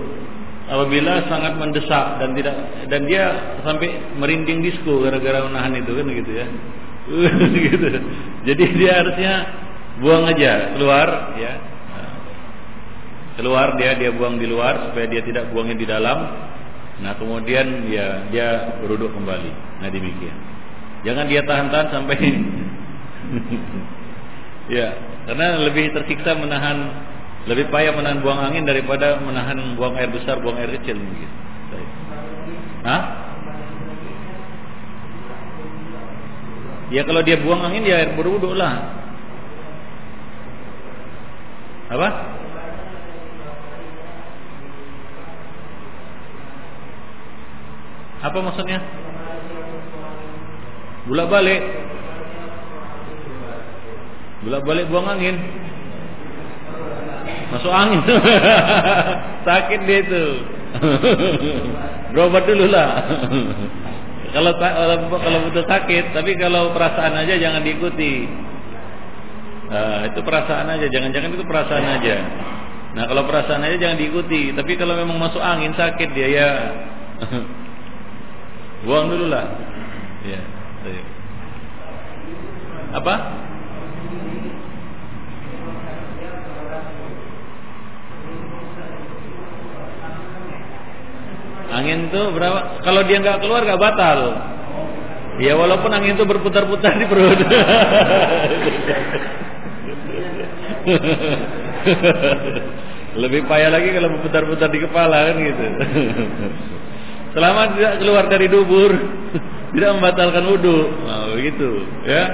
Apabila 0.66 1.30
sangat 1.30 1.62
mendesak 1.62 2.18
dan 2.18 2.34
tidak 2.34 2.56
dan 2.90 3.06
dia 3.06 3.54
sampai 3.62 4.18
merinding 4.18 4.66
disco 4.66 4.98
gara-gara 4.98 5.46
menahan 5.46 5.78
itu 5.78 5.94
kan 5.94 6.06
gitu 6.10 6.32
ya. 6.34 6.46
gitu. 7.70 7.86
Jadi 8.42 8.64
dia 8.74 8.92
harusnya 8.98 9.32
buang 10.02 10.26
aja 10.28 10.76
keluar 10.76 11.38
ya 11.38 11.52
keluar 13.36 13.76
dia 13.76 13.94
dia 14.00 14.10
buang 14.16 14.40
di 14.40 14.48
luar 14.48 14.90
supaya 14.90 15.06
dia 15.08 15.20
tidak 15.20 15.52
buangnya 15.52 15.76
di 15.76 15.86
dalam 15.86 16.18
nah 17.04 17.12
kemudian 17.20 17.84
ya 17.92 18.24
dia 18.32 18.80
beruduk 18.80 19.12
kembali 19.12 19.52
nah 19.84 19.88
demikian 19.92 20.36
jangan 21.04 21.28
dia 21.28 21.44
tahan-tahan 21.44 21.88
sampai 21.92 22.16
ya 24.76 24.88
karena 25.28 25.60
lebih 25.68 25.92
tersiksa 25.92 26.32
menahan 26.40 26.76
lebih 27.47 27.70
payah 27.70 27.94
menahan 27.94 28.20
buang 28.22 28.42
angin 28.42 28.66
daripada 28.66 29.22
menahan 29.22 29.78
buang 29.78 29.94
air 29.94 30.11
besar 30.11 30.42
buang 30.42 30.59
air 30.59 30.70
kecil 30.82 30.99
mungkin 30.99 31.30
Hah? 32.86 33.03
Ya 36.86 37.03
kalau 37.03 37.18
dia 37.26 37.34
buang 37.42 37.66
angin 37.66 37.82
dia 37.82 37.99
air 37.99 38.14
berwuduk 38.14 38.55
lah. 38.55 38.94
Apa? 41.90 42.09
Apa 48.22 48.38
maksudnya? 48.38 48.78
Bulak 51.11 51.26
balik. 51.26 51.62
Bulak 54.47 54.62
balik 54.62 54.86
buang 54.86 55.11
angin. 55.11 55.65
Masuk 57.55 57.70
angin. 57.70 58.01
Sakit 59.49 59.80
dia 59.86 59.99
itu. 60.03 60.24
Berobat 62.12 62.44
dulu 62.49 62.66
lah. 62.70 63.07
kalau 64.34 64.53
kalau 64.57 65.38
betul 65.49 65.64
sakit, 65.64 66.12
tapi 66.12 66.36
kalau 66.36 66.72
perasaan 66.76 67.14
aja 67.16 67.36
jangan 67.40 67.62
diikuti. 67.64 68.28
Nah, 69.66 70.07
itu 70.07 70.20
perasaan 70.22 70.66
aja, 70.70 70.86
jangan-jangan 70.86 71.30
itu 71.34 71.44
perasaan 71.44 71.86
aja. 71.99 72.16
Nah, 72.97 73.05
kalau 73.11 73.26
perasaan 73.26 73.64
aja 73.66 73.76
jangan 73.76 73.99
diikuti. 73.99 74.55
Tapi 74.55 74.72
kalau 74.78 74.97
memang 74.97 75.18
masuk 75.20 75.42
angin 75.42 75.74
sakit 75.76 76.09
dia 76.16 76.28
ya 76.32 76.51
Buang 78.86 79.09
dulu 79.11 79.26
lah. 79.32 79.47
Ya. 80.24 80.40
Apa? 82.97 83.14
Angin 91.77 92.09
itu 92.09 92.20
berapa? 92.33 92.81
Kalau 92.81 93.05
dia 93.05 93.20
nggak 93.20 93.45
keluar 93.45 93.61
nggak 93.68 93.77
batal. 93.81 94.18
Ya 95.37 95.53
walaupun 95.53 95.93
angin 95.93 96.16
itu 96.16 96.24
berputar-putar 96.24 96.97
di 96.97 97.05
perut. 97.05 97.37
Lebih 103.20 103.45
payah 103.45 103.68
lagi 103.72 103.93
kalau 103.93 104.09
berputar-putar 104.16 104.68
di 104.72 104.81
kepala 104.81 105.29
kan 105.29 105.37
gitu. 105.37 105.66
Selama 107.37 107.77
tidak 107.77 108.01
keluar 108.01 108.24
dari 108.33 108.49
dubur, 108.49 108.97
tidak 109.77 109.91
membatalkan 110.01 110.49
wudhu. 110.49 110.89
Nah, 111.05 111.37
begitu, 111.37 111.85
ya. 112.09 112.24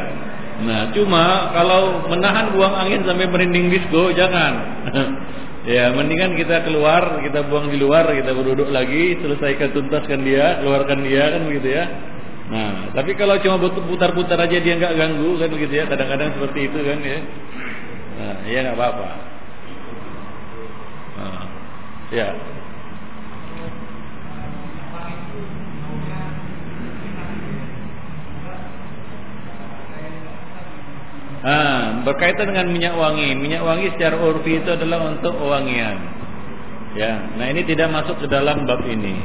Nah, 0.62 0.94
cuma 0.94 1.50
kalau 1.50 2.06
menahan 2.06 2.54
buang 2.54 2.70
angin 2.70 3.02
sampai 3.02 3.26
merinding 3.26 3.66
disco, 3.66 4.14
jangan. 4.14 4.62
ya, 5.66 5.94
mendingan 5.94 6.34
kita 6.34 6.66
keluar, 6.66 7.22
kita 7.22 7.46
buang 7.46 7.70
di 7.70 7.78
luar, 7.78 8.10
kita 8.10 8.34
berduduk 8.34 8.68
lagi, 8.70 9.18
selesaikan 9.22 9.70
tuntaskan 9.74 10.20
dia, 10.26 10.60
keluarkan 10.62 11.06
dia 11.06 11.24
kan 11.38 11.42
begitu 11.46 11.68
ya. 11.70 11.84
Nah, 12.52 12.92
tapi 12.92 13.16
kalau 13.16 13.40
cuma 13.40 13.56
putar-putar 13.62 14.36
aja 14.36 14.58
dia 14.60 14.74
nggak 14.76 14.94
ganggu 14.98 15.40
kan 15.40 15.48
begitu 15.48 15.72
ya, 15.80 15.84
kadang-kadang 15.88 16.36
seperti 16.36 16.60
itu 16.68 16.78
kan 16.82 16.98
ya. 17.00 17.18
Nah, 18.12 18.36
ya 18.44 18.58
nggak 18.66 18.76
apa-apa. 18.76 19.08
Nah, 21.16 21.44
ya. 22.12 22.28
Ah, 31.42 32.06
berkaitan 32.06 32.54
dengan 32.54 32.70
minyak 32.70 32.94
wangi. 32.94 33.34
Minyak 33.34 33.66
wangi 33.66 33.90
secara 33.98 34.14
urfi 34.14 34.62
itu 34.62 34.70
adalah 34.70 35.10
untuk 35.10 35.34
wangian. 35.42 35.98
Ya, 36.94 37.34
nah 37.34 37.50
ini 37.50 37.66
tidak 37.66 37.90
masuk 37.90 38.22
ke 38.22 38.26
dalam 38.30 38.62
bab 38.62 38.84
ini. 38.86 39.18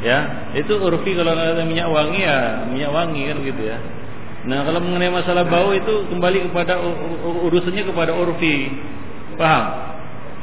Ya, 0.00 0.50
itu 0.56 0.72
urfi 0.80 1.12
kalau 1.14 1.36
ada 1.36 1.62
minyak 1.62 1.86
wangi 1.86 2.24
ya 2.24 2.64
minyak 2.66 2.90
wangi 2.90 3.22
kan 3.28 3.38
gitu 3.44 3.62
ya. 3.62 3.78
Nah, 4.42 4.66
kalau 4.66 4.82
mengenai 4.82 5.12
masalah 5.12 5.46
bau 5.46 5.70
itu 5.70 6.10
kembali 6.10 6.50
kepada 6.50 6.80
urusannya 7.46 7.84
kepada 7.86 8.10
urfi. 8.16 8.72
Paham? 9.38 9.64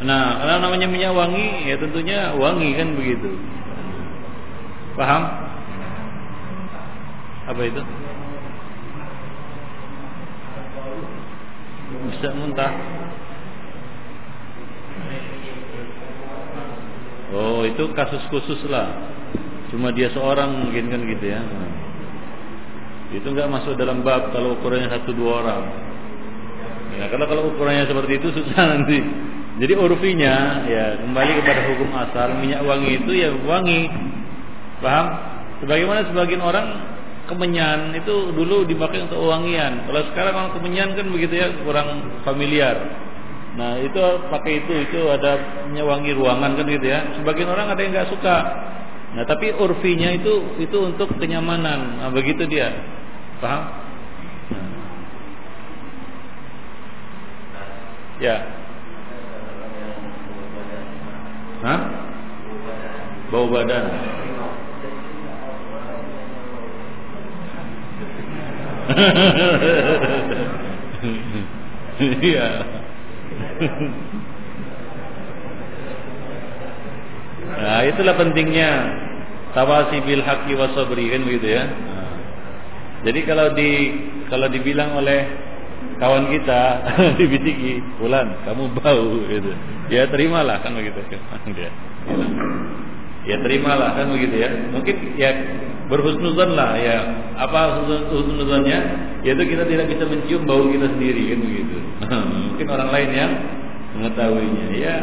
Nah, 0.06 0.40
kalau 0.40 0.64
namanya 0.64 0.88
minyak 0.88 1.12
wangi 1.12 1.68
ya 1.68 1.76
tentunya 1.76 2.32
wangi 2.38 2.78
kan 2.78 2.88
begitu. 2.96 3.30
Paham? 4.96 5.24
Apa 7.50 7.62
itu? 7.66 7.82
Bisa 12.08 12.32
muntah. 12.32 12.74
Oh 17.30 17.62
itu 17.68 17.84
kasus 17.93 18.24
khusus 18.34 18.64
lah. 18.72 18.89
Cuma 19.70 19.93
dia 19.93 20.10
seorang 20.10 20.66
mungkin 20.66 20.89
kan 20.89 21.02
gitu 21.06 21.26
ya. 21.30 21.41
Itu 23.10 23.26
nggak 23.30 23.50
masuk 23.50 23.74
dalam 23.74 24.06
bab 24.06 24.34
Kalau 24.34 24.58
ukurannya 24.58 24.89
satu 24.89 25.14
dua 25.14 25.45
orang. 25.45 25.62
Ya 26.97 27.06
karena 27.08 27.26
kalau 27.30 27.54
ukurannya 27.54 27.86
seperti 27.86 28.18
itu 28.18 28.28
susah 28.34 28.64
nanti. 28.76 29.00
Jadi 29.60 29.74
urfinya 29.76 30.64
ya 30.66 30.97
kembali 31.04 31.32
kepada 31.43 31.62
hukum 31.70 31.89
asal. 31.93 32.28
Minyak 32.41 32.66
wangi 32.66 32.89
itu 32.97 33.12
ya 33.14 33.30
wangi. 33.45 33.91
Paham? 34.80 35.08
Sebagaimana 35.60 36.08
sebagian 36.08 36.39
orang 36.39 36.66
kemenyan 37.30 37.94
itu 37.94 38.34
dulu 38.34 38.66
dipakai 38.66 39.06
untuk 39.06 39.22
wangian. 39.22 39.86
Kalau 39.86 40.02
sekarang 40.10 40.34
orang 40.34 40.54
kemenyan 40.58 40.98
kan 40.98 41.06
begitu 41.14 41.38
ya 41.38 41.48
kurang 41.62 42.02
familiar. 42.26 42.76
Nah 43.54 43.78
itu 43.78 44.02
pakai 44.34 44.66
itu 44.66 44.74
itu 44.90 45.00
ada 45.14 45.38
wangi 45.78 46.18
ruangan 46.18 46.58
kan 46.58 46.66
gitu 46.66 46.86
ya. 46.90 47.14
Sebagian 47.22 47.54
orang 47.54 47.70
ada 47.70 47.82
yang 47.86 47.94
nggak 47.94 48.10
suka. 48.10 48.38
Nah 49.14 49.24
tapi 49.26 49.54
urfinya 49.54 50.10
itu 50.14 50.58
itu 50.58 50.78
untuk 50.82 51.14
kenyamanan. 51.18 52.02
Nah, 52.02 52.10
begitu 52.14 52.46
dia. 52.46 52.74
Paham? 53.42 53.62
Nah. 54.54 54.68
Ya. 58.20 58.38
Hah? 61.60 61.80
Bau 63.30 63.46
badan. 63.52 63.86
Iya. 72.00 72.48
Nah, 77.60 77.80
itulah 77.84 78.16
pentingnya 78.16 78.72
tawasi 79.52 80.00
bil 80.08 80.24
haqqi 80.24 80.56
wasabri 80.56 81.12
kan 81.12 81.28
begitu 81.28 81.60
ya. 81.60 81.64
Nah. 81.68 82.12
Jadi 83.04 83.20
kalau 83.28 83.52
di 83.52 83.70
kalau 84.32 84.48
dibilang 84.48 84.96
oleh 84.96 85.28
kawan 86.00 86.32
kita 86.32 86.62
dibisiki, 87.20 87.84
"Bulan, 88.00 88.48
kamu 88.48 88.64
bau." 88.80 89.28
gitu. 89.28 89.52
Ya 89.92 90.08
terimalah 90.08 90.64
kan 90.64 90.72
begitu. 90.80 91.04
Dia. 91.52 91.72
Ya 93.28 93.36
terimalah 93.44 94.00
kan 94.00 94.08
begitu 94.08 94.40
ya. 94.40 94.50
Mungkin 94.72 94.96
ya 95.20 95.32
berhusnuzan 95.92 96.56
lah 96.56 96.80
ya. 96.80 96.98
Apa 97.40 97.88
husnuzannya? 97.88 98.80
Yaitu 99.24 99.44
kita 99.48 99.64
tidak 99.64 99.88
bisa 99.88 100.04
mencium 100.04 100.44
bau 100.44 100.68
kita 100.68 100.92
sendiri 100.92 101.32
kan 101.32 101.40
begitu. 101.40 101.78
Mungkin 102.52 102.68
orang 102.68 102.90
lain 102.92 103.12
yang 103.16 103.32
mengetahuinya 104.00 104.68
ya. 104.76 104.98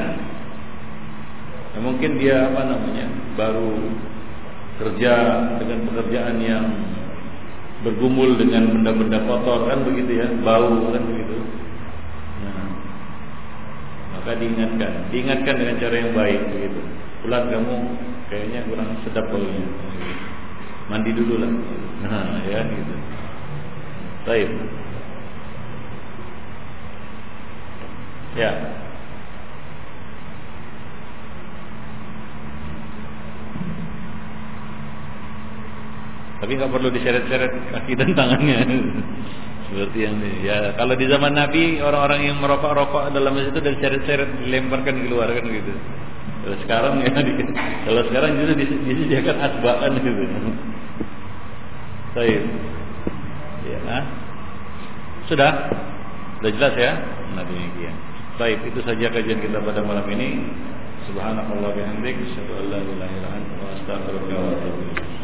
ya 1.74 1.78
mungkin 1.84 2.16
dia 2.16 2.48
apa 2.48 2.60
namanya 2.64 3.06
baru 3.36 3.72
kerja 4.80 5.14
dengan 5.60 5.78
pekerjaan 5.92 6.36
yang 6.40 6.64
bergumul 7.84 8.40
dengan 8.40 8.72
benda-benda 8.72 9.20
kotor 9.28 9.68
kan 9.68 9.84
begitu 9.84 10.16
ya 10.16 10.26
bau 10.40 10.92
kan 10.92 11.02
begitu 11.04 11.38
nah, 12.40 12.66
maka 14.16 14.40
diingatkan 14.40 14.92
diingatkan 15.12 15.54
dengan 15.60 15.76
cara 15.76 15.94
yang 16.00 16.12
baik 16.16 16.40
begitu 16.56 16.80
pulang 17.20 17.46
kamu 17.52 17.76
kayaknya 18.32 18.60
kurang 18.72 18.90
sedap 19.04 19.28
baunya 19.28 19.64
mandi 20.86 21.10
dulu 21.10 21.34
lah 21.42 21.52
nah 22.06 22.38
ya 22.46 22.60
gitu 22.62 22.94
baik 24.26 24.50
ya 28.36 28.52
Tapi 36.36 36.52
nggak 36.52 36.68
perlu 36.68 36.92
diseret-seret 36.92 37.52
kaki 37.72 37.96
dan 37.96 38.12
tangannya. 38.12 38.60
Seperti 39.66 39.98
yang 39.98 40.20
ini. 40.22 40.46
Ya, 40.46 40.78
kalau 40.78 40.94
di 40.94 41.08
zaman 41.10 41.34
Nabi 41.34 41.82
orang-orang 41.82 42.20
yang 42.22 42.38
merokok-rokok 42.38 43.10
dalam 43.10 43.34
masjid 43.34 43.50
itu 43.50 43.60
dari 43.64 43.76
seret-seret 43.82 44.30
dilemparkan 44.46 44.94
keluar 45.08 45.26
kan 45.32 45.42
gitu. 45.42 45.72
Kalau 46.46 46.56
sekarang 46.62 46.94
ya, 47.02 47.10
kalau 47.90 48.02
sekarang 48.06 48.30
justru 48.38 48.54
disediakan 48.62 49.36
asbakan 49.42 49.90
gitu. 49.98 50.24
Baik. 52.16 52.40
Ya. 53.68 53.78
nah 53.84 54.02
Sudah? 55.28 55.52
Sudah 56.40 56.50
jelas 56.56 56.74
ya? 56.80 56.92
Nah 57.36 57.44
demikian. 57.44 57.92
Baik, 58.40 58.64
itu 58.72 58.80
saja 58.88 59.12
kajian 59.12 59.36
kita 59.44 59.60
pada 59.60 59.84
malam 59.84 60.08
ini. 60.08 60.40
Subhanallah 61.04 61.76
bihamdik, 61.76 62.16
asyhadu 62.16 62.56
an 62.56 62.64
la 62.72 62.80
ilaha 62.80 63.12
illa 63.20 63.28
anta, 63.36 63.64
astaghfiruka 63.76 64.32
wa 64.32 64.48
atubu 64.48 64.80
ilaik. 64.80 65.16